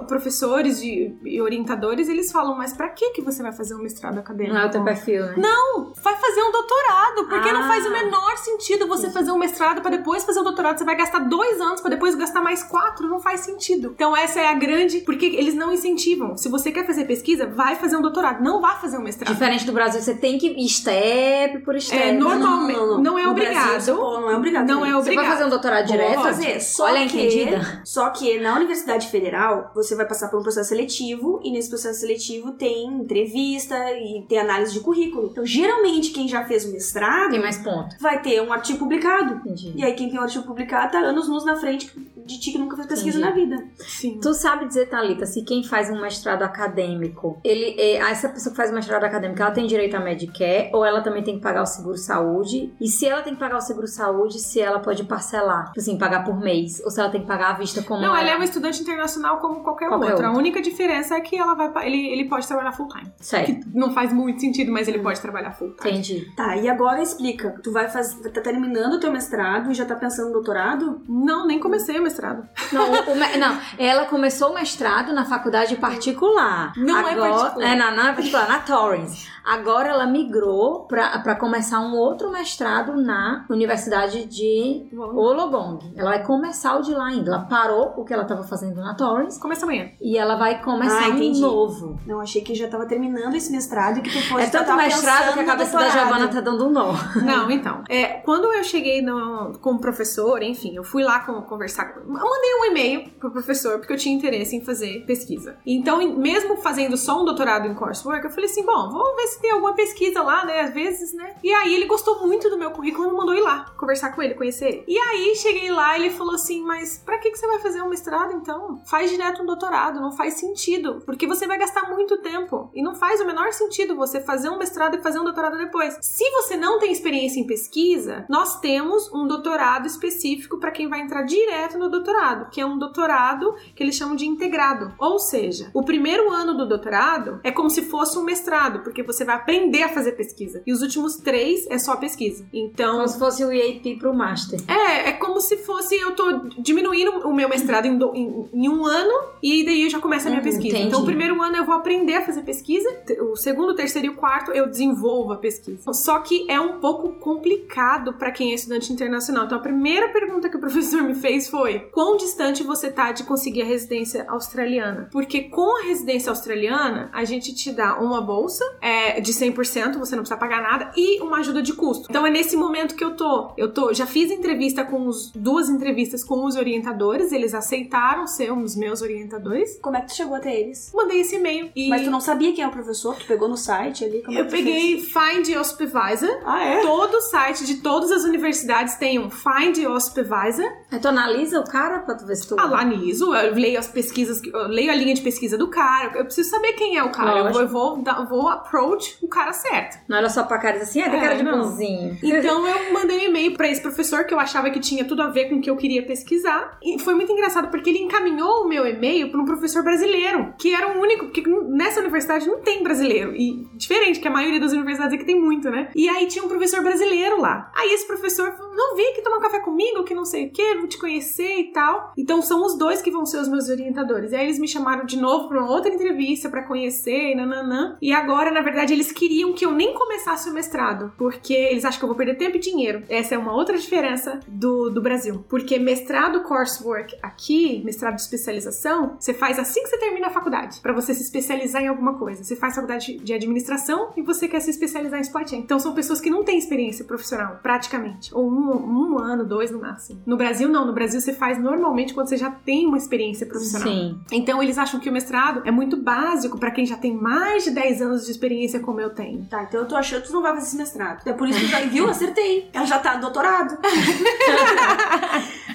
professores 0.09 0.81
e, 0.83 1.17
e 1.25 1.41
orientadores, 1.41 2.09
eles 2.09 2.33
falam, 2.33 2.57
mas 2.57 2.73
pra 2.73 2.89
que 2.89 3.11
que 3.11 3.23
você 3.23 3.43
vai 3.43 3.53
fazer 3.53 3.75
um 3.75 3.83
mestrado 3.83 4.19
acadêmico? 4.19 4.55
Não 4.55 4.63
é 4.63 4.67
o 4.67 4.71
teu 4.71 4.83
perfil, 4.85 5.27
né? 5.27 5.36
Não, 5.41 5.93
vai 6.03 6.17
fazer 6.17 6.43
um 6.43 6.53
doutorado, 6.53 7.27
porque 7.29 7.53
não 7.53 7.63
Ah. 7.63 7.69
faz 7.69 7.87
o 7.87 7.91
menor 7.91 8.37
sentido 8.39 8.87
você 8.87 9.11
fazer 9.11 9.31
um 9.33 9.39
mestrado 9.39 9.81
pra 9.81 9.91
depois 9.91 10.25
fazer 10.25 10.41
o 10.41 10.43
doutorado. 10.43 10.79
Você 10.79 10.85
vai 10.85 10.97
gastar 10.97 11.21
dois 11.21 11.61
anos 11.61 11.81
pra 11.81 11.91
depois 11.91 12.15
gastar 12.15 12.41
mais 12.41 12.63
quatro, 12.63 13.09
não 13.09 13.21
faz 13.21 13.41
sentido. 13.41 13.93
Então 13.95 14.17
essa 14.17 14.41
é 14.41 14.47
a 14.49 14.55
grande, 14.55 15.01
porque 15.01 15.27
eles 15.27 15.55
não 15.55 15.73
incentivam. 15.73 16.37
Se 16.37 16.49
você 16.49 16.71
quer 16.73 16.87
fazer 16.87 17.05
pesquisa, 17.05 17.47
vai 17.47 17.77
fazer 17.77 17.97
um 17.97 18.03
doutorado, 18.03 18.43
não 18.43 18.61
vá 18.61 18.75
fazer 18.77 18.99
um 18.99 19.03
mestrado. 19.03 19.33
Diferente 19.33 19.65
do 19.67 19.73
Brasil, 19.73 20.01
você 20.01 20.15
tem 20.15 20.39
que 20.39 20.49
ir 20.49 20.69
step 20.69 21.59
por 21.61 21.79
step. 21.81 22.03
É, 22.03 22.13
normalmente, 22.13 22.79
não, 23.03 23.19
é 23.19 23.25
No 23.25 23.31
obrigado. 23.31 23.69
Brasil, 23.71 23.81
você, 23.81 24.01
pô, 24.01 24.21
não 24.21 24.31
é 24.31 24.37
obrigado. 24.37 24.67
Não 24.67 24.85
é 24.85 24.91
Você 24.93 24.99
obrigado. 24.99 25.25
vai 25.25 25.33
fazer 25.33 25.45
um 25.45 25.51
doutorado 25.51 25.87
direto? 25.87 26.15
Pode 26.15 26.23
fazer. 26.29 26.61
Só 26.61 26.85
Olha 26.85 27.07
que, 27.07 27.17
entendida. 27.21 27.83
Só 27.85 28.11
que 28.11 28.39
na 28.39 28.55
Universidade 28.57 29.09
Federal, 29.09 29.71
você 29.75 29.95
vai 29.95 30.07
passar 30.07 30.29
por 30.29 30.39
um 30.41 30.43
processo 30.43 30.69
seletivo 30.71 31.41
e 31.43 31.51
nesse 31.51 31.69
processo 31.69 32.01
seletivo 32.01 32.53
tem 32.53 32.87
entrevista 32.87 33.77
e 33.93 34.25
tem 34.29 34.39
análise 34.39 34.73
de 34.73 34.81
currículo. 34.81 35.26
Então, 35.31 35.45
geralmente, 35.45 36.11
quem 36.11 36.29
já 36.29 36.45
fez 36.45 36.65
o 36.65 36.73
mestrado 36.73 37.31
Tem 37.31 37.41
mais 37.41 37.59
ponto. 37.59 37.97
vai 38.01 38.21
ter 38.21 38.41
um 38.41 38.53
artigo 38.53 38.79
publicado. 38.79 39.35
Entendi. 39.35 39.73
E 39.77 39.85
aí, 39.85 39.93
quem 39.95 40.09
tem 40.09 40.19
um 40.19 40.23
artigo 40.23 40.45
publicado 40.45 40.93
tá 40.93 40.99
anos 40.99 41.29
luz 41.29 41.45
na 41.45 41.57
frente 41.57 41.93
de 42.27 42.41
ti 42.41 42.53
que 42.53 42.59
nunca 42.59 42.77
fez 42.77 42.89
pesquisa 42.89 43.19
Entendi. 43.19 43.47
na 43.47 43.57
vida. 43.57 43.69
Sim. 43.79 44.19
Tu 44.21 44.35
sabe 44.35 44.67
dizer, 44.67 44.87
Thalita, 44.89 45.25
se 45.27 45.43
quem 45.45 45.63
faz 45.65 45.91
um 45.91 46.01
mestrado 46.01 46.43
acadêmico, 46.43 47.41
ele 47.45 47.75
é, 47.79 47.97
essa 47.97 48.29
pessoa 48.29 48.51
que 48.51 48.57
faz 48.57 48.71
um 48.71 48.75
mestrado 48.75 49.05
acadêmico, 49.05 49.41
ela 49.41 49.51
tem 49.51 49.67
direito 49.67 49.97
a 49.97 50.01
Medicare 50.01 50.71
ou 50.73 50.85
ela 50.85 51.01
também 51.01 51.23
tem 51.23 51.37
que 51.37 51.43
pagar 51.43 51.63
o 51.63 51.67
seguro-saúde? 51.67 52.73
E 52.81 52.89
se 52.89 53.07
ela 53.07 53.23
tem 53.23 53.35
que 53.35 53.41
pagar 53.41 53.57
o 53.57 53.61
seguro-saúde, 53.61 54.39
se 54.39 54.61
ela 54.61 54.81
pode 54.81 55.05
parcelar, 55.05 55.67
tipo 55.67 55.81
assim, 55.81 55.99
pagar 55.99 56.25
por 56.25 56.39
mês, 56.39 56.81
ou 56.85 56.91
se 56.91 57.01
ela 57.01 57.09
tem 57.11 57.21
que 57.21 57.27
pagar 57.27 57.51
à 57.51 57.53
vista 57.55 57.83
como 57.83 58.01
Não, 58.01 58.09
ela 58.11 58.21
ela 58.21 58.31
é 58.31 58.37
uma 58.37 58.45
estudante 58.45 58.81
internacional 58.83 59.39
como 59.39 59.63
qualquer, 59.63 59.89
Qualquer 59.89 60.13
outro. 60.13 60.27
A 60.27 60.33
única 60.33 60.61
diferença 60.61 61.15
é 61.15 61.21
que 61.21 61.37
ela 61.37 61.55
vai, 61.55 61.87
ele, 61.87 62.09
ele 62.09 62.29
pode 62.29 62.47
trabalhar 62.47 62.73
full 62.73 62.89
time. 62.89 63.13
Certo, 63.21 63.47
Que 63.47 63.79
não 63.79 63.93
faz 63.93 64.13
muito 64.13 64.41
sentido, 64.41 64.73
mas 64.73 64.89
ele 64.89 64.99
pode 64.99 65.21
trabalhar 65.21 65.53
full 65.53 65.75
time. 65.77 65.93
entendi. 65.93 66.27
Tá, 66.37 66.57
e 66.57 66.69
agora 66.69 67.01
explica. 67.03 67.59
Tu 67.63 67.71
vai 67.73 67.89
fazer, 67.89 68.31
tá 68.31 68.41
terminando 68.41 68.95
o 68.95 69.01
teu 69.01 69.13
mestrado 69.13 69.71
e 69.71 69.75
já 69.75 69.85
tá 69.85 69.95
pensando 69.95 70.27
no 70.29 70.33
doutorado? 70.33 71.01
Não, 71.09 71.47
nem 71.47 71.61
comecei 71.61 71.99
o 71.99 72.03
mestrado. 72.17 72.49
Não, 72.73 72.91
o- 72.93 73.39
não, 73.39 73.59
ela 73.79 74.07
começou 74.07 74.51
o 74.51 74.55
mestrado 74.55 75.13
na 75.13 75.25
faculdade 75.25 75.77
particular. 75.77 76.73
Não 76.77 76.99
é 77.07 77.13
Agora, 77.13 77.33
particular. 77.35 77.67
É, 77.73 77.77
na, 77.77 77.91
na 77.91 78.13
particular, 78.13 78.49
na 78.49 78.59
Torrens. 78.61 79.29
Agora 79.45 79.89
ela 79.91 80.07
migrou 80.07 80.87
pra, 80.87 81.19
pra 81.21 81.37
começar 81.37 81.79
um 81.81 81.95
outro 81.95 82.31
mestrado 82.33 82.97
na 82.97 83.45
Universidade 83.49 84.25
de 84.25 84.89
Wollongong. 84.93 85.93
Ela 85.97 86.11
vai 86.11 86.25
começar 86.25 86.77
o 86.77 86.83
de 86.83 86.93
lá 86.93 87.07
ainda. 87.07 87.31
Ela 87.31 87.45
parou 87.45 87.95
o 87.97 88.05
que 88.05 88.13
ela 88.13 88.23
estava 88.25 88.43
fazendo 88.43 88.81
na 88.81 88.95
Torrens 88.95 89.39
Começa 89.39 89.65
amanhã. 89.65 89.91
e 90.01 90.17
ela 90.19 90.35
vai 90.37 90.61
começar 90.63 91.05
Ah, 91.07 91.11
um 91.11 91.33
novo. 91.39 92.01
Não, 92.07 92.21
achei 92.21 92.43
que 92.43 92.55
já 92.57 92.67
tava 92.69 92.87
terminando 92.87 93.35
esse 93.35 93.53
mestrado 93.53 93.99
e 93.99 94.03
que 94.03 94.11
tu 94.11 94.29
fosse 94.29 94.47
É 94.47 94.51
tanto 94.51 94.75
mestrado 94.75 95.35
que 95.35 95.41
a 95.41 95.45
cabeça 95.45 95.79
da. 95.79 95.89
Giovana 95.91 96.29
tá 96.29 96.41
dando 96.41 96.67
um 96.67 96.71
nó. 96.71 96.93
Não, 97.23 97.49
então. 97.51 97.85
É, 97.89 98.05
quando 98.25 98.53
eu 98.53 98.65
cheguei 98.65 99.01
no, 99.01 99.57
como 99.61 99.79
professor, 99.81 100.43
enfim, 100.43 100.75
eu 100.75 100.83
fui 100.83 101.05
lá 101.05 101.21
com- 101.21 101.41
conversar 101.43 101.85
com. 101.95 102.06
Eu 102.07 102.31
mandei 102.31 102.55
um 102.61 102.65
e-mail 102.67 103.11
pro 103.19 103.31
professor 103.31 103.79
porque 103.79 103.93
eu 103.93 103.97
tinha 103.97 104.15
interesse 104.15 104.57
em 104.57 104.65
fazer 104.65 105.05
pesquisa. 105.07 105.59
Então, 105.67 105.99
mesmo 106.17 106.57
fazendo 106.59 106.97
só 106.97 107.21
um 107.21 107.25
doutorado 107.25 107.67
em 107.67 107.75
coursework, 107.75 108.25
eu 108.25 108.31
falei 108.31 108.49
assim: 108.49 108.65
bom, 108.65 108.91
vou 108.91 109.17
ver 109.17 109.27
se 109.27 109.41
tem 109.41 109.51
alguma 109.51 109.75
pesquisa 109.75 110.23
lá, 110.23 110.45
né? 110.45 110.61
Às 110.61 110.75
vezes, 110.75 111.13
né? 111.13 111.35
E 111.43 111.53
aí 111.53 111.75
ele 111.75 111.87
gostou 111.87 112.27
muito 112.27 112.49
do 112.49 112.59
meu 112.59 112.71
currículo 112.71 113.09
e 113.09 113.13
mandou 113.13 113.35
ir 113.35 113.43
lá 113.43 113.75
conversar 113.77 114.15
com 114.15 114.23
ele, 114.23 114.35
conhecer 114.35 114.69
ele. 114.69 114.85
E 114.87 114.99
aí 114.99 115.35
cheguei 115.37 115.71
lá 115.71 115.97
e 115.97 116.03
ele 116.03 116.15
falou 116.15 116.35
assim: 116.35 116.63
mas 116.63 116.99
pra 116.99 117.19
que, 117.19 117.31
que 117.31 117.39
você 117.39 117.47
vai 117.47 117.59
fazer 117.59 117.83
um 117.83 117.89
mestrado 117.89 118.33
então? 118.33 118.81
Faz 118.87 119.11
direto 119.11 119.43
um 119.43 119.47
doutorado, 119.47 120.01
não 120.01 120.13
faz 120.13 120.35
sentido. 120.35 121.03
Porque 121.05 121.27
você 121.27 121.47
vai 121.47 121.59
gastar 121.59 121.91
muito 121.91 122.19
tempo. 122.19 122.71
E 122.75 122.83
não 122.83 122.95
faz 122.95 123.21
o 123.21 123.27
menor 123.27 123.53
sentido 123.53 123.97
você 123.97 124.21
fazer 124.21 124.49
um 124.49 124.59
mestrado 124.59 124.97
e 124.97 125.03
fazer 125.03 125.19
um 125.19 125.25
doutorado 125.25 125.57
depois. 125.57 125.99
Se 126.01 126.29
você 126.31 126.57
não 126.57 126.79
tem 126.79 126.93
experiência 126.93 127.41
em 127.41 127.47
pesquisa, 127.47 128.25
nós 128.29 128.61
temos 128.61 129.13
um 129.13 129.27
doutorado 129.27 129.87
específico 129.87 130.59
para 130.59 130.71
quem 130.71 130.89
vai 130.89 131.01
entrar 131.01 131.23
direto 131.23 131.79
no 131.79 131.89
doutorado, 131.99 132.51
que 132.51 132.61
é 132.61 132.67
um 132.67 132.79
doutorado 132.79 133.55
que 133.75 133.83
eles 133.83 133.95
chamam 133.95 134.17
de 134.17 134.27
integrado. 134.27 134.93
Ou 134.99 135.19
seja, 135.19 135.71
o 135.75 135.83
primeiro 135.83 136.31
ano 136.33 136.55
do 136.57 136.67
doutorado 136.67 137.41
é 137.43 137.51
como 137.51 137.71
se 137.71 137.83
fosse 137.83 138.19
um 138.19 138.23
mestrado, 138.23 138.81
porque 138.81 139.03
você 139.03 139.25
vai 139.25 139.37
aprender 139.37 139.83
a 139.83 139.89
fazer 139.89 140.13
pesquisa. 140.13 140.63
E 140.67 140.73
os 140.73 140.83
últimos 140.83 141.17
três 141.17 141.67
é 141.69 141.79
só 141.79 141.97
pesquisa. 141.97 142.45
Então, 142.53 142.97
Como 142.97 143.09
se 143.09 143.19
fosse 143.19 143.45
o 143.45 143.53
EAP 143.53 143.99
pro 143.99 144.15
Master. 144.15 144.61
é, 144.69 145.09
é 145.11 145.13
como 145.13 145.41
se 145.41 145.57
fosse 145.59 145.95
eu 145.97 146.13
tô 146.15 146.31
diminuindo 146.59 147.11
o 147.27 147.35
meu 147.35 147.49
mestrado 147.49 147.87
em, 147.87 147.97
do- 147.99 148.15
em- 148.15 148.49
em 148.53 148.69
um 148.69 148.85
ano 148.87 149.13
e 149.43 149.65
daí 149.65 149.83
eu 149.85 149.91
já 149.91 149.99
começo 150.01 150.27
a 150.27 150.31
minha 150.31 150.41
Uhum, 150.43 150.49
pesquisa. 150.49 150.69
entendi. 150.77 150.89
Então, 150.89 151.03
o 151.03 151.05
primeiro 151.05 151.41
ano 151.43 151.57
eu 151.57 151.65
vou 151.65 151.75
aprender 151.75 152.15
a 152.15 152.23
fazer 152.25 152.43
pesquisa, 152.43 152.89
o 153.21 153.37
segundo, 153.37 153.71
o 153.71 153.75
terceiro 153.75 154.07
e 154.09 154.11
o 154.11 154.15
quarto 154.15 154.51
eu 154.53 154.67
desenvolvo 154.69 155.33
a 155.33 155.37
pesquisa. 155.37 155.93
Só 155.93 156.19
que 156.21 156.45
é 156.51 156.61
um 156.61 156.79
pouco 156.81 157.13
complicado 157.47 158.13
para 158.15 158.31
quem 158.31 158.51
é 158.53 158.55
estudante 158.55 158.93
internacional. 158.93 159.45
Então, 159.47 159.59
a 159.59 159.61
primeira 159.61 160.09
pergunta 160.09 160.49
que 160.49 160.57
o 160.57 160.61
professor 160.67 161.03
me 161.03 161.15
fez 161.15 161.49
foi: 161.49 161.86
quão 161.93 162.17
distante 162.17 162.63
você 162.63 162.91
tá 162.91 163.13
de 163.13 163.25
conseguir 163.25 163.63
a 163.63 163.67
residência 163.67 164.27
australiana? 164.29 165.09
Porque 165.13 165.43
com 165.43 165.81
a 165.81 165.87
residência 165.87 166.31
australiana, 166.31 167.11
a 167.13 167.25
gente 167.25 167.55
te 167.55 167.73
dá 167.73 167.99
uma 167.99 168.21
bolsa 168.21 168.65
é, 168.81 169.21
de 169.21 169.33
100%, 169.33 169.99
você 169.99 170.17
não 170.17 170.23
precisa 170.23 170.37
pagar 170.37 170.63
nada, 170.63 170.93
e 170.97 171.21
uma 171.21 171.39
ajuda 171.39 171.63
de 171.63 171.73
custo. 171.73 172.07
Então, 172.09 172.27
é 172.27 172.31
nesse 172.31 172.57
momento 172.57 172.95
que 172.95 173.05
eu 173.05 173.17
tô. 173.17 173.53
Eu 173.57 173.73
tô, 173.73 173.93
já 173.93 174.07
fiz 174.07 174.31
entrevista 174.31 174.85
com 174.85 175.07
os 175.07 175.31
duas 175.33 175.69
entrevistas 175.69 176.25
com 176.25 176.45
os 176.45 176.57
orientadores, 176.57 177.33
eles 177.33 177.55
aceitaram 177.55 178.27
ser 178.27 178.53
os 178.53 178.77
meus 178.77 179.03
orientadores. 179.03 179.79
Como 179.81 179.97
é 179.97 180.01
que 180.01 180.09
tu 180.09 180.17
chegou 180.17 180.37
até 180.37 180.59
eles? 180.59 180.93
Mandei 180.95 181.21
esse 181.21 181.37
e-mail 181.37 181.71
e 181.75 181.89
Mas 181.89 182.03
tu 182.03 182.11
não 182.11 182.21
sabia 182.21 182.53
quem 182.53 182.65
é 182.65 182.69
o 182.69 182.71
professor? 182.71 183.17
Tu 183.17 183.27
pegou 183.27 183.49
no 183.49 183.57
site 183.57 184.05
ali? 184.05 184.23
Como 184.23 184.37
é 184.37 184.41
eu 184.41 184.47
tu 184.47 184.51
peguei 184.51 185.01
fez? 185.01 185.13
Find 185.13 185.49
Your 185.49 185.65
Supervisor. 185.65 186.31
Ah, 186.45 186.65
é? 186.65 186.81
Todo 186.83 187.21
site 187.23 187.65
de 187.65 187.77
todas 187.77 188.11
as 188.11 188.25
universidades 188.25 188.97
tem 188.97 189.19
um 189.19 189.31
Find 189.31 189.77
Your 189.79 190.01
Supervisor. 190.01 190.67
Tu 191.01 191.09
analisa 191.09 191.61
o 191.61 191.65
cara 191.67 192.01
pra 192.01 192.15
tu 192.15 192.27
ver 192.27 192.37
se 192.37 192.49
tu... 192.49 192.59
Analiso, 192.59 193.35
eu 193.35 193.55
leio 193.55 193.79
as 193.79 193.89
pesquisas, 193.89 194.43
eu 194.43 194.69
leio 194.69 194.91
a 194.91 194.95
linha 194.95 195.15
de 195.15 195.21
pesquisa 195.23 195.57
do 195.59 195.69
cara. 195.69 196.13
Eu 196.19 196.25
preciso 196.25 196.51
saber 196.51 196.73
quem 196.75 196.97
é 196.97 197.03
o 197.03 197.11
cara. 197.11 197.31
Eu 197.31 197.35
vou, 197.35 197.43
Lógico. 197.45 197.61
eu 197.61 197.69
vou, 197.69 198.27
vou 198.27 198.49
approach 198.49 199.19
o 199.23 199.29
cara 199.29 199.53
certo. 199.53 199.99
Não 200.09 200.17
olha 200.19 200.29
só 200.29 200.43
pra 200.45 200.59
cara 200.59 200.77
assim, 200.79 201.01
ah, 201.01 201.11
tem 201.11 201.19
É, 201.19 201.23
cara 201.23 201.35
de 201.37 201.43
não. 201.43 201.59
bonzinho. 201.63 202.17
Então 202.23 202.67
eu 202.67 202.93
mandei 202.93 203.19
um 203.19 203.31
e-mail 203.31 203.55
pra 203.57 203.69
esse 203.69 203.81
professor 203.81 204.25
que 204.25 204.35
eu 204.35 204.39
achava 204.39 204.71
que 204.71 204.81
tinha 204.81 205.05
tudo 205.05 205.23
a 205.23 205.29
ver 205.29 205.49
com 205.49 205.57
o 205.57 205.61
que 205.61 205.71
eu 205.71 205.77
queria 205.77 206.05
pesquisar. 206.05 206.79
E 206.83 206.99
foi 206.99 207.15
muito 207.15 207.33
engraçado 207.33 207.69
porque 207.69 207.91
ele 207.91 207.99
encaminhou 208.01 208.65
o 208.65 208.69
meu 208.69 208.87
e-mail 208.87 209.31
para 209.31 209.41
um 209.41 209.45
professor 209.45 209.83
brasileiro, 209.83 210.55
que 210.59 210.75
era 210.75 210.97
o 210.97 211.01
único, 211.01 211.27
porque 211.27 211.43
nessa 211.69 212.01
universidade 212.01 212.47
não 212.47 212.61
tem 212.61 212.83
brasileiro. 212.83 213.35
E 213.35 213.67
diferente, 213.75 214.21
que 214.21 214.29
a 214.29 214.31
maioria 214.31 214.61
das 214.61 214.73
universidades 214.73 215.15
aqui 215.15 215.25
tem 215.25 215.41
muito, 215.41 215.71
né? 215.71 215.91
E 215.95 216.09
aí 216.09 216.27
tinha 216.27 216.45
um 216.45 216.49
professor 216.49 216.83
brasileiro 216.83 217.41
lá. 217.41 217.71
Aí 217.77 217.93
esse 217.93 218.07
professor 218.07 218.53
falou: 218.53 218.75
não, 218.75 218.97
vem 218.97 219.13
aqui 219.13 219.23
tomar 219.23 219.39
um 219.39 219.41
café 219.41 219.61
comigo, 219.61 220.05
que 220.05 220.15
não 220.15 220.25
sei 220.25 220.47
o 220.47 220.51
que, 220.53 220.75
vou 220.77 220.87
te 220.87 220.99
conhecer 220.99 221.56
e 221.61 221.73
tal. 221.73 222.13
Então 222.17 222.43
são 222.43 222.65
os 222.65 222.77
dois 222.77 223.03
que 223.03 223.11
vão 223.11 223.27
ser 223.27 223.39
os 223.39 223.49
meus 223.49 223.69
orientadores. 223.69 224.33
E 224.33 224.37
aí 224.37 224.47
eles 224.47 224.59
me 224.59 224.69
chamaram 224.69 225.05
de 225.05 225.19
novo 225.19 225.49
pra 225.49 225.63
uma 225.63 225.71
outra 225.71 225.93
entrevista 225.93 226.49
pra 226.49 226.63
conhecer 226.63 227.33
e 227.33 227.35
nananã. 227.35 227.97
E 228.01 228.13
agora, 228.13 228.51
na 228.51 228.61
verdade, 228.61 228.93
eles 228.93 229.13
queriam 229.13 229.53
que 229.53 229.65
eu 229.65 229.73
nem 229.73 229.95
começasse 229.95 230.49
o 230.49 230.53
mestrado, 230.53 231.13
porque 231.17 231.55
eles 231.55 231.85
acham 231.85 231.99
que 231.99 232.05
eu 232.05 232.09
vou 232.09 232.17
perder 232.17 232.37
tempo 232.37 232.57
e 232.57 232.61
dinheiro. 232.61 233.03
Essa 233.09 233.35
é 233.35 233.39
uma 233.39 233.55
outra 233.55 233.79
diferença 233.79 234.41
do, 234.47 234.91
do 234.91 235.01
Brasil. 235.01 235.45
Porque 235.49 235.79
mestrado 235.79 236.43
coursework 236.43 237.17
aqui, 237.23 237.83
mestrado 237.85 238.17
de 238.17 238.23
especialização, 238.23 239.17
você 239.19 239.33
faz 239.33 239.59
assim 239.59 239.83
que 239.83 239.89
você 239.89 239.99
termina 239.99 240.29
a 240.29 240.31
faculdade, 240.31 240.81
pra 240.81 240.93
você 240.93 241.15
se 241.15 241.23
especializar 241.23 241.83
em 241.83 241.89
alguma 241.89 242.15
coisa. 242.15 242.43
Você 242.43 242.57
faz 242.57 242.75
faculdade 242.75 243.19
de 243.19 243.33
administração 243.33 244.13
e 244.17 244.23
você 244.23 244.49
quer 244.49 244.61
se 244.61 244.71
especializar 244.71 245.21
em 245.21 245.25
chain. 245.25 245.61
Então 245.61 245.79
são 245.79 245.95
pessoas 245.95 246.21
que 246.21 246.31
não 246.31 246.45
têm 246.45 246.59
experiência 246.59 247.05
profissional, 247.05 247.59
praticamente. 247.63 248.35
Ou 248.35 248.49
um, 248.49 249.15
um 249.15 249.19
ano, 249.19 249.45
dois 249.45 249.71
no 249.71 249.81
máximo. 249.81 250.21
No 250.27 250.37
Brasil, 250.37 250.69
não. 250.69 250.87
No 250.87 250.93
Brasil, 250.93 251.21
você 251.21 251.33
faz 251.33 251.46
normalmente 251.55 252.13
quando 252.13 252.29
você 252.29 252.37
já 252.37 252.51
tem 252.51 252.87
uma 252.87 252.97
experiência 252.97 253.47
profissional. 253.47 253.89
Sim. 253.89 254.21
Então 254.33 254.63
eles 254.63 254.79
acham 254.79 255.01
que 255.01 255.09
o 255.09 255.13
mestrado 255.13 255.63
é 255.65 255.71
muito 255.71 255.97
básico 255.97 256.59
pra 256.59 256.71
quem 256.71 256.85
já 256.85 256.97
tem 256.97 257.15
mais 257.15 257.65
de 257.65 257.71
10 257.71 258.03
anos 258.03 258.27
de 258.27 258.31
experiência 258.33 258.81
como 258.81 259.01
eu 259.01 259.11
tenho. 259.11 259.45
Tá, 259.47 259.63
então 259.63 259.81
eu 259.81 259.89
tô 259.89 259.97
achando 259.97 260.23
que 260.23 260.29
tu 260.29 260.35
não 260.35 260.43
vai 260.43 260.53
fazer 260.55 260.67
esse 260.67 260.77
mestrado. 260.77 261.23
É 261.27 261.33
por 261.33 261.49
isso 261.49 261.59
que 261.59 261.67
tu 261.67 261.71
já 261.71 261.81
viu, 261.81 262.09
acertei. 262.09 262.69
Ela 262.73 262.87
já 262.87 262.99
tá 262.99 263.15
no 263.15 263.21
doutorado. 263.21 263.79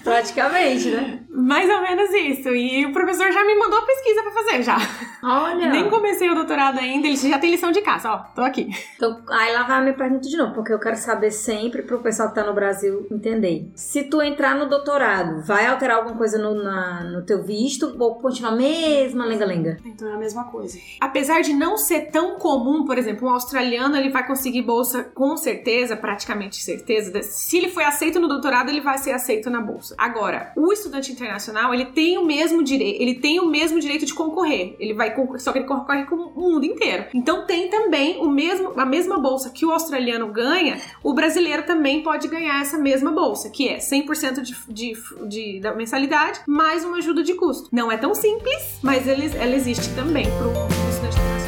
Praticamente, 0.04 0.90
né? 0.90 1.20
Mais 1.30 1.70
ou 1.70 1.82
menos 1.82 2.10
isso. 2.12 2.50
E 2.50 2.86
o 2.86 2.92
professor 2.92 3.32
já 3.32 3.44
me 3.46 3.56
mandou 3.56 3.80
a 3.80 3.86
pesquisa 3.86 4.24
pra 4.24 4.32
fazer 4.32 4.64
já. 4.64 4.78
Olha. 5.24 5.70
Nem 5.70 5.90
comecei 5.90 6.30
o 6.30 6.36
doutorado 6.36 6.80
ainda, 6.80 7.08
ele 7.08 7.16
já 7.16 7.38
tem 7.38 7.52
lição 7.52 7.72
de 7.72 7.82
casa, 7.82 8.12
ó. 8.12 8.18
Tô 8.36 8.42
aqui. 8.42 8.70
Então, 8.96 9.22
aí 9.30 9.54
lá 9.54 9.64
vai 9.64 9.78
a 9.78 9.82
minha 9.82 9.94
pergunta 9.94 10.28
de 10.28 10.36
novo, 10.38 10.54
porque 10.54 10.74
eu 10.74 10.80
quero 10.80 10.98
saber 10.98 11.32
sempre 11.32 11.84
pro 11.84 12.00
pessoal 12.00 12.30
que 12.30 12.36
tá 12.36 12.44
no 12.44 12.54
Brasil 12.54 13.08
entender. 13.12 13.72
Se 13.76 14.04
tu 14.04 14.22
entrar 14.22 14.56
no 14.56 14.68
doutorado, 14.68 15.42
vai 15.44 15.61
alterar 15.68 15.98
alguma 15.98 16.16
coisa 16.18 16.38
no, 16.38 16.56
na- 16.64 17.04
no 17.04 17.22
teu 17.26 17.44
visto 17.44 17.96
ou 18.00 18.16
continua 18.16 18.52
a 18.52 18.56
mesma 18.56 19.26
lenga-lenga? 19.26 19.78
Então 19.86 20.08
é 20.10 20.14
a 20.14 20.18
mesma 20.18 20.46
coisa. 20.46 20.78
Apesar 21.00 21.42
de 21.42 21.54
não 21.54 21.78
ser 21.78 22.10
tão 22.12 22.36
comum, 22.38 22.86
por 22.86 22.98
exemplo, 22.98 23.28
um 23.28 23.32
australiano 23.32 23.96
ele 23.98 24.10
vai 24.10 24.26
conseguir 24.26 24.62
bolsa 24.62 25.04
com 25.04 25.36
certeza, 25.38 25.96
praticamente 25.96 26.58
certeza. 26.62 27.22
Se 27.24 27.58
ele 27.58 27.70
foi 27.70 27.84
aceito 27.84 28.20
no 28.20 28.28
doutorado, 28.28 28.70
ele 28.70 28.82
vai 28.82 28.98
ser 28.98 29.12
aceito 29.12 29.50
na 29.50 29.62
bolsa. 29.62 29.96
Agora, 29.98 30.52
o 30.56 30.72
estudante 30.72 31.12
internacional, 31.12 31.74
ele 31.74 31.86
tem 31.86 32.18
o 32.18 32.26
mesmo 32.26 32.64
direito, 32.64 33.02
ele 33.02 33.16
tem 33.16 33.40
o 33.40 33.46
mesmo 33.48 33.80
direito 33.80 34.06
de 34.06 34.14
concorrer. 34.14 34.76
Ele 34.80 34.94
vai 34.94 35.14
só 35.38 35.52
que 35.52 35.60
ele 35.60 35.68
concorre 35.68 36.06
com 36.06 36.16
o 36.16 36.40
mundo 36.52 36.66
inteiro. 36.66 37.06
Então 37.14 37.46
tem 37.46 37.70
também 37.70 38.18
o 38.20 38.30
mesmo, 38.30 38.74
a 38.80 38.86
mesma 38.86 39.20
bolsa 39.20 39.50
que 39.50 39.66
o 39.66 39.72
australiano 39.72 40.28
ganha, 40.32 40.80
o 41.04 41.14
brasileiro 41.14 41.64
também 41.64 42.02
pode 42.04 42.28
ganhar 42.28 42.62
essa 42.62 42.78
mesma 42.78 43.12
bolsa, 43.12 43.50
que 43.50 43.68
é 43.68 43.78
100% 43.78 44.42
de, 44.42 44.56
de, 44.68 44.94
de, 45.28 45.51
da 45.60 45.74
mensalidade, 45.74 46.42
mais 46.48 46.84
uma 46.86 46.98
ajuda 46.98 47.24
de 47.24 47.34
custo. 47.34 47.70
Não 47.72 47.92
é 47.92 47.98
tão 47.98 48.14
simples, 48.14 48.80
mas 48.82 49.08
ele, 49.08 49.32
ela 49.36 49.56
existe 49.56 49.94
também 49.96 50.26
para 50.26 50.48
o 50.48 50.90
estudante 50.90 51.41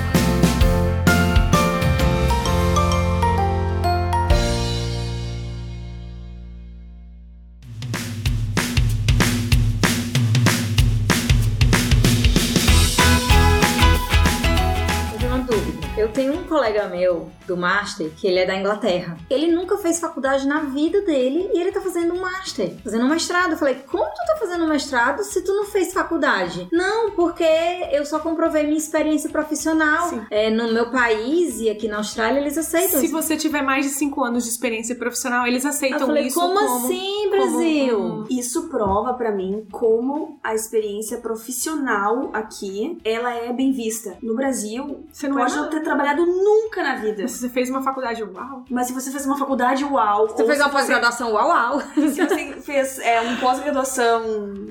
tenho 16.14 16.34
um 16.34 16.44
colega 16.44 16.88
meu 16.88 17.30
do 17.48 17.58
Master 17.58 18.10
que 18.16 18.28
ele 18.28 18.40
é 18.40 18.46
da 18.46 18.56
Inglaterra. 18.56 19.18
Ele 19.30 19.52
nunca 19.52 19.78
fez 19.78 20.00
faculdade 20.00 20.48
na 20.48 20.60
vida 20.62 21.02
dele 21.02 21.50
e 21.54 21.60
ele 21.60 21.72
tá 21.72 21.82
fazendo 21.82 22.14
um 22.14 22.22
Master, 22.22 22.74
fazendo 22.84 23.06
um 23.06 23.10
mestrado. 23.10 23.52
Eu 23.52 23.58
falei, 23.58 23.76
como 23.76 24.04
tu 24.06 24.26
tá 24.28 24.36
fazendo 24.40 24.64
um 24.66 24.70
mestrado 24.70 25.24
se 25.24 25.42
tu 25.44 25.54
não 25.54 25.66
fez 25.66 25.92
faculdade? 25.94 26.68
Não, 26.72 27.12
porque 27.12 27.44
eu 27.92 28.06
só 28.06 28.20
comprovei 28.20 28.64
minha 28.64 28.78
experiência 28.78 29.30
profissional. 29.30 30.12
É, 30.30 30.50
no 30.50 30.72
meu 30.72 30.90
país 30.92 31.60
e 31.60 31.70
aqui 31.70 31.88
na 31.88 31.98
Austrália 31.98 32.40
eles 32.40 32.58
aceitam 32.58 33.00
Se 33.00 33.06
isso. 33.08 33.14
você 33.14 33.36
tiver 33.36 33.62
mais 33.62 33.86
de 33.86 33.92
5 33.92 34.24
anos 34.24 34.44
de 34.44 34.50
experiência 34.50 34.96
profissional, 34.96 35.46
eles 35.48 35.66
aceitam 35.66 36.02
Eu 36.02 36.08
falei, 36.08 36.28
isso 36.28 36.40
como, 36.40 36.54
como 36.54 36.86
assim, 36.88 37.30
Brasil? 37.30 37.98
como- 37.98 38.28
Isso 38.30 38.70
prova 38.70 39.14
pra 39.16 39.32
mim 39.32 39.66
como 39.72 40.40
a 40.44 40.54
experiência 40.54 41.18
profissional 41.18 42.30
aqui, 42.34 42.98
ela 43.04 43.34
é 43.34 43.52
bem 43.52 43.72
vista. 43.72 44.18
No 44.22 44.36
Brasil, 44.36 45.06
Você 45.12 45.28
não 45.28 45.38
pode 45.38 45.54
é 45.54 45.56
não 45.58 45.70
ter 45.70 45.82
trabalhado 45.82 46.03
nunca 46.26 46.84
na 46.84 46.96
vida. 46.96 47.28
Se 47.28 47.40
você 47.40 47.50
fez 47.50 47.70
uma 47.70 47.82
faculdade, 47.82 48.24
uau. 48.24 48.66
Mas 48.70 48.88
se 48.88 48.94
você 48.94 49.12
fez 49.12 49.26
uma 49.26 49.38
faculdade, 49.38 49.84
uau. 49.86 50.28
Você 50.28 50.46
fez 50.46 50.60
uma 50.60 50.70
pós-graduação, 50.70 51.32
uau, 51.34 51.48
uau. 51.50 51.82
Se 51.96 52.28
você 52.28 52.54
fez 52.62 53.00
é, 53.00 53.22
um 53.22 53.38
pós-graduação, 53.38 54.24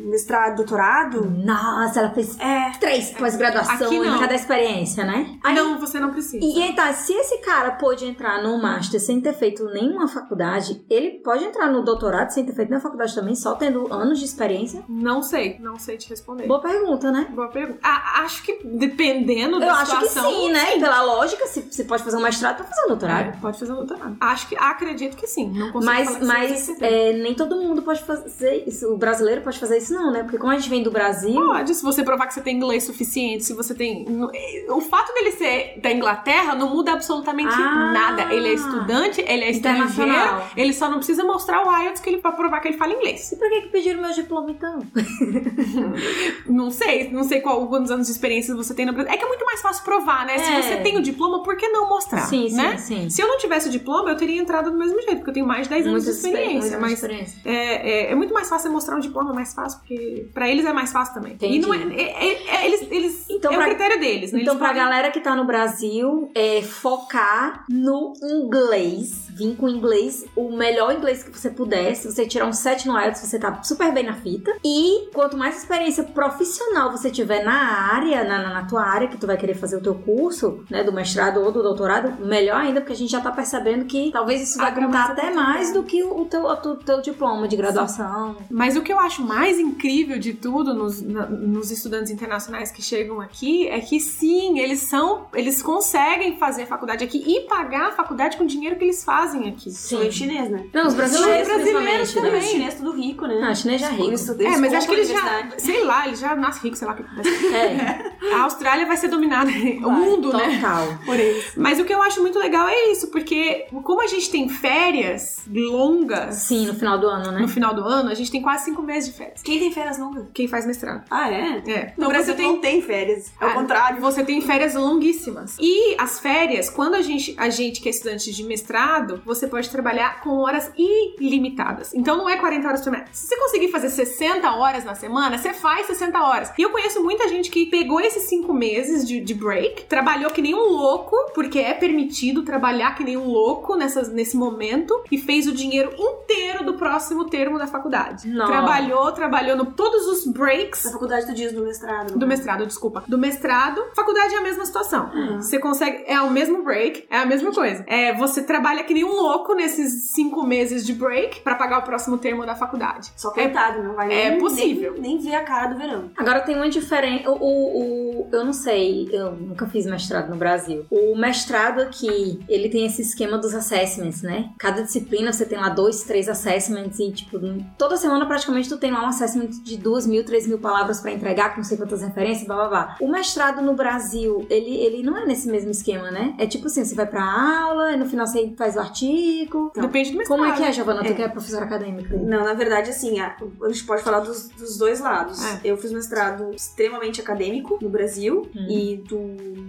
mestrado, 0.04 0.56
doutorado, 0.56 1.24
Nossa, 1.30 2.00
ela 2.00 2.10
fez 2.10 2.38
é. 2.38 2.72
três 2.78 3.10
pós-graduação 3.10 3.86
Aqui 3.86 3.98
não. 3.98 4.16
em 4.16 4.20
cada 4.20 4.34
experiência, 4.34 5.04
né? 5.04 5.38
Aí, 5.42 5.54
não, 5.54 5.78
você 5.78 5.98
não 5.98 6.10
precisa. 6.10 6.44
E 6.44 6.60
então, 6.60 6.92
se 6.92 7.12
esse 7.12 7.38
cara 7.38 7.72
pôde 7.72 8.04
entrar 8.04 8.42
no 8.42 8.60
Master 8.60 9.00
sem 9.00 9.20
ter 9.20 9.32
feito 9.32 9.64
nenhuma 9.66 10.08
faculdade, 10.08 10.84
ele 10.90 11.12
pode 11.22 11.44
entrar 11.44 11.68
no 11.68 11.82
doutorado 11.82 12.30
sem 12.30 12.44
ter 12.44 12.52
feito 12.52 12.68
nenhuma 12.68 12.82
faculdade 12.82 13.14
também, 13.14 13.34
só 13.34 13.54
tendo 13.54 13.92
anos 13.92 14.18
de 14.18 14.24
experiência? 14.24 14.84
Não 14.88 15.22
sei, 15.22 15.58
não 15.60 15.78
sei 15.78 15.96
te 15.96 16.08
responder. 16.10 16.46
Boa 16.46 16.60
pergunta, 16.60 17.10
né? 17.10 17.28
Boa 17.30 17.48
pergunta. 17.48 17.78
Ah, 17.82 18.22
acho 18.24 18.42
que 18.42 18.60
dependendo 18.64 19.58
da 19.58 19.66
Eu 19.66 19.72
acho 19.72 19.98
que 19.98 20.08
situação. 20.08 20.30
sim, 20.30 20.50
né? 20.52 20.78
Pela 20.78 21.02
lógica, 21.02 21.21
se 21.30 21.60
você 21.70 21.84
pode 21.84 22.02
fazer 22.02 22.16
um 22.16 22.22
mestrado, 22.22 22.56
pode 22.58 22.68
fazer 22.70 22.84
um 22.84 22.88
doutorado. 22.88 23.28
É, 23.28 23.32
pode 23.40 23.58
fazer 23.58 23.72
um 23.72 23.76
doutorado. 23.76 24.16
Acho 24.20 24.48
que 24.48 24.56
acredito 24.56 25.16
que 25.16 25.26
sim. 25.26 25.50
Não 25.50 25.70
consigo 25.72 25.92
Mas, 25.92 26.18
mas 26.20 26.68
é, 26.80 27.12
nem 27.14 27.34
todo 27.34 27.56
mundo 27.56 27.82
pode 27.82 28.02
fazer 28.02 28.64
isso. 28.66 28.86
O 28.92 28.96
brasileiro 28.96 29.40
pode 29.42 29.58
fazer 29.58 29.78
isso, 29.78 29.92
não, 29.92 30.10
né? 30.12 30.22
Porque 30.22 30.38
como 30.38 30.52
a 30.52 30.56
gente 30.56 30.68
vem 30.68 30.82
do 30.82 30.90
Brasil. 30.90 31.34
Pode, 31.34 31.74
se 31.74 31.82
você 31.82 32.02
provar 32.02 32.26
que 32.26 32.34
você 32.34 32.40
tem 32.40 32.56
inglês 32.56 32.84
suficiente, 32.84 33.44
se 33.44 33.52
você 33.54 33.74
tem. 33.74 34.04
no- 34.04 34.30
O 34.70 34.80
fato 34.80 35.12
dele 35.14 35.32
ser 35.32 35.80
da 35.80 35.90
Inglaterra 35.92 36.54
não 36.54 36.70
muda 36.70 36.92
absolutamente 36.92 37.54
Ah. 37.54 37.92
nada. 37.92 38.32
Ele 38.34 38.48
é 38.48 38.52
estudante, 38.54 39.20
ele 39.20 39.44
é 39.44 39.50
estrangeiro, 39.50 40.42
ele 40.56 40.72
só 40.72 40.88
não 40.88 40.98
precisa 40.98 41.24
mostrar 41.24 41.66
o 41.66 41.82
IELTS 41.82 42.00
que 42.00 42.10
ele, 42.10 42.18
pra 42.18 42.32
provar 42.32 42.60
que 42.60 42.68
ele 42.68 42.76
fala 42.76 42.92
inglês. 42.92 43.30
E 43.32 43.36
por 43.36 43.48
que, 43.48 43.62
que 43.62 43.68
pediram 43.68 44.00
meu 44.00 44.10
diploma 44.12 44.50
então? 44.50 44.78
Não 46.46 46.70
sei, 46.70 47.10
não 47.10 47.24
sei 47.24 47.40
qual, 47.40 47.66
quantos 47.68 47.90
anos 47.90 48.06
de 48.06 48.12
experiência 48.12 48.54
você 48.54 48.74
tem 48.74 48.84
no 48.86 48.92
Brasil. 48.92 49.12
É 49.12 49.16
que 49.16 49.24
é 49.24 49.28
muito 49.28 49.44
mais 49.44 49.60
fácil 49.60 49.84
provar, 49.84 50.26
né? 50.26 50.38
Se 50.38 50.50
É. 50.52 50.62
você 50.62 50.76
tem 50.78 50.96
o 50.96 51.02
diploma, 51.02 51.11
por 51.14 51.56
que 51.56 51.68
não 51.68 51.88
mostrar? 51.88 52.26
Sim, 52.26 52.48
sim, 52.48 52.56
né? 52.56 52.76
sim. 52.78 53.08
Se 53.10 53.22
eu 53.22 53.28
não 53.28 53.38
tivesse 53.38 53.68
o 53.68 53.70
diploma, 53.70 54.10
eu 54.10 54.16
teria 54.16 54.40
entrado 54.40 54.70
do 54.70 54.76
mesmo 54.78 54.96
jeito, 55.02 55.16
porque 55.18 55.30
eu 55.30 55.34
tenho 55.34 55.46
mais 55.46 55.64
de 55.64 55.70
10 55.70 55.86
anos 55.86 56.02
de 56.04 56.10
Muitas 56.10 56.24
experiência. 56.24 56.78
Mas 56.78 56.92
experiência. 56.94 57.40
é, 57.44 57.90
é, 58.08 58.12
é 58.12 58.14
muito 58.14 58.32
mais 58.34 58.48
fácil 58.48 58.70
mostrar 58.72 58.96
um 58.96 59.00
diploma 59.00 59.32
mais 59.32 59.54
fácil, 59.54 59.78
porque 59.80 60.28
pra 60.32 60.48
eles 60.48 60.64
é 60.64 60.72
mais 60.72 60.92
fácil 60.92 61.14
também. 61.14 61.32
Entendi. 61.34 61.56
E 61.56 61.60
não 61.60 61.72
é, 61.74 61.78
é- 61.78 62.26
é- 62.26 62.56
é- 62.56 62.66
eles, 62.66 62.82
eles 62.90 63.21
Então, 63.42 63.52
é 63.52 63.56
pra- 63.56 63.64
o 63.66 63.68
critério 63.70 63.98
deles, 64.00 64.30
né? 64.32 64.40
Então, 64.42 64.56
pra 64.56 64.68
podem- 64.68 64.82
galera 64.84 65.10
que 65.10 65.20
tá 65.20 65.34
no 65.34 65.44
Brasil, 65.44 66.30
é 66.34 66.62
focar 66.62 67.64
no 67.68 68.12
inglês. 68.22 69.26
Vir 69.30 69.56
com 69.56 69.68
inglês, 69.68 70.24
o 70.36 70.54
melhor 70.56 70.94
inglês 70.94 71.22
que 71.24 71.36
você 71.36 71.50
puder. 71.50 71.94
Se 71.96 72.10
você 72.10 72.26
tirar 72.26 72.46
um 72.46 72.52
7 72.52 72.86
no 72.86 72.98
IELTS, 72.98 73.20
você 73.26 73.38
tá 73.38 73.62
super 73.62 73.92
bem 73.92 74.04
na 74.04 74.14
fita. 74.14 74.52
E 74.64 75.08
quanto 75.12 75.36
mais 75.36 75.56
experiência 75.58 76.04
profissional 76.04 76.90
você 76.92 77.10
tiver 77.10 77.42
na 77.44 77.92
área, 77.92 78.22
na, 78.24 78.38
na- 78.42 78.54
na 78.54 78.64
tua 78.66 78.82
área, 78.84 79.08
que 79.08 79.16
tu 79.16 79.26
vai 79.26 79.36
querer 79.36 79.54
fazer 79.54 79.76
o 79.76 79.80
teu 79.80 79.94
curso, 79.94 80.64
né, 80.70 80.84
do 80.84 80.92
mestrado 80.92 81.40
ou 81.40 81.50
do 81.50 81.62
doutorado, 81.62 82.24
melhor 82.24 82.56
ainda, 82.60 82.80
porque 82.80 82.92
a 82.92 82.96
gente 82.96 83.10
já 83.10 83.20
tá 83.20 83.30
percebendo 83.32 83.86
que 83.86 84.10
talvez 84.12 84.40
isso 84.42 84.58
vai 84.58 84.72
contar 84.74 85.10
até 85.12 85.32
mais 85.34 85.72
do 85.72 85.82
que 85.82 86.02
o, 86.04 86.24
teu, 86.26 86.44
o 86.44 86.56
teu- 86.56 86.76
teu 86.76 87.00
diploma 87.00 87.48
de 87.48 87.56
graduação. 87.56 88.36
Mas 88.50 88.76
o 88.76 88.82
que 88.82 88.92
eu 88.92 89.00
acho 89.00 89.22
mais 89.22 89.58
incrível 89.58 90.18
de 90.18 90.34
tudo 90.34 90.74
nos, 90.74 91.00
na- 91.02 91.26
nos 91.26 91.70
estudantes 91.70 92.10
internacionais 92.12 92.70
que 92.70 92.82
chegam 92.82 93.20
aqui 93.20 93.31
é 93.68 93.80
que 93.80 93.98
sim, 94.00 94.58
eles 94.58 94.80
são, 94.80 95.26
eles 95.34 95.62
conseguem 95.62 96.36
fazer 96.36 96.66
faculdade 96.66 97.04
aqui 97.04 97.22
e 97.26 97.40
pagar 97.48 97.88
a 97.88 97.92
faculdade 97.92 98.36
com 98.36 98.44
o 98.44 98.46
dinheiro 98.46 98.76
que 98.76 98.84
eles 98.84 99.02
fazem 99.04 99.48
aqui. 99.48 99.70
Sou 99.72 100.10
chinês, 100.10 100.50
né? 100.50 100.66
Não, 100.72 100.86
os 100.86 100.94
brasileiros, 100.94 101.48
Os 101.48 101.54
brasileiros 101.54 102.12
Também. 102.14 102.32
né? 102.32 102.38
Os 102.38 102.44
chineses 102.46 102.78
tudo 102.78 102.92
rico, 102.92 103.26
né? 103.26 103.40
Ah, 103.42 103.54
chinês 103.54 103.80
já 103.80 103.88
é 103.88 103.90
rico. 103.92 104.04
Eles 104.04 104.20
estudam- 104.20 104.52
É, 104.52 104.56
mas 104.58 104.74
acho 104.74 104.86
que 104.88 104.94
eles 104.94 105.08
já, 105.08 105.14
universidade. 105.20 105.62
sei 105.62 105.84
lá, 105.84 106.06
eles 106.06 106.18
já 106.20 106.34
nascem 106.36 106.62
ricos, 106.62 106.78
sei 106.78 106.88
lá 106.88 106.94
o 106.94 106.96
que 106.96 107.02
acontece. 107.02 107.46
É, 107.54 108.12
A 108.34 108.42
Austrália 108.44 108.86
vai 108.86 108.96
ser 108.96 109.08
dominada, 109.08 109.50
o 109.50 109.90
mundo, 109.90 110.32
né? 110.32 110.54
total. 110.56 110.86
Por 111.04 111.18
eles. 111.18 111.52
Mas 111.56 111.78
o 111.80 111.84
que 111.84 111.92
eu 111.92 112.00
acho 112.02 112.20
muito 112.22 112.38
legal 112.38 112.68
é 112.68 112.90
isso, 112.92 113.10
porque 113.10 113.66
como 113.82 114.00
a 114.02 114.06
gente 114.06 114.30
tem 114.30 114.48
férias 114.48 115.42
longas 115.50 116.36
Sim, 116.36 116.66
no 116.66 116.74
final 116.74 116.98
do 116.98 117.06
ano, 117.06 117.32
né? 117.32 117.40
no 117.40 117.48
final 117.48 117.74
do 117.74 117.82
ano, 117.84 118.10
a 118.10 118.14
gente 118.14 118.30
tem 118.30 118.40
quase 118.42 118.64
cinco 118.66 118.82
meses 118.82 119.10
de 119.10 119.16
férias. 119.18 119.42
Quem 119.42 119.58
tem 119.58 119.72
férias 119.72 119.98
longas? 119.98 120.26
Quem 120.32 120.46
faz 120.48 120.66
mestrado. 120.66 121.04
Ah, 121.10 121.30
é? 121.30 121.62
É. 121.66 121.92
No 121.96 122.08
Brasil 122.08 122.34
você 122.34 122.42
tem, 122.42 122.60
tem 122.60 122.82
férias. 122.82 123.21
É 123.40 123.44
o 123.46 123.48
Ah, 123.48 123.54
contrário. 123.54 124.00
Você 124.00 124.24
tem 124.24 124.40
férias 124.40 124.74
longuíssimas. 124.74 125.56
E 125.60 125.94
as 125.98 126.18
férias, 126.20 126.68
quando 126.70 126.94
a 126.94 127.02
gente, 127.02 127.34
a 127.38 127.48
gente 127.50 127.80
que 127.80 127.88
é 127.88 127.90
estudante 127.90 128.32
de 128.32 128.44
mestrado, 128.44 129.20
você 129.24 129.46
pode 129.46 129.68
trabalhar 129.70 130.20
com 130.20 130.30
horas 130.38 130.70
ilimitadas. 130.76 131.92
Então 131.94 132.16
não 132.16 132.28
é 132.28 132.36
40 132.36 132.66
horas 132.66 132.80
por 132.80 132.84
semana. 132.84 133.04
Se 133.12 133.26
você 133.26 133.36
conseguir 133.36 133.68
fazer 133.68 133.90
60 133.90 134.50
horas 134.56 134.84
na 134.84 134.94
semana, 134.94 135.38
você 135.38 135.52
faz 135.52 135.86
60 135.86 136.20
horas. 136.20 136.52
E 136.58 136.62
eu 136.62 136.70
conheço 136.70 137.02
muita 137.02 137.28
gente 137.28 137.50
que 137.50 137.66
pegou 137.66 138.00
esses 138.00 138.24
cinco 138.24 138.52
meses 138.52 139.06
de, 139.06 139.20
de 139.20 139.34
break, 139.34 139.84
trabalhou 139.84 140.30
que 140.30 140.42
nem 140.42 140.54
um 140.54 140.68
louco, 140.68 141.16
porque 141.34 141.58
é 141.58 141.74
permitido 141.74 142.42
trabalhar 142.42 142.94
que 142.94 143.04
nem 143.04 143.16
um 143.16 143.26
louco 143.28 143.76
nessas, 143.76 144.08
nesse 144.12 144.36
momento, 144.36 145.02
e 145.10 145.18
fez 145.18 145.46
o 145.46 145.52
dinheiro 145.52 145.92
inteiro 145.98 146.64
do 146.64 146.74
próximo 146.74 147.26
termo 147.28 147.58
da 147.58 147.66
faculdade. 147.66 148.28
Não. 148.28 148.46
Trabalhou, 148.46 149.12
trabalhou 149.12 149.56
no 149.56 149.66
todos 149.66 150.06
os 150.06 150.26
breaks 150.26 150.84
Na 150.84 150.92
faculdade 150.92 151.26
tu 151.26 151.34
diz 151.34 151.52
do 151.52 151.62
mestrado. 151.64 152.18
do 152.18 152.26
mestrado, 152.26 152.66
desculpa. 152.66 153.04
Do 153.12 153.18
mestrado, 153.18 153.78
faculdade 153.94 154.34
é 154.34 154.38
a 154.38 154.40
mesma 154.40 154.64
situação. 154.64 155.10
Você 155.36 155.58
consegue. 155.58 156.02
É 156.06 156.18
o 156.22 156.30
mesmo 156.30 156.62
break, 156.64 157.04
é 157.10 157.18
a 157.18 157.26
mesma 157.26 157.52
coisa. 157.52 157.84
É, 157.86 158.14
você 158.14 158.42
trabalha 158.42 158.82
que 158.84 158.94
nem 158.94 159.04
um 159.04 159.12
louco 159.12 159.54
nesses 159.54 160.12
cinco 160.12 160.46
meses 160.46 160.86
de 160.86 160.94
break 160.94 161.40
pra 161.42 161.54
pagar 161.56 161.80
o 161.80 161.82
próximo 161.82 162.16
termo 162.16 162.46
da 162.46 162.54
faculdade. 162.54 163.12
Só 163.14 163.30
coitado, 163.30 163.82
não 163.82 163.94
vai 163.94 164.10
é 164.10 164.30
nem, 164.30 164.38
possível. 164.38 164.92
Nem, 164.94 165.16
nem 165.16 165.18
ver 165.18 165.34
a 165.34 165.44
cara 165.44 165.66
do 165.66 165.78
verão. 165.78 166.10
Agora 166.16 166.40
tem 166.40 166.56
uma 166.56 166.70
diferença. 166.70 167.28
O, 167.30 167.34
o, 167.34 168.22
o- 168.22 168.28
eu 168.32 168.44
não 168.46 168.52
sei, 168.54 169.08
eu 169.12 169.32
nunca 169.32 169.66
fiz 169.66 169.84
mestrado 169.84 170.30
no 170.30 170.36
Brasil. 170.36 170.86
O 170.90 171.14
mestrado 171.14 171.80
aqui, 171.82 172.40
ele 172.48 172.70
tem 172.70 172.86
esse 172.86 173.02
esquema 173.02 173.36
dos 173.36 173.54
assessments, 173.54 174.22
né? 174.22 174.48
Cada 174.58 174.82
disciplina 174.82 175.32
você 175.34 175.44
tem 175.44 175.58
lá 175.58 175.68
dois, 175.68 176.02
três 176.04 176.30
assessments 176.30 176.98
e, 176.98 177.12
tipo, 177.12 177.38
toda 177.76 177.98
semana 177.98 178.24
praticamente 178.24 178.70
tu 178.70 178.78
tem 178.78 178.90
lá 178.90 179.02
um 179.04 179.08
assessment 179.08 179.48
de 179.62 179.76
duas 179.76 180.06
mil, 180.06 180.24
três 180.24 180.46
mil 180.46 180.58
palavras 180.58 180.98
pra 181.00 181.12
entregar 181.12 181.50
com 181.50 181.58
não 181.58 181.64
sei 181.64 181.76
quantas 181.76 182.00
referências, 182.00 182.46
blá 182.46 182.56
blá 182.56 182.68
blá. 182.68 182.96
O 183.02 183.08
mestrado 183.10 183.60
no 183.62 183.74
Brasil, 183.74 184.46
ele, 184.48 184.76
ele 184.76 185.02
não 185.02 185.16
é 185.16 185.26
nesse 185.26 185.48
mesmo 185.48 185.70
esquema, 185.70 186.10
né? 186.10 186.34
É 186.38 186.46
tipo 186.46 186.66
assim, 186.66 186.84
você 186.84 186.94
vai 186.94 187.06
pra 187.06 187.22
aula, 187.22 187.92
e 187.92 187.96
no 187.96 188.06
final 188.06 188.26
você 188.26 188.52
faz 188.56 188.76
o 188.76 188.80
artigo. 188.80 189.72
Depende 189.74 190.12
do 190.12 190.18
mestrado. 190.18 190.38
Como 190.38 190.50
é 190.50 190.56
que 190.56 190.62
é, 190.62 190.72
Giovana? 190.72 191.00
Tu 191.02 191.10
É. 191.10 191.14
que 191.14 191.22
é 191.22 191.28
professora 191.28 191.64
acadêmica? 191.64 192.16
Não, 192.16 192.44
na 192.44 192.54
verdade, 192.54 192.90
assim, 192.90 193.18
a, 193.20 193.36
a 193.62 193.68
gente 193.68 193.84
pode 193.84 194.02
falar 194.02 194.20
dos, 194.20 194.48
dos 194.50 194.78
dois 194.78 195.00
lados. 195.00 195.42
É. 195.44 195.60
Eu 195.64 195.76
fiz 195.76 195.92
mestrado 195.92 196.50
extremamente 196.54 197.20
acadêmico 197.20 197.78
no 197.82 197.88
Brasil 197.88 198.42
Hum. 198.56 198.66
e 198.68 199.02
tu 199.08 199.18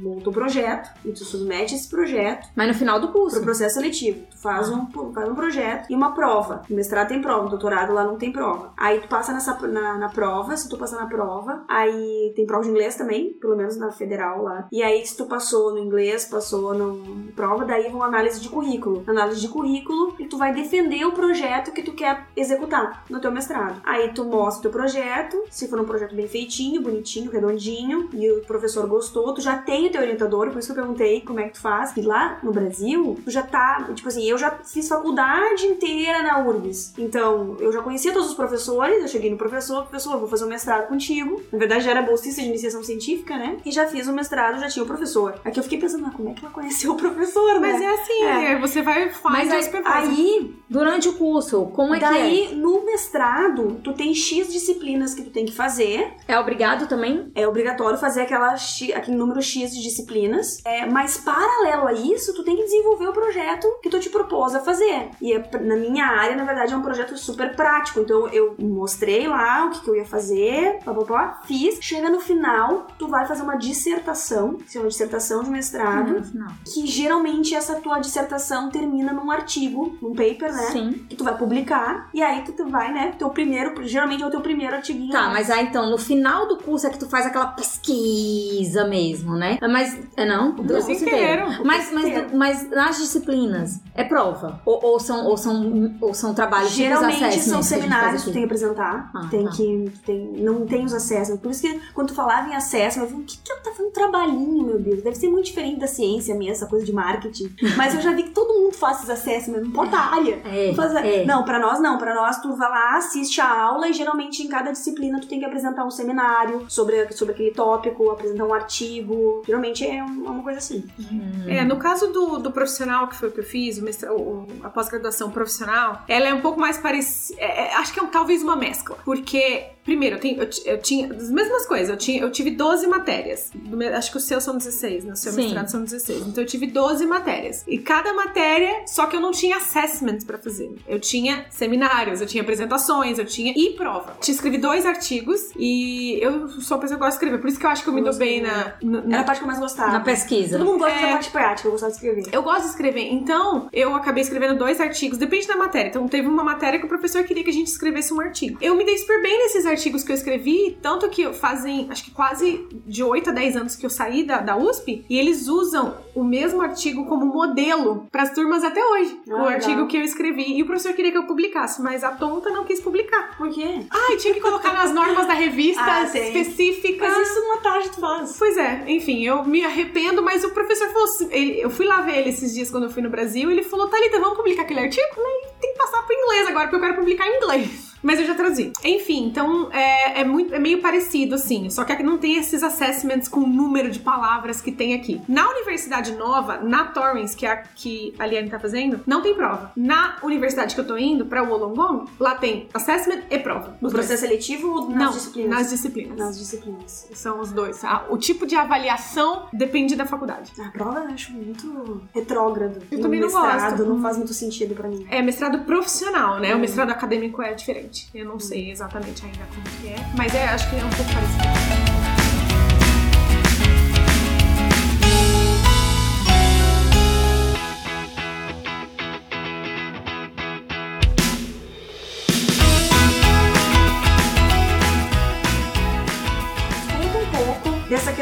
monta 0.02 0.30
um 0.30 0.34
projeto 0.34 0.90
e 1.06 1.12
tu 1.12 1.24
submete 1.26 1.76
esse 1.76 1.90
projeto 1.90 2.48
Mas 2.56 2.68
no 2.68 2.74
final 2.74 3.00
do 3.00 3.12
curso. 3.12 3.36
pro 3.38 3.46
processo 3.46 3.76
seletivo. 3.76 4.26
Tu 4.30 4.38
faz 4.38 4.70
um, 4.70 4.86
faz 5.14 5.30
um 5.30 5.36
projeto 5.36 5.88
e 5.90 5.96
uma 5.96 6.14
prova. 6.14 6.62
No 6.70 6.76
mestrado 6.76 7.08
tem 7.08 7.22
prova, 7.22 7.44
no 7.44 7.50
doutorado 7.50 7.94
lá 7.94 8.04
não 8.04 8.16
tem 8.18 8.32
prova. 8.32 8.74
Aí 8.78 9.00
tu 9.00 9.08
passa 9.08 9.34
nessa, 9.34 9.58
na, 9.68 9.98
na 9.98 10.10
prova, 10.10 10.56
se 10.58 10.70
tu 10.70 10.78
passar 10.78 10.98
na 10.98 11.06
prova, 11.08 11.64
aí 11.68 12.32
tem 12.36 12.46
prova 12.46 12.64
de 12.64 12.70
inglês 12.70 12.96
também, 12.96 13.23
pelo 13.40 13.56
menos 13.56 13.78
na 13.78 13.92
federal 13.92 14.44
lá. 14.44 14.68
E 14.72 14.82
aí 14.82 15.06
se 15.06 15.16
tu 15.16 15.26
passou 15.26 15.72
no 15.72 15.80
inglês, 15.80 16.26
passou 16.26 16.74
no 16.74 17.32
prova, 17.36 17.66
daí 17.66 17.90
vão 17.90 18.04
análise 18.04 18.40
de 18.40 18.50
currículo. 18.50 19.04
Análise 19.08 19.42
de 19.42 19.48
currículo 19.48 20.16
e 20.20 20.26
tu 20.26 20.38
vai 20.38 20.54
defender 20.54 21.06
o 21.06 21.12
projeto 21.12 21.72
que 21.72 21.84
tu 21.84 21.94
quer 21.94 22.28
executar 22.36 23.04
no 23.10 23.20
teu 23.20 23.32
mestrado. 23.32 23.82
Aí 23.84 24.10
tu 24.14 24.24
mostra 24.24 24.60
o 24.60 24.62
teu 24.64 24.72
projeto, 24.72 25.44
se 25.50 25.68
for 25.68 25.80
um 25.80 25.86
projeto 25.86 26.16
bem 26.16 26.28
feitinho, 26.28 26.82
bonitinho, 26.82 27.32
redondinho, 27.32 28.10
e 28.14 28.32
o 28.32 28.42
professor 28.42 28.88
gostou, 28.88 29.34
tu 29.34 29.42
já 29.42 29.58
tem 29.58 29.88
o 29.88 29.92
teu 29.92 30.02
orientador, 30.02 30.50
por 30.50 30.60
isso 30.60 30.74
que 30.74 30.80
eu 30.80 30.84
perguntei 30.84 31.22
como 31.22 31.40
é 31.40 31.48
que 31.48 31.54
tu 31.54 31.62
faz. 31.62 31.96
E 31.96 32.02
lá 32.02 32.40
no 32.44 32.52
Brasil, 32.52 33.18
tu 33.24 33.32
já 33.32 33.44
tá, 33.44 33.90
tipo 33.94 34.08
assim, 34.08 34.24
eu 34.30 34.38
já 34.38 34.52
fiz 34.52 34.88
faculdade 34.88 35.66
inteira 35.66 36.24
na 36.24 36.40
URBS. 36.46 36.94
Então, 36.98 37.56
eu 37.60 37.72
já 37.72 37.82
conhecia 37.82 38.14
todos 38.14 38.30
os 38.30 38.36
professores, 38.36 39.02
eu 39.02 39.08
cheguei 39.08 39.30
no 39.30 39.38
professor, 39.38 39.84
professor, 39.84 40.18
vou 40.18 40.28
fazer 40.28 40.46
um 40.46 40.50
mestrado 40.50 40.88
contigo. 40.88 41.42
Na 41.52 41.60
verdade, 41.60 41.84
já 41.84 41.92
era 41.92 42.02
bolsista 42.02 42.42
de 42.42 42.48
iniciação 42.48 42.84
científica, 42.84 43.03
né? 43.38 43.58
E 43.66 43.72
já 43.72 43.88
fiz 43.88 44.08
o 44.08 44.14
mestrado, 44.14 44.60
já 44.60 44.68
tinha 44.68 44.84
o 44.84 44.88
professor. 44.88 45.40
Aqui 45.44 45.60
eu 45.60 45.64
fiquei 45.64 45.80
pensando, 45.80 46.06
ah, 46.08 46.12
como 46.16 46.30
é 46.30 46.34
que 46.34 46.44
ela 46.44 46.54
conheceu 46.54 46.92
o 46.94 46.96
professor, 46.98 47.60
né? 47.60 47.72
Mas 47.72 47.82
é 47.82 47.88
assim, 47.88 48.24
É. 48.24 48.52
é, 48.54 48.60
você 48.60 48.82
vai 48.82 49.10
faz 49.10 49.24
Mas 49.48 49.52
aí, 49.52 49.64
supervisa. 49.64 49.94
aí, 49.98 50.56
durante 50.70 51.10
o 51.10 51.14
curso, 51.14 51.66
como 51.74 51.94
é 51.96 52.00
que 52.00 52.04
Daí, 52.06 52.56
no 52.56 52.86
mestrado, 52.86 53.80
tu 53.84 53.94
tem 53.94 54.14
X 54.14 54.52
disciplinas 54.52 55.14
que 55.14 55.22
tu 55.24 55.30
tem 55.32 55.46
que 55.46 55.52
fazer. 55.54 56.14
é? 56.28 56.34
É 56.34 56.40
obrigado 56.40 56.88
também? 56.88 57.32
É 57.36 57.48
obrigatório 57.48 57.98
fazer 57.98 58.22
aquela 58.22 58.54
aquele 58.54 59.18
número 59.18 59.42
X 59.42 59.74
de 59.74 59.82
disciplinas. 59.82 60.62
É, 60.66 60.86
mas, 60.86 61.18
paralelo 61.18 61.88
a 61.88 61.94
isso, 61.94 62.34
tu 62.34 62.44
tem 62.44 62.56
que 62.56 62.64
desenvolver 62.64 63.08
o 63.08 63.14
projeto 63.14 63.68
que 63.82 63.90
tu 63.90 64.00
te 64.00 64.10
propôs 64.10 64.54
a 64.56 64.60
fazer. 64.60 65.10
E 65.22 65.34
é 65.34 65.44
na 65.62 65.76
minha 65.76 66.06
área, 66.06 66.36
na 66.36 66.44
verdade, 66.44 66.74
é 66.74 66.78
um 66.78 66.82
projeto 66.82 67.18
super 67.18 67.56
prático. 67.56 68.00
Então, 68.00 68.28
eu 68.30 68.56
mostrei 68.60 69.28
lá 69.28 69.66
o 69.66 69.70
que, 69.72 69.82
que 69.82 69.90
eu 69.90 69.96
ia 69.96 70.06
fazer, 70.06 70.80
pá, 70.84 70.94
pá, 70.94 71.06
pá, 71.06 71.42
fiz. 71.46 71.78
Chega 71.82 72.10
no 72.10 72.20
final, 72.20 72.88
tu 73.04 73.10
vai 73.10 73.26
fazer 73.26 73.44
uma 73.44 73.58
dissertação, 73.58 74.56
que 74.56 74.68
se 74.68 74.74
chama 74.74 74.88
dissertação 74.88 75.44
de 75.44 75.50
mestrado. 75.50 76.14
No 76.14 76.24
final. 76.24 76.50
Que 76.66 76.88
geralmente 76.88 77.54
essa 77.54 77.76
tua 77.76 78.00
dissertação 78.00 78.70
termina 78.70 79.12
num 79.12 79.30
artigo, 79.30 79.98
num 80.02 80.14
paper, 80.14 80.54
né? 80.54 80.64
Sim. 80.72 80.92
que 81.10 81.16
tu 81.16 81.24
vai 81.24 81.38
publicar, 81.38 82.10
e 82.14 82.22
aí 82.22 82.44
tu, 82.44 82.54
tu 82.54 82.70
vai, 82.70 82.94
né, 82.94 83.14
teu 83.18 83.30
primeiro, 83.30 83.86
geralmente 83.86 84.24
é 84.24 84.28
o 84.28 84.32
teu 84.32 84.42
primeiro 84.42 84.76
artiguinho. 84.76 85.12
Tá, 85.12 85.30
mas 85.30 85.50
aí 85.50 85.66
então, 85.66 85.90
no 85.90 85.98
final 85.98 86.48
do 86.48 86.58
curso 86.58 86.88
é 86.88 86.90
que 86.90 86.98
tu 86.98 87.08
faz 87.08 87.26
aquela 87.26 87.48
pesquisa 87.48 88.86
mesmo, 88.86 89.36
né? 89.36 89.58
Mas, 89.62 90.00
é 90.16 90.26
não? 90.26 90.52
Do 90.52 90.64
curso 90.64 90.92
inteiro. 90.92 91.46
Mas, 91.66 91.92
mas, 91.92 92.34
mas 92.34 92.70
nas 92.70 92.98
disciplinas, 92.98 93.82
é 93.94 94.04
prova? 94.04 94.62
Ou, 94.66 94.80
ou 94.84 95.00
são, 95.00 95.26
ou, 95.26 95.38
são, 95.38 95.96
ou 96.00 96.14
são 96.14 96.34
trabalhos 96.34 96.72
tipo 96.72 96.84
Geralmente 96.84 97.40
são 97.42 97.62
seminários 97.62 98.24
que 98.24 98.30
tu 98.30 98.34
tem 98.34 98.42
que 98.42 98.46
apresentar. 98.46 99.12
Ah, 99.14 99.28
tem 99.30 99.46
tá. 99.46 99.52
que. 99.52 99.92
Tem, 100.06 100.32
não 100.38 100.66
tem 100.66 100.86
os 100.86 100.94
assessments. 100.94 101.42
Por 101.42 101.52
isso 101.52 101.62
que 101.62 101.82
quando 101.94 102.10
tu 102.10 102.14
falava 102.14 102.50
em 102.50 102.56
assessment, 103.02 103.04
eu 103.06 103.10
falei, 103.10 103.24
o 103.24 103.26
que, 103.28 103.38
que 103.38 103.52
ela 103.52 103.62
tá 103.62 103.72
fazendo 103.72 103.92
trabalhinho, 103.92 104.66
meu 104.66 104.80
Deus? 104.80 105.02
Deve 105.02 105.16
ser 105.16 105.30
muito 105.30 105.46
diferente 105.46 105.80
da 105.80 105.88
ciência 105.88 106.36
minha, 106.36 106.52
essa 106.52 106.66
coisa 106.68 106.86
de 106.86 106.94
marketing. 106.94 107.54
Mas 107.78 107.94
eu 107.96 108.02
já 108.02 108.12
vi 108.14 108.24
que 108.24 108.30
todo 108.32 108.54
mundo 108.54 108.74
faz 108.74 108.98
esses 108.98 109.10
assessments, 109.10 109.62
não 109.64 109.70
importa 109.70 109.98
a 109.98 110.16
área. 110.16 110.42
É, 110.46 110.74
faz- 110.74 110.94
é. 110.96 111.26
Não, 111.26 111.44
pra 111.44 111.60
nós 111.60 111.80
não. 111.80 111.98
Pra 111.98 112.14
nós, 112.14 112.40
tu 112.42 112.56
vai 112.56 112.70
lá, 112.70 112.98
assiste 112.98 113.40
a 113.42 113.50
aula 113.64 113.88
e 113.88 113.94
geralmente 113.94 114.44
em 114.44 114.48
cada 114.48 114.72
disciplina 114.72 115.20
tu 115.20 115.28
tem 115.28 115.40
que 115.40 115.46
apresentar 115.46 115.86
um 115.86 115.92
seminário 115.92 116.66
sobre, 116.70 117.12
sobre 117.14 117.34
aquele 117.34 117.52
tópico, 117.52 118.10
apresentar 118.12 118.46
um 118.46 118.54
artigo. 118.54 119.42
Geralmente 119.46 119.86
é 119.86 120.04
um- 120.04 120.26
é 120.26 120.30
uma 120.30 120.44
coisa 120.44 120.60
assim. 120.60 120.84
Hum. 121.00 121.44
É, 121.48 121.64
no 121.64 121.78
caso 121.78 122.08
do, 122.12 122.38
do 122.40 122.52
profissional, 122.52 123.08
que 123.08 123.16
foi 123.16 123.30
o 123.30 123.32
que 123.32 123.40
eu 123.40 123.44
fiz, 123.44 123.78
o 123.78 123.84
mestra- 123.84 124.14
o- 124.14 124.48
a 124.64 124.70
pós-graduação 124.70 125.30
profissional, 125.32 126.02
ela 126.08 126.28
é 126.28 126.34
um 126.34 126.42
pouco 126.42 126.60
mais 126.60 126.78
parecida. 126.78 127.40
acho 127.78 127.94
que 127.94 128.00
é 128.00 128.04
um- 128.04 128.08
talvez 128.08 128.42
uma 128.44 128.56
mescla. 128.56 128.98
Porque, 129.04 129.66
primeiro, 129.84 130.16
eu, 130.16 130.20
tenho- 130.20 130.42
eu 130.42 130.50
eu 130.66 130.82
tinha. 130.82 131.14
As 131.14 131.30
mesmas 131.30 131.66
coisas, 131.68 131.90
eu, 131.90 131.98
tinha, 131.98 132.22
eu 132.22 132.32
tive 132.32 132.52
12 132.52 132.88
matérias. 132.88 133.52
Acho 133.96 134.12
que 134.12 134.18
os 134.18 134.24
seus 134.24 134.44
são 134.44 134.58
16, 134.58 135.04
né? 135.06 135.14
O 135.14 135.16
seu 135.16 135.32
Sim. 135.32 135.44
mestrado 135.44 135.68
são 135.70 135.84
16. 135.84 136.28
Então 136.28 136.44
eu 136.44 136.48
tive 136.48 136.68
12 136.68 137.06
matérias. 137.06 137.64
E 137.68 137.78
cada 137.78 138.14
matéria, 138.14 138.84
só 138.88 139.06
que 139.06 139.16
eu 139.16 139.20
não 139.22 139.32
tinha 139.32 139.58
assessments 139.58 140.24
pra 140.24 140.38
fazer. 140.38 140.72
Eu 140.88 141.00
tinha 141.00 141.46
seminários, 141.50 142.22
eu 142.22 142.28
tinha 142.28 142.42
apresentações, 142.44 143.18
eu 143.20 143.26
tinha. 143.26 143.54
e 143.56 143.72
prova. 143.76 144.18
Te 144.22 144.32
escrevi 144.32 144.58
dois 144.58 144.86
artigos 144.86 145.40
e 145.58 146.18
eu 146.22 146.48
sou 146.50 146.78
uma 146.78 146.82
pessoa 146.82 146.98
que 146.98 147.04
gosta 147.06 147.10
de 147.10 147.16
escrever. 147.16 147.38
Por 147.40 147.50
isso 147.50 147.60
que 147.60 147.66
eu 147.66 147.70
acho 147.70 147.84
que 147.84 147.90
eu 147.90 147.94
me 147.94 148.00
Eu 148.02 148.06
dou 148.06 148.16
bem 148.16 148.42
na, 148.42 148.74
na, 148.82 149.02
na 149.02 149.14
Era 149.16 149.22
a 149.22 149.24
parte 149.26 149.38
que 149.40 149.44
eu 149.44 149.48
mais 149.48 149.60
gostava. 149.60 149.92
Na 149.92 150.00
pesquisa. 150.02 150.58
Todo 150.58 150.66
mundo 150.68 150.80
gosta 150.80 150.98
É. 150.98 151.02
da 151.02 151.08
parte 151.14 151.30
prática, 151.32 151.68
eu 151.68 151.72
gostava 151.72 151.92
de 151.92 151.98
escrever. 151.98 152.24
Eu 152.32 152.44
gosto 152.44 152.64
de 152.64 152.70
escrever, 152.70 153.12
então 153.12 153.70
eu 153.72 153.94
acabei 153.96 154.22
escrevendo 154.24 154.58
dois 154.58 154.80
artigos, 154.80 155.18
depende 155.18 155.48
da 155.48 155.56
matéria. 155.56 155.90
Então 155.90 156.08
teve 156.08 156.28
uma 156.28 156.44
matéria 156.44 156.80
que 156.80 156.86
o 156.86 156.90
professor 156.90 157.24
queria 157.24 157.44
que 157.44 157.50
a 157.50 157.54
gente 157.54 157.68
escrevesse 157.68 158.14
um 158.14 158.20
artigo. 158.22 158.58
Eu 158.62 158.76
me 158.76 158.86
dei 158.86 158.98
super 158.98 159.22
bem 159.22 159.38
nesses 159.40 159.66
artigos 159.66 159.73
que 159.82 160.12
eu 160.12 160.16
escrevi, 160.16 160.78
tanto 160.82 161.10
que 161.10 161.32
fazem, 161.34 161.88
acho 161.90 162.04
que 162.04 162.12
quase 162.12 162.68
de 162.86 163.04
8 163.04 163.30
a 163.30 163.34
10 163.34 163.58
anos 163.58 163.76
que 163.76 163.86
eu 163.86 163.90
saí 163.90 164.24
da, 164.24 164.40
da 164.40 164.56
USP, 164.58 165.06
e 165.10 165.18
eles 165.18 165.48
usam 165.48 165.98
o 166.16 166.24
mesmo 166.24 166.62
artigo 166.62 167.06
como 167.06 167.26
modelo 167.26 168.08
para 168.12 168.24
as 168.24 168.32
turmas 168.34 168.64
até 168.64 168.84
hoje. 168.86 169.20
Ah, 169.30 169.32
o 169.32 169.36
legal. 169.38 169.48
artigo 169.48 169.88
que 169.88 169.98
eu 169.98 170.02
escrevi. 170.04 170.58
E 170.58 170.62
o 170.62 170.66
professor 170.66 170.94
queria 170.94 171.12
que 171.12 171.18
eu 171.18 171.24
publicasse, 171.26 171.82
mas 171.82 172.04
a 172.04 172.12
tonta 172.12 172.50
não 172.50 172.64
quis 172.66 172.80
publicar. 172.80 173.36
Por 173.38 173.50
quê? 173.50 173.86
Ai, 173.90 174.18
tinha 174.18 174.34
que 174.34 174.40
colocar 174.42 174.74
nas 174.74 174.92
normas 174.94 175.28
da 175.28 175.34
revista 175.34 175.82
Ah, 175.84 176.04
específicas. 176.04 177.12
Mas 177.14 177.28
isso 177.30 177.40
numa 177.42 177.58
tarde 177.58 177.90
tu 177.90 178.00
faz. 178.00 178.36
Pois 178.38 178.58
é, 178.58 178.84
enfim, 178.88 179.24
eu 179.26 179.44
me 179.44 179.64
arrependo, 179.64 180.22
mas 180.24 180.44
o 180.44 180.52
professor 180.52 180.88
falou 180.90 181.04
assim, 181.06 181.28
ele- 181.32 181.60
eu 181.62 181.70
fui 181.70 181.86
lá 181.86 182.02
ver 182.02 182.18
ele 182.20 182.30
esses 182.30 182.54
dias 182.54 182.70
quando 182.72 182.84
eu 182.84 182.90
fui 182.90 183.02
no 183.02 183.10
Brasil, 183.10 183.50
ele 183.52 183.64
falou, 183.64 183.88
Thalita, 183.88 184.20
vamos 184.20 184.38
publicar 184.38 184.64
aquele 184.64 184.80
artigo? 184.82 185.08
Falei, 185.16 185.42
tem 185.60 185.72
que 185.74 185.78
passar 185.80 186.02
pro 186.04 186.16
inglês 186.16 186.48
agora, 186.48 186.68
porque 186.68 186.76
eu 186.76 186.82
quero 186.82 186.96
publicar 186.96 187.28
em 187.28 187.38
inglês. 187.38 187.93
Mas 188.04 188.20
eu 188.20 188.26
já 188.26 188.36
traduzi. 188.36 188.74
Enfim, 188.84 189.26
então 189.26 189.70
é, 189.72 190.22
é 190.22 190.24
muito, 190.26 190.54
é 190.54 190.60
meio 190.60 190.82
parecido, 190.82 191.36
assim. 191.36 191.70
Só 191.70 191.84
que 191.86 191.92
aqui 191.94 192.04
não 192.04 192.18
tem 192.18 192.38
esses 192.38 192.62
assessments 192.62 193.28
com 193.30 193.40
o 193.40 193.48
número 193.48 193.90
de 193.90 194.00
palavras 194.00 194.60
que 194.62 194.72
tem 194.72 194.94
aqui. 194.94 195.22
Na 195.28 195.50
Universidade 195.50 196.12
Nova, 196.14 196.58
na 196.58 196.86
Torrens, 196.86 197.34
que 197.34 197.46
é 197.46 197.52
a 197.52 197.58
que 197.58 198.14
a 198.20 198.26
Liane 198.28 198.50
tá 198.50 198.60
fazendo, 198.60 199.00
não 199.08 199.22
tem 199.22 199.34
prova. 199.34 199.72
Na 199.76 200.18
universidade 200.22 200.76
que 200.76 200.82
eu 200.82 200.86
tô 200.88 200.98
indo, 200.98 201.26
pra 201.26 201.42
Wollongong, 201.44 202.06
lá 202.20 202.36
tem 202.36 202.68
assessment 202.74 203.22
e 203.30 203.40
prova. 203.40 203.78
No 203.82 203.90
processo 203.90 204.22
seletivo 204.22 204.68
ou 204.70 204.90
nas 204.90 204.98
não, 205.00 205.12
disciplinas? 205.12 205.50
nas 205.58 205.70
disciplinas. 205.70 206.18
Nas 206.18 206.38
disciplinas. 206.38 207.10
São 207.14 207.40
os 207.40 207.52
dois. 207.52 207.84
Ah, 207.84 208.06
o 208.10 208.18
tipo 208.18 208.46
de 208.46 208.56
avaliação 208.56 209.48
depende 209.54 209.96
da 209.96 210.06
faculdade. 210.06 210.52
A 210.60 210.70
prova 210.72 211.00
eu 211.00 211.14
acho 211.14 211.32
muito 211.32 212.02
retrógrado. 212.14 212.82
Eu 212.92 213.02
também 213.02 213.20
não 213.20 213.28
mestrado 213.28 213.78
gosto. 213.78 213.90
não 213.90 214.02
faz 214.02 214.18
muito 214.18 214.34
sentido 214.34 214.76
pra 214.76 214.88
mim. 214.90 215.06
É 215.10 215.22
mestrado 215.22 215.60
profissional, 215.66 216.40
né? 216.40 216.54
O 216.54 216.58
Hum. 216.58 216.62
mestrado 216.62 216.90
acadêmico 216.92 217.42
é 217.42 217.54
diferente. 217.54 217.93
Eu 218.14 218.26
não 218.26 218.40
sei 218.40 218.72
exatamente 218.72 219.26
ainda 219.26 219.46
como 219.46 219.64
que 219.82 219.88
é, 219.88 219.98
mas 220.18 220.34
é, 220.34 220.46
acho 220.46 220.70
que 220.70 220.76
é 220.76 220.86
um 220.86 220.90
pouco 220.90 221.12
parecido. 221.14 222.03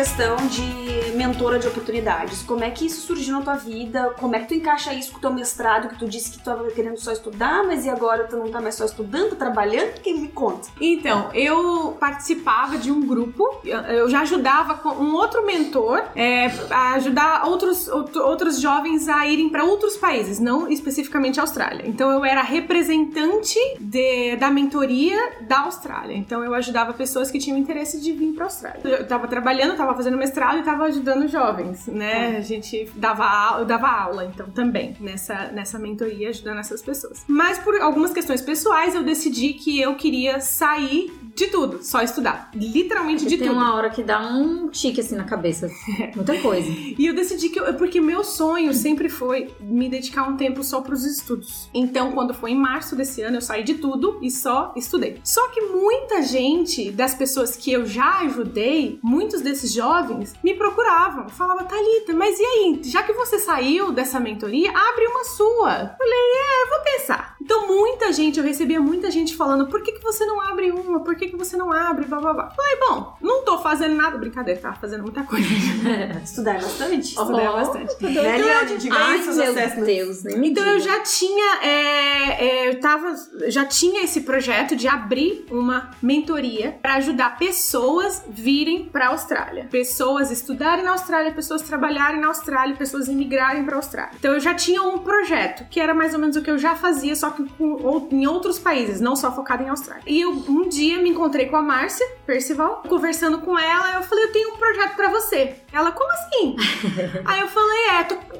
Questão 0.01 0.35
de 0.47 1.11
mentora 1.15 1.59
de 1.59 1.67
oportunidades. 1.67 2.41
Como 2.41 2.63
é 2.63 2.71
que 2.71 2.87
isso 2.87 3.01
surgiu 3.05 3.35
na 3.35 3.41
tua 3.43 3.53
vida? 3.55 4.15
Como 4.19 4.35
é 4.35 4.39
que 4.39 4.47
tu 4.47 4.53
encaixa 4.55 4.91
isso 4.95 5.11
com 5.11 5.19
o 5.19 5.21
teu 5.21 5.31
mestrado? 5.31 5.89
Que 5.89 5.99
tu 5.99 6.07
disse 6.07 6.31
que 6.31 6.39
tu 6.39 6.43
tava 6.43 6.63
querendo 6.71 6.97
só 6.97 7.11
estudar, 7.11 7.63
mas 7.67 7.85
e 7.85 7.89
agora 7.89 8.23
tu 8.23 8.35
não 8.35 8.49
tá 8.49 8.59
mais 8.59 8.73
só 8.73 8.83
estudando, 8.85 9.35
trabalhando? 9.35 10.01
Quem 10.01 10.19
me 10.19 10.29
conta? 10.29 10.69
Então, 10.81 11.29
eu 11.35 11.95
participava 11.99 12.79
de 12.79 12.91
um 12.91 13.05
grupo, 13.05 13.47
eu 13.63 14.09
já 14.09 14.21
ajudava 14.21 14.73
com 14.73 14.89
um 14.89 15.13
outro 15.13 15.45
mentor 15.45 16.01
é, 16.15 16.47
a 16.71 16.93
ajudar 16.93 17.45
outros, 17.47 17.87
outro- 17.87 18.23
outros 18.25 18.59
jovens 18.59 19.07
a 19.07 19.27
irem 19.27 19.49
para 19.49 19.63
outros 19.63 19.97
países, 19.97 20.39
não 20.39 20.67
especificamente 20.67 21.39
a 21.39 21.43
Austrália. 21.43 21.83
Então, 21.87 22.09
eu 22.09 22.25
era 22.25 22.41
representante 22.41 23.59
de- 23.79 24.35
da 24.37 24.49
mentoria 24.49 25.15
da 25.41 25.59
Austrália. 25.59 26.15
Então, 26.17 26.43
eu 26.43 26.55
ajudava 26.55 26.91
pessoas 26.91 27.29
que 27.29 27.37
tinham 27.37 27.55
interesse 27.55 28.01
de 28.01 28.11
vir 28.13 28.33
para 28.33 28.45
a 28.45 28.47
Austrália. 28.47 28.81
Eu 28.83 29.07
tava 29.07 29.27
trabalhando, 29.27 29.75
tava 29.91 29.97
fazendo 29.97 30.17
mestrado 30.17 30.59
e 30.59 30.63
tava 30.63 30.85
ajudando 30.85 31.27
jovens, 31.27 31.87
né? 31.87 32.37
A 32.37 32.41
gente 32.41 32.89
dava, 32.95 33.59
eu 33.59 33.65
dava 33.65 33.87
aula, 33.87 34.25
então, 34.25 34.49
também, 34.49 34.95
nessa, 34.99 35.51
nessa 35.51 35.77
mentoria, 35.77 36.29
ajudando 36.29 36.59
essas 36.59 36.81
pessoas. 36.81 37.23
Mas 37.27 37.59
por 37.59 37.75
algumas 37.81 38.13
questões 38.13 38.41
pessoais, 38.41 38.95
eu 38.95 39.03
decidi 39.03 39.53
que 39.53 39.79
eu 39.79 39.95
queria 39.95 40.39
sair 40.39 41.11
De 41.35 41.47
tudo, 41.47 41.83
só 41.83 42.01
estudar. 42.01 42.51
Literalmente 42.53 43.25
de 43.25 43.37
Tem 43.37 43.47
tudo. 43.47 43.57
uma 43.57 43.73
hora 43.75 43.89
que 43.89 44.03
dá 44.03 44.19
um 44.21 44.69
tique 44.69 45.01
assim 45.01 45.15
na 45.15 45.23
cabeça. 45.23 45.69
Muita 46.15 46.37
coisa. 46.39 46.67
E 46.69 47.05
eu 47.05 47.13
decidi 47.13 47.49
que 47.49 47.59
eu, 47.59 47.73
porque 47.75 48.01
meu 48.01 48.23
sonho 48.23 48.73
sempre 48.73 49.09
foi 49.09 49.49
me 49.59 49.89
dedicar 49.89 50.27
um 50.27 50.37
tempo 50.37 50.63
só 50.63 50.81
pros 50.81 51.05
estudos. 51.05 51.69
Então, 51.73 52.11
quando 52.11 52.33
foi 52.33 52.51
em 52.51 52.55
março 52.55 52.95
desse 52.95 53.21
ano, 53.21 53.37
eu 53.37 53.41
saí 53.41 53.63
de 53.63 53.75
tudo 53.75 54.19
e 54.21 54.29
só 54.29 54.73
estudei. 54.75 55.19
Só 55.23 55.47
que 55.49 55.61
muita 55.61 56.21
gente 56.21 56.91
das 56.91 57.13
pessoas 57.15 57.55
que 57.55 57.71
eu 57.71 57.85
já 57.85 58.19
ajudei, 58.19 58.99
muitos 59.01 59.41
desses 59.41 59.71
jovens, 59.73 60.33
me 60.43 60.53
procuravam. 60.53 61.29
Falava, 61.29 61.63
Thalita, 61.63 62.13
mas 62.13 62.39
e 62.39 62.43
aí? 62.43 62.81
Já 62.83 63.03
que 63.03 63.13
você 63.13 63.39
saiu 63.39 63.91
dessa 63.91 64.19
mentoria, 64.19 64.69
abre 64.69 65.07
uma 65.07 65.23
sua. 65.23 65.71
Eu 65.71 65.97
Falei, 65.97 66.19
é, 66.35 66.69
vou 66.69 66.83
pensar. 66.97 67.35
Então, 67.41 67.67
muita 67.67 68.11
gente, 68.11 68.39
eu 68.39 68.45
recebia 68.45 68.79
muita 68.79 69.09
gente 69.11 69.35
falando, 69.35 69.67
por 69.67 69.81
que, 69.81 69.93
que 69.93 70.03
você 70.03 70.25
não 70.25 70.41
abre 70.41 70.71
uma? 70.71 70.99
Por 71.03 71.15
que, 71.21 71.29
que 71.29 71.37
você 71.37 71.55
não 71.55 71.71
abre? 71.71 72.05
Blá, 72.05 72.19
blá, 72.19 72.33
blá. 72.33 72.49
Falei, 72.49 72.77
bom, 72.87 73.15
não 73.21 73.43
tô 73.45 73.59
fazendo 73.59 73.95
nada. 73.95 74.17
Brincadeira, 74.17 74.59
tava 74.59 74.75
fazendo 74.75 75.03
muita 75.03 75.23
coisa. 75.23 75.47
Estudar 76.23 76.55
bastante. 76.55 77.09
Estudei 77.15 77.45
bastante. 77.47 78.03
Né, 78.03 78.39
Eliane? 78.39 78.77
Diga 78.77 78.95
Ai, 78.95 79.13
aí 79.17 79.23
seus 79.23 79.37
meu 79.37 79.51
acessos. 79.51 79.85
Deus, 79.85 80.23
nem 80.23 80.37
me 80.39 80.49
Então 80.49 80.65
eu 80.65 80.77
diga. 80.79 80.91
já 80.91 80.99
tinha, 81.01 81.55
é, 81.61 82.45
é, 82.45 82.69
eu 82.69 82.79
tava, 82.79 83.13
já 83.47 83.65
tinha 83.65 84.03
esse 84.03 84.21
projeto 84.21 84.75
de 84.75 84.87
abrir 84.87 85.45
uma 85.51 85.91
mentoria 86.01 86.77
para 86.81 86.95
ajudar 86.95 87.37
pessoas 87.37 88.23
virem 88.27 88.85
para 88.85 89.07
Austrália, 89.09 89.67
pessoas 89.69 90.31
estudarem 90.31 90.83
na 90.83 90.91
Austrália, 90.91 91.31
pessoas 91.31 91.61
trabalharem 91.61 92.19
na 92.19 92.27
Austrália, 92.27 92.75
pessoas 92.75 93.07
imigrarem 93.07 93.63
para 93.63 93.75
Austrália. 93.75 94.11
Então 94.17 94.33
eu 94.33 94.39
já 94.39 94.53
tinha 94.53 94.81
um 94.81 94.99
projeto 94.99 95.65
que 95.69 95.79
era 95.79 95.93
mais 95.93 96.13
ou 96.13 96.19
menos 96.19 96.35
o 96.35 96.41
que 96.41 96.49
eu 96.49 96.57
já 96.57 96.75
fazia, 96.75 97.15
só 97.15 97.29
que 97.29 97.43
com, 97.57 97.73
ou- 97.83 98.09
em 98.11 98.25
outros 98.27 98.57
países, 98.59 98.99
não 98.99 99.15
só 99.15 99.33
focado 99.33 99.63
em 99.63 99.69
Austrália. 99.69 100.03
E 100.07 100.21
eu 100.21 100.31
um 100.31 100.67
dia 100.67 100.99
me 101.01 101.10
encontrei 101.11 101.45
com 101.47 101.55
a 101.55 101.61
Márcia 101.61 102.05
Percival, 102.25 102.83
conversando 102.87 103.39
com 103.39 103.57
ela, 103.57 103.95
eu 103.95 104.03
falei, 104.03 104.25
eu 104.25 104.31
tenho 104.31 104.53
um 104.53 104.57
projeto 104.57 104.95
para 104.95 105.09
você. 105.09 105.55
Ela, 105.71 105.91
como 105.91 106.11
assim? 106.11 106.55
Aí 107.25 107.39
eu 107.39 107.47
falei, 107.47 107.77
é, 107.89 107.97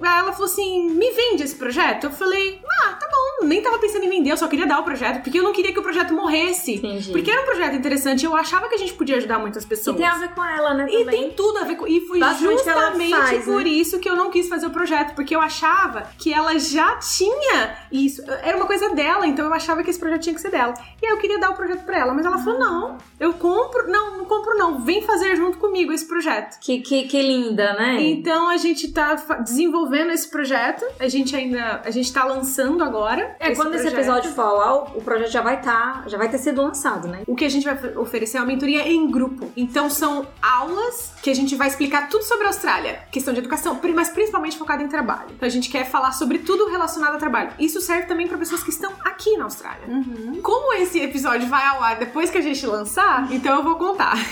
aí 0.08 0.20
ela 0.20 0.32
falou 0.32 0.46
assim, 0.46 0.90
me 0.90 1.12
vende 1.12 1.44
esse 1.44 1.56
projeto? 1.56 2.06
Eu 2.06 2.12
falei, 2.12 2.62
ah, 2.84 2.94
tá 2.94 3.08
bom, 3.10 3.48
nem 3.48 3.62
tava 3.62 3.78
pensando 3.80 4.04
em 4.06 4.10
vender, 4.10 4.32
eu 4.32 4.38
só 4.38 4.48
queria 4.48 4.66
dar 4.68 4.80
o 4.80 4.84
projeto, 4.84 5.22
porque 5.22 5.40
eu 5.40 5.44
não 5.44 5.54
queria 5.54 5.72
que 5.72 5.80
o 5.80 5.84
projeto 5.84 6.14
morresse. 6.14 6.76
Entendi. 6.76 7.12
Porque 7.12 7.30
era 7.30 7.42
um 7.42 7.46
projeto 7.46 7.76
interessante, 7.76 8.26
eu 8.26 8.36
achava 8.36 8.68
que 8.68 8.76
a 8.76 8.78
gente 8.78 8.94
podia 8.94 9.18
ajudar 9.18 9.40
muitas 9.40 9.64
E 9.64 9.68
pessoas. 9.68 9.98
tem 9.98 10.06
a 10.06 10.16
ver 10.16 10.30
com 10.30 10.44
ela, 10.44 10.74
né? 10.74 10.88
E 10.90 11.00
também. 11.06 11.22
tem 11.22 11.32
tudo 11.32 11.60
a 11.60 11.64
ver 11.64 11.76
com. 11.76 11.88
E 11.88 12.02
foi 12.08 12.20
ela 12.20 12.34
justamente 12.34 13.12
faz, 13.12 13.46
por 13.46 13.64
né? 13.64 13.70
isso 13.70 14.00
que 14.00 14.10
eu 14.10 14.16
não 14.16 14.30
quis 14.30 14.48
fazer 14.48 14.68
o 14.68 14.72
projeto. 14.72 15.14
Porque 15.16 15.36
eu 15.36 15.42
achava 15.42 16.10
que 16.18 16.34
ela 16.34 16.58
já 16.58 16.96
tinha 16.98 17.78
isso. 17.92 18.22
Era 18.44 18.58
uma 18.58 18.66
coisa 18.66 18.90
dela, 18.94 19.26
então 19.28 19.46
eu 19.46 19.54
achava 19.54 19.84
que 19.84 19.90
esse 19.90 20.00
projeto 20.00 20.22
tinha 20.22 20.36
que 20.36 20.42
ser 20.42 20.52
dela. 20.52 20.74
E 21.02 21.06
aí 21.06 21.12
eu 21.12 21.18
queria 21.18 21.40
dar 21.40 21.50
o 21.52 21.56
projeto 21.56 21.84
pra 21.84 22.00
ela. 22.00 22.14
Mas 22.14 22.26
ela 22.26 22.38
falou: 22.38 22.60
não, 22.62 22.98
eu 23.20 23.34
compro. 23.34 23.90
Não, 23.90 24.18
não 24.18 24.26
compro, 24.26 24.58
não. 24.58 24.80
Vem 24.80 25.02
fazer 25.02 25.36
junto 25.36 25.58
comigo 25.58 25.92
esse 25.92 26.08
projeto. 26.08 26.60
Que, 26.60 26.80
que, 26.82 27.04
que 27.04 27.22
linda, 27.22 27.74
né? 27.74 28.02
Então 28.02 28.50
a 28.50 28.58
gente 28.58 28.92
tá 28.92 29.16
desenvolvendo 29.44 30.12
esse 30.12 30.30
projeto. 30.30 30.86
A 31.00 31.08
gente 31.08 31.36
ainda. 31.36 31.82
A 31.84 31.92
gente 31.92 32.12
tá 32.12 32.24
lançando 32.24 32.84
agora. 32.84 33.36
É, 33.40 33.56
quando 33.56 33.74
esse 33.76 33.84
projeto. 33.84 34.00
episódio 34.00 34.32
for 34.32 34.42
ao 34.42 34.92
o 34.96 35.02
projeto 35.02 35.32
já 35.32 35.42
vai 35.42 35.58
estar, 35.58 36.08
já 36.08 36.18
vai 36.18 36.30
ter 36.30 36.38
sido 36.38 36.62
lançado, 36.62 37.08
né? 37.08 37.22
O 37.28 37.36
que 37.36 37.46
a 37.46 37.50
gente 37.50 37.64
vai 37.64 37.98
oferecer 37.98 38.38
é 38.38 38.42
uma 38.42 38.48
mentoria 38.48 38.88
em 38.88 39.10
grupo. 39.10 39.52
Então 39.56 39.90
são 39.90 40.28
aulas 40.42 41.14
que 41.22 41.30
a 41.30 41.34
gente 41.34 41.56
vai 41.56 41.68
explicar 41.68 42.10
tudo 42.10 42.24
sobre 42.24 42.46
a 42.46 42.48
Austrália, 42.48 43.04
questão 43.12 43.34
de 43.34 43.40
educação, 43.40 43.80
mas 43.94 44.10
principalmente 44.10 44.58
focado 44.58 44.84
em 44.84 44.88
trabalho. 44.88 45.30
Então 45.36 45.46
a 45.46 45.50
gente 45.52 45.70
quer 45.70 45.86
falar 45.86 46.12
sobre 46.12 46.40
tudo 46.40 46.70
relacionado 46.70 47.14
ao 47.14 47.20
trabalho. 47.20 47.52
Isso 47.60 47.82
serve 47.82 48.08
também 48.08 48.28
para 48.28 48.38
pessoas 48.38 48.64
que 48.64 48.70
estão 48.70 48.92
aqui 49.04 49.38
na 49.38 49.46
Austrália. 49.46 49.88
Como 50.42 50.74
esse 50.74 51.00
episódio 51.00 51.48
vai 51.48 51.66
ao 51.66 51.82
ar 51.82 51.98
depois 51.98 52.30
que 52.30 52.38
a 52.38 52.42
gente 52.42 52.51
lançar, 52.68 53.32
então 53.32 53.56
eu 53.56 53.64
vou 53.64 53.76
contar. 53.76 54.16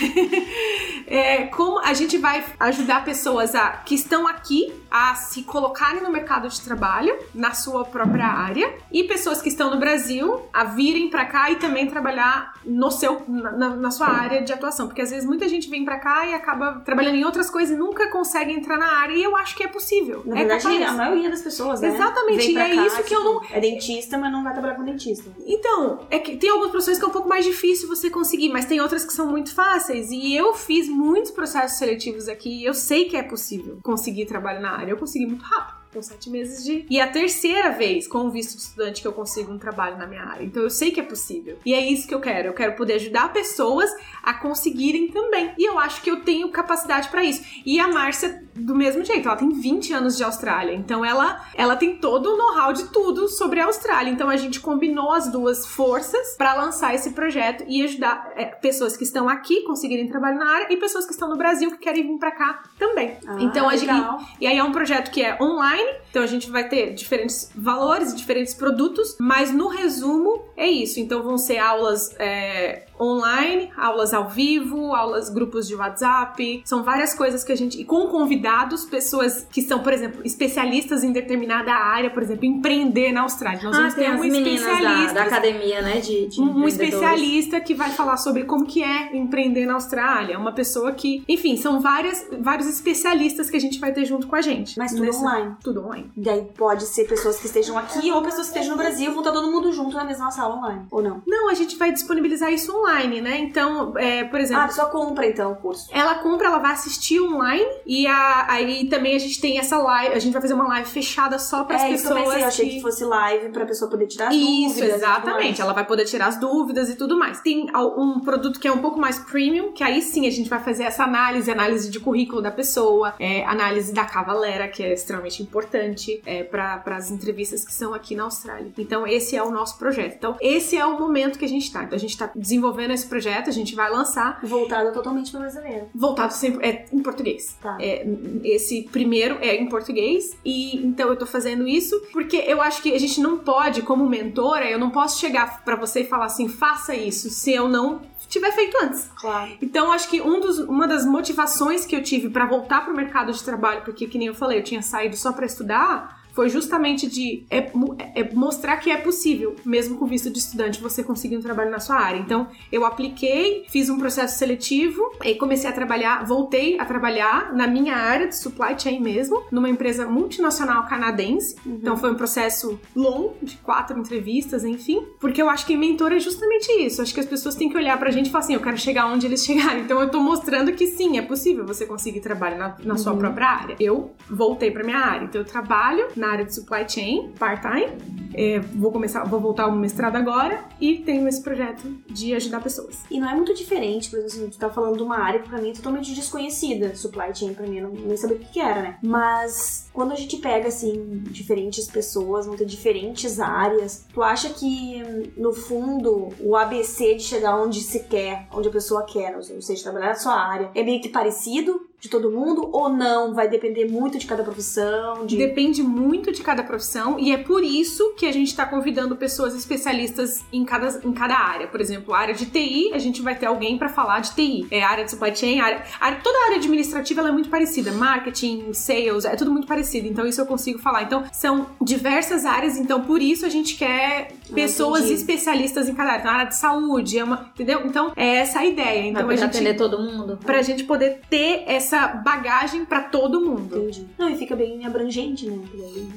É, 1.12 1.46
como 1.46 1.80
a 1.80 1.92
gente 1.92 2.18
vai 2.18 2.44
ajudar 2.60 3.04
pessoas 3.04 3.52
a, 3.56 3.70
que 3.84 3.96
estão 3.96 4.28
aqui 4.28 4.72
a 4.88 5.14
se 5.16 5.42
colocarem 5.42 6.00
no 6.02 6.10
mercado 6.10 6.48
de 6.48 6.60
trabalho, 6.60 7.16
na 7.34 7.52
sua 7.52 7.84
própria 7.84 8.26
área, 8.26 8.72
e 8.92 9.02
pessoas 9.04 9.42
que 9.42 9.48
estão 9.48 9.70
no 9.70 9.78
Brasil 9.78 10.42
a 10.52 10.62
virem 10.64 11.10
pra 11.10 11.24
cá 11.24 11.50
e 11.50 11.56
também 11.56 11.88
trabalhar 11.88 12.52
no 12.64 12.90
seu, 12.92 13.22
na, 13.26 13.70
na- 13.70 13.90
sua 13.90 14.06
área 14.08 14.42
de 14.42 14.52
atuação. 14.52 14.86
Porque 14.86 15.02
às 15.02 15.10
vezes 15.10 15.26
muita 15.26 15.48
gente 15.48 15.68
vem 15.68 15.84
pra 15.84 15.98
cá 15.98 16.26
e 16.26 16.34
acaba 16.34 16.80
trabalhando 16.84 17.16
em 17.16 17.24
outras 17.24 17.50
coisas 17.50 17.74
e 17.74 17.78
nunca 17.78 18.08
consegue 18.10 18.52
entrar 18.52 18.78
na 18.78 18.98
área, 19.00 19.14
e 19.14 19.22
eu 19.24 19.36
acho 19.36 19.56
que 19.56 19.64
é 19.64 19.68
possível. 19.68 20.22
Na 20.24 20.36
é 20.36 20.44
verdade, 20.44 20.62
capaz. 20.62 20.82
a 20.84 20.92
maioria 20.92 21.28
das 21.30 21.42
pessoas, 21.42 21.80
né? 21.80 21.88
Exatamente, 21.88 22.52
e 22.52 22.56
é 22.56 22.74
cá, 22.76 22.86
isso 22.86 23.02
que 23.02 23.14
eu 23.14 23.40
tipo, 23.40 23.46
É 23.54 23.60
dentista, 23.60 24.16
mas 24.16 24.30
não 24.30 24.44
vai 24.44 24.52
trabalhar 24.52 24.74
com 24.76 24.84
dentista. 24.84 25.28
Então, 25.44 26.06
é 26.08 26.20
que 26.20 26.36
tem 26.36 26.50
algumas 26.50 26.70
profissões 26.70 26.98
que 26.98 27.04
é 27.04 27.08
um 27.08 27.12
pouco 27.12 27.28
mais 27.28 27.44
difícil 27.44 27.88
você 27.88 28.09
conseguir, 28.10 28.48
mas 28.50 28.66
tem 28.66 28.80
outras 28.80 29.04
que 29.04 29.12
são 29.12 29.26
muito 29.26 29.54
fáceis. 29.54 30.10
E 30.10 30.34
eu 30.34 30.54
fiz 30.54 30.88
muitos 30.88 31.30
processos 31.30 31.78
seletivos 31.78 32.28
aqui 32.28 32.60
e 32.60 32.64
eu 32.64 32.74
sei 32.74 33.06
que 33.06 33.16
é 33.16 33.22
possível 33.22 33.78
conseguir 33.82 34.26
trabalho 34.26 34.60
na 34.60 34.72
área. 34.72 34.92
Eu 34.92 34.96
consegui 34.96 35.26
muito 35.26 35.44
rápido. 35.44 35.79
Com 35.92 36.02
sete 36.02 36.30
meses 36.30 36.64
de. 36.64 36.86
E 36.88 37.00
a 37.00 37.08
terceira 37.08 37.70
vez 37.70 38.06
com 38.06 38.26
o 38.26 38.30
visto 38.30 38.56
de 38.56 38.62
estudante 38.62 39.02
que 39.02 39.08
eu 39.08 39.12
consigo 39.12 39.52
um 39.52 39.58
trabalho 39.58 39.98
na 39.98 40.06
minha 40.06 40.22
área. 40.22 40.44
Então 40.44 40.62
eu 40.62 40.70
sei 40.70 40.90
que 40.90 41.00
é 41.00 41.02
possível. 41.02 41.58
E 41.64 41.74
é 41.74 41.80
isso 41.80 42.06
que 42.06 42.14
eu 42.14 42.20
quero. 42.20 42.48
Eu 42.48 42.54
quero 42.54 42.76
poder 42.76 42.94
ajudar 42.94 43.32
pessoas 43.32 43.90
a 44.22 44.34
conseguirem 44.34 45.08
também. 45.08 45.52
E 45.58 45.68
eu 45.68 45.78
acho 45.78 46.00
que 46.02 46.10
eu 46.10 46.20
tenho 46.20 46.48
capacidade 46.50 47.08
pra 47.08 47.24
isso. 47.24 47.42
E 47.64 47.80
a 47.80 47.88
Márcia, 47.88 48.44
do 48.54 48.74
mesmo 48.74 49.04
jeito, 49.04 49.26
ela 49.26 49.36
tem 49.36 49.48
20 49.50 49.92
anos 49.92 50.16
de 50.16 50.22
Austrália. 50.22 50.74
Então 50.74 51.04
ela, 51.04 51.44
ela 51.54 51.76
tem 51.76 51.96
todo 51.96 52.34
o 52.34 52.36
know-how 52.36 52.72
de 52.72 52.84
tudo 52.88 53.28
sobre 53.28 53.60
a 53.60 53.66
Austrália. 53.66 54.10
Então 54.10 54.28
a 54.28 54.36
gente 54.36 54.60
combinou 54.60 55.12
as 55.12 55.30
duas 55.30 55.66
forças 55.66 56.36
pra 56.36 56.54
lançar 56.54 56.94
esse 56.94 57.10
projeto 57.10 57.64
e 57.66 57.82
ajudar 57.82 58.32
é, 58.36 58.46
pessoas 58.46 58.96
que 58.96 59.04
estão 59.04 59.28
aqui 59.28 59.62
conseguirem 59.62 60.08
trabalho 60.08 60.38
na 60.38 60.48
área 60.48 60.72
e 60.72 60.76
pessoas 60.76 61.04
que 61.06 61.12
estão 61.12 61.28
no 61.28 61.36
Brasil 61.36 61.70
que 61.72 61.78
querem 61.78 62.06
vir 62.06 62.18
pra 62.18 62.30
cá 62.30 62.62
também. 62.78 63.18
Ah, 63.26 63.36
então 63.40 63.68
a 63.68 63.76
gente, 63.76 63.92
e 64.40 64.46
aí 64.46 64.56
é 64.56 64.64
um 64.64 64.72
projeto 64.72 65.10
que 65.10 65.22
é 65.22 65.36
online, 65.40 65.79
então 66.10 66.22
a 66.22 66.26
gente 66.26 66.50
vai 66.50 66.68
ter 66.68 66.92
diferentes 66.94 67.50
valores, 67.54 68.14
diferentes 68.14 68.54
produtos, 68.54 69.16
mas 69.20 69.52
no 69.52 69.68
resumo 69.68 70.44
é 70.56 70.66
isso. 70.66 70.98
Então 70.98 71.22
vão 71.22 71.38
ser 71.38 71.58
aulas 71.58 72.14
é, 72.18 72.86
online, 73.00 73.70
aulas 73.76 74.12
ao 74.12 74.28
vivo, 74.28 74.94
aulas 74.94 75.28
grupos 75.30 75.66
de 75.66 75.74
WhatsApp, 75.74 76.62
são 76.64 76.82
várias 76.82 77.14
coisas 77.14 77.42
que 77.44 77.52
a 77.52 77.56
gente. 77.56 77.80
E 77.80 77.84
com 77.84 78.06
convidados, 78.08 78.84
pessoas 78.84 79.46
que 79.50 79.62
são, 79.62 79.80
por 79.80 79.92
exemplo, 79.92 80.20
especialistas 80.24 81.02
em 81.04 81.12
determinada 81.12 81.72
área, 81.72 82.10
por 82.10 82.22
exemplo, 82.22 82.44
empreender 82.44 83.12
na 83.12 83.22
Austrália. 83.22 83.62
Nós 83.62 83.74
Ah, 83.74 83.78
vamos 83.78 83.94
tem 83.94 84.04
ter 84.04 84.10
as 84.10 84.18
um 84.18 84.22
meninas 84.22 84.62
da, 84.64 84.72
especialista. 84.72 85.14
da 85.14 85.22
academia, 85.22 85.82
né? 85.82 86.00
De, 86.00 86.26
de 86.28 86.40
Um 86.40 86.66
especialista 86.68 87.60
que 87.60 87.74
vai 87.74 87.90
falar 87.90 88.16
sobre 88.16 88.44
como 88.44 88.66
que 88.66 88.82
é 88.82 89.16
empreender 89.16 89.66
na 89.66 89.74
Austrália. 89.74 90.38
Uma 90.38 90.52
pessoa 90.52 90.92
que, 90.92 91.24
enfim, 91.28 91.56
são 91.56 91.80
várias, 91.80 92.26
vários 92.40 92.68
especialistas 92.68 93.48
que 93.50 93.56
a 93.56 93.60
gente 93.60 93.78
vai 93.78 93.92
ter 93.92 94.04
junto 94.04 94.26
com 94.26 94.36
a 94.36 94.40
gente. 94.42 94.78
Mas 94.78 94.92
tudo 94.92 95.10
online. 95.16 95.56
Tudo 95.62 95.84
online. 95.84 96.10
Daí 96.16 96.42
pode 96.56 96.84
ser 96.84 97.04
pessoas 97.06 97.38
que 97.38 97.46
estejam 97.46 97.78
aqui 97.78 98.10
ou 98.12 98.22
pessoas 98.22 98.48
que 98.48 98.58
estejam 98.58 98.76
no 98.76 98.82
Brasil, 98.82 99.10
vão 99.10 99.20
estar 99.20 99.32
todo 99.32 99.50
mundo 99.50 99.72
junto 99.72 99.96
na 99.96 100.04
mesma 100.04 100.30
sala 100.30 100.56
online. 100.56 100.86
Ou 100.90 101.02
não? 101.02 101.22
Não, 101.26 101.48
a 101.48 101.54
gente 101.54 101.76
vai 101.76 101.92
disponibilizar 101.92 102.52
isso 102.52 102.76
online, 102.76 102.89
né? 102.94 103.38
Então, 103.38 103.96
é, 103.96 104.24
por 104.24 104.38
Ah, 104.38 104.42
exemplo, 104.42 104.62
a 104.64 104.66
pessoa 104.66 104.88
compra 104.88 105.26
então 105.26 105.52
o 105.52 105.56
curso. 105.56 105.88
ela 105.92 106.16
compra, 106.16 106.46
ela 106.48 106.58
vai 106.58 106.72
assistir 106.72 107.20
online 107.20 107.64
e 107.86 108.06
a- 108.06 108.46
aí 108.48 108.86
também 108.88 109.14
a 109.14 109.18
gente 109.18 109.40
tem 109.40 109.58
essa 109.58 109.78
live, 109.78 110.14
a 110.14 110.18
gente 110.18 110.32
vai 110.32 110.42
fazer 110.42 110.54
uma 110.54 110.66
live 110.68 110.88
fechada 110.88 111.38
só 111.38 111.64
para 111.64 111.76
as 111.76 111.82
É 111.82 111.90
isso 111.90 112.04
que 112.06 112.12
eu 112.12 112.14
pessoas 112.16 112.28
pensei, 112.34 112.42
eu 112.44 112.48
achei 112.48 112.68
que 112.70 112.80
fosse 112.82 113.04
live 113.04 113.48
pra 113.50 113.64
pessoa 113.66 113.90
poder 113.90 114.06
tirar 114.06 114.28
as 114.28 114.34
Isso, 114.34 114.74
dúvidas. 114.74 114.96
exatamente. 114.96 115.60
Ela 115.60 115.72
vai 115.72 115.84
poder 115.86 116.04
tirar 116.04 116.26
as 116.26 116.38
dúvidas 116.38 116.90
e 116.90 116.96
tudo 116.96 117.18
mais. 117.18 117.40
Tem 117.40 117.66
um 117.74 118.20
produto 118.20 118.58
que 118.60 118.66
é 118.68 118.72
um 118.72 118.78
pouco 118.78 118.98
mais 118.98 119.18
premium, 119.18 119.72
que 119.72 119.82
aí 119.84 120.02
sim 120.02 120.26
a 120.26 120.30
gente 120.30 120.48
vai 120.48 120.60
fazer 120.62 120.84
essa 120.84 121.04
análise, 121.04 121.50
análise 121.50 121.90
de 121.90 122.00
currículo 122.00 122.40
da 122.42 122.50
pessoa, 122.50 123.14
é, 123.18 123.44
análise 123.44 123.92
da 123.92 124.04
cavalera, 124.04 124.68
que 124.68 124.82
é 124.82 124.92
extremamente 124.92 125.42
importante 125.42 126.20
é, 126.26 126.42
para 126.42 126.82
as 126.96 127.10
entrevistas 127.10 127.64
que 127.64 127.72
são 127.72 127.94
aqui 127.94 128.14
na 128.14 128.24
Austrália. 128.24 128.72
Então, 128.78 129.06
esse 129.06 129.36
é 129.36 129.42
o 129.42 129.50
nosso 129.50 129.78
projeto. 129.78 130.14
Então, 130.16 130.36
esse 130.40 130.76
é 130.76 130.84
o 130.84 130.98
momento 130.98 131.38
que 131.38 131.44
a 131.44 131.48
gente 131.48 131.70
tá. 131.72 131.84
Então, 131.84 131.96
a 131.96 132.00
gente 132.00 132.16
tá 132.16 132.30
desenvolvendo 132.34 132.79
esse 132.88 133.06
projeto, 133.06 133.48
a 133.48 133.52
gente 133.52 133.74
vai 133.74 133.90
lançar 133.90 134.40
Voltada 134.42 134.90
totalmente 134.92 135.30
pro 135.30 135.40
brasileiro. 135.40 135.88
voltado 135.94 136.32
sempre 136.32 136.66
é, 136.66 136.86
em 136.92 137.02
português. 137.02 137.56
Tá. 137.60 137.76
É, 137.80 138.06
esse 138.44 138.88
primeiro 138.90 139.36
é 139.40 139.56
em 139.56 139.68
português 139.68 140.36
e 140.44 140.76
então 140.86 141.08
eu 141.08 141.16
tô 141.16 141.26
fazendo 141.26 141.66
isso 141.66 142.00
porque 142.12 142.36
eu 142.36 142.62
acho 142.62 142.82
que 142.82 142.94
a 142.94 142.98
gente 142.98 143.20
não 143.20 143.38
pode, 143.38 143.82
como 143.82 144.08
mentora, 144.08 144.70
eu 144.70 144.78
não 144.78 144.90
posso 144.90 145.20
chegar 145.20 145.62
pra 145.64 145.76
você 145.76 146.00
e 146.00 146.04
falar 146.04 146.26
assim, 146.26 146.48
faça 146.48 146.94
isso, 146.94 147.28
se 147.30 147.52
eu 147.52 147.68
não 147.68 148.00
tiver 148.28 148.52
feito 148.52 148.76
antes. 148.82 149.10
Claro. 149.16 149.50
Então 149.60 149.92
acho 149.92 150.08
que 150.08 150.20
um 150.20 150.40
dos, 150.40 150.58
uma 150.60 150.86
das 150.86 151.04
motivações 151.04 151.84
que 151.84 151.96
eu 151.96 152.02
tive 152.02 152.30
pra 152.30 152.46
voltar 152.46 152.84
pro 152.84 152.94
mercado 152.94 153.32
de 153.32 153.42
trabalho, 153.42 153.82
porque 153.84 154.06
que 154.06 154.16
nem 154.16 154.28
eu 154.28 154.34
falei, 154.34 154.58
eu 154.58 154.64
tinha 154.64 154.82
saído 154.82 155.16
só 155.16 155.32
pra 155.32 155.46
estudar, 155.46 156.19
foi 156.32 156.48
justamente 156.48 157.08
de 157.08 157.44
é, 157.50 157.70
é 158.14 158.34
mostrar 158.34 158.76
que 158.76 158.90
é 158.90 158.96
possível, 158.96 159.56
mesmo 159.64 159.96
com 159.96 160.06
visto 160.06 160.30
de 160.30 160.38
estudante, 160.38 160.80
você 160.80 161.02
conseguir 161.02 161.36
um 161.36 161.40
trabalho 161.40 161.70
na 161.70 161.80
sua 161.80 161.96
área. 161.96 162.18
Então, 162.18 162.48
eu 162.70 162.84
apliquei, 162.84 163.64
fiz 163.68 163.88
um 163.90 163.98
processo 163.98 164.38
seletivo 164.38 165.00
e 165.24 165.34
comecei 165.34 165.68
a 165.68 165.72
trabalhar, 165.72 166.24
voltei 166.24 166.78
a 166.78 166.84
trabalhar 166.84 167.52
na 167.54 167.66
minha 167.66 167.96
área 167.96 168.28
de 168.28 168.36
supply 168.36 168.78
chain 168.78 169.00
mesmo, 169.00 169.42
numa 169.50 169.68
empresa 169.68 170.06
multinacional 170.06 170.86
canadense. 170.86 171.56
Uhum. 171.64 171.74
Então, 171.74 171.96
foi 171.96 172.10
um 172.12 172.14
processo 172.14 172.78
longo, 172.94 173.36
de 173.42 173.56
quatro 173.58 173.98
entrevistas, 173.98 174.64
enfim, 174.64 175.04
porque 175.18 175.40
eu 175.40 175.48
acho 175.48 175.66
que 175.66 175.76
mentor 175.76 176.12
é 176.12 176.18
justamente 176.18 176.70
isso. 176.72 177.02
Acho 177.02 177.14
que 177.14 177.20
as 177.20 177.26
pessoas 177.26 177.54
têm 177.54 177.68
que 177.68 177.76
olhar 177.76 177.98
pra 177.98 178.10
gente 178.10 178.28
e 178.28 178.30
falar 178.30 178.44
assim: 178.44 178.54
eu 178.54 178.60
quero 178.60 178.76
chegar 178.78 179.06
onde 179.06 179.26
eles 179.26 179.44
chegaram. 179.44 179.80
Então, 179.80 180.00
eu 180.00 180.08
tô 180.08 180.20
mostrando 180.20 180.72
que 180.72 180.86
sim, 180.86 181.18
é 181.18 181.22
possível 181.22 181.66
você 181.66 181.86
conseguir 181.86 182.20
trabalho 182.20 182.58
na, 182.58 182.76
na 182.84 182.94
uhum. 182.94 182.98
sua 182.98 183.16
própria 183.16 183.48
área. 183.48 183.76
Eu 183.80 184.12
voltei 184.28 184.70
pra 184.70 184.84
minha 184.84 184.98
área, 184.98 185.24
então 185.24 185.40
eu 185.40 185.44
trabalho 185.44 186.08
na 186.20 186.30
área 186.30 186.44
de 186.44 186.54
supply 186.54 186.88
chain, 186.88 187.32
part-time. 187.38 188.20
É, 188.32 188.60
vou 188.60 188.92
começar, 188.92 189.24
vou 189.24 189.40
voltar 189.40 189.64
ao 189.64 189.72
mestrado 189.72 190.16
agora 190.16 190.64
e 190.80 190.98
tenho 190.98 191.26
esse 191.26 191.42
projeto 191.42 191.82
de 192.08 192.32
ajudar 192.34 192.62
pessoas. 192.62 193.00
E 193.10 193.18
não 193.18 193.28
é 193.28 193.34
muito 193.34 193.52
diferente, 193.54 194.08
por 194.08 194.18
exemplo, 194.20 194.46
assim, 194.46 194.50
tu 194.50 194.58
tá 194.58 194.70
falando 194.70 194.96
de 194.96 195.02
uma 195.02 195.18
área 195.18 195.40
que 195.40 195.48
pra 195.48 195.60
mim 195.60 195.70
é 195.70 195.72
totalmente 195.72 196.14
desconhecida, 196.14 196.94
supply 196.94 197.34
chain 197.34 197.54
pra 197.54 197.66
mim, 197.66 197.78
eu 197.78 197.88
não, 197.88 197.94
nem 197.94 198.16
sabia 198.16 198.36
o 198.36 198.38
que, 198.38 198.52
que 198.52 198.60
era, 198.60 198.82
né? 198.82 198.98
Mas 199.02 199.90
quando 199.92 200.12
a 200.12 200.16
gente 200.16 200.36
pega, 200.36 200.68
assim, 200.68 201.22
diferentes 201.26 201.88
pessoas, 201.88 202.46
vão 202.46 202.56
ter 202.56 202.66
diferentes 202.66 203.40
áreas, 203.40 204.06
tu 204.12 204.22
acha 204.22 204.50
que, 204.50 205.32
no 205.36 205.52
fundo, 205.52 206.28
o 206.40 206.56
ABC 206.56 207.16
de 207.16 207.22
chegar 207.22 207.56
onde 207.56 207.80
se 207.80 208.04
quer, 208.04 208.46
onde 208.52 208.68
a 208.68 208.72
pessoa 208.72 209.04
quer, 209.04 209.36
ou 209.36 209.42
seja, 209.42 209.82
trabalhar 209.82 210.08
na 210.08 210.14
sua 210.14 210.34
área, 210.34 210.70
é 210.74 210.82
meio 210.82 211.00
que 211.00 211.08
parecido? 211.08 211.89
De 212.00 212.08
todo 212.08 212.30
mundo 212.30 212.68
ou 212.72 212.88
não? 212.88 213.34
Vai 213.34 213.48
depender 213.48 213.86
muito 213.86 214.18
de 214.18 214.26
cada 214.26 214.42
profissão? 214.42 215.26
De... 215.26 215.36
Depende 215.36 215.82
muito 215.82 216.32
de 216.32 216.42
cada 216.42 216.62
profissão 216.62 217.18
e 217.18 217.30
é 217.30 217.36
por 217.36 217.62
isso 217.62 218.14
que 218.16 218.26
a 218.26 218.32
gente 218.32 218.48
está 218.48 218.64
convidando 218.64 219.14
pessoas 219.16 219.54
especialistas 219.54 220.42
em 220.52 220.64
cada, 220.64 221.00
em 221.04 221.12
cada 221.12 221.36
área. 221.36 221.66
Por 221.66 221.80
exemplo, 221.80 222.14
a 222.14 222.18
área 222.18 222.34
de 222.34 222.46
TI, 222.46 222.92
a 222.94 222.98
gente 222.98 223.20
vai 223.20 223.34
ter 223.34 223.46
alguém 223.46 223.76
para 223.76 223.88
falar 223.88 224.20
de 224.20 224.34
TI. 224.34 224.66
É 224.70 224.82
área 224.82 225.04
de 225.04 225.10
supply 225.10 225.36
chain, 225.36 225.60
área, 225.60 225.84
a, 226.00 226.12
toda 226.12 226.38
a 226.38 226.44
área 226.46 226.56
administrativa 226.56 227.20
é 227.20 227.30
muito 227.30 227.50
parecida. 227.50 227.92
Marketing, 227.92 228.72
sales, 228.72 229.24
é 229.24 229.36
tudo 229.36 229.52
muito 229.52 229.66
parecido. 229.66 230.08
Então 230.08 230.26
isso 230.26 230.40
eu 230.40 230.46
consigo 230.46 230.78
falar. 230.78 231.02
Então 231.02 231.24
são 231.32 231.66
diversas 231.82 232.46
áreas, 232.46 232.78
então 232.78 233.02
por 233.02 233.20
isso 233.20 233.44
a 233.44 233.50
gente 233.50 233.76
quer 233.76 234.28
ah, 234.32 234.54
pessoas 234.54 235.04
ah, 235.04 235.12
especialistas 235.12 235.88
em 235.88 235.94
cada 235.94 236.12
área. 236.12 236.20
Então, 236.20 236.30
a 236.30 236.34
área 236.34 236.46
de 236.46 236.56
saúde, 236.56 237.18
é 237.18 237.24
uma, 237.24 237.50
entendeu? 237.54 237.82
Então 237.84 238.12
é 238.16 238.36
essa 238.36 238.60
a 238.60 238.66
ideia. 238.66 239.08
Então 239.08 239.24
pra 239.24 239.34
a 239.34 239.36
gente 239.36 239.44
atender 239.44 239.74
todo 239.74 239.98
mundo. 239.98 240.38
Pra 240.44 240.62
gente 240.62 240.84
poder 240.84 241.20
ter 241.28 241.64
essa 241.66 241.89
essa 241.90 242.06
bagagem 242.08 242.84
para 242.84 243.02
todo 243.02 243.40
mundo. 243.40 243.76
Entendi. 243.76 244.06
Não, 244.16 244.28
e 244.28 244.36
fica 244.36 244.54
bem 244.54 244.86
abrangente, 244.86 245.48
né? 245.48 245.58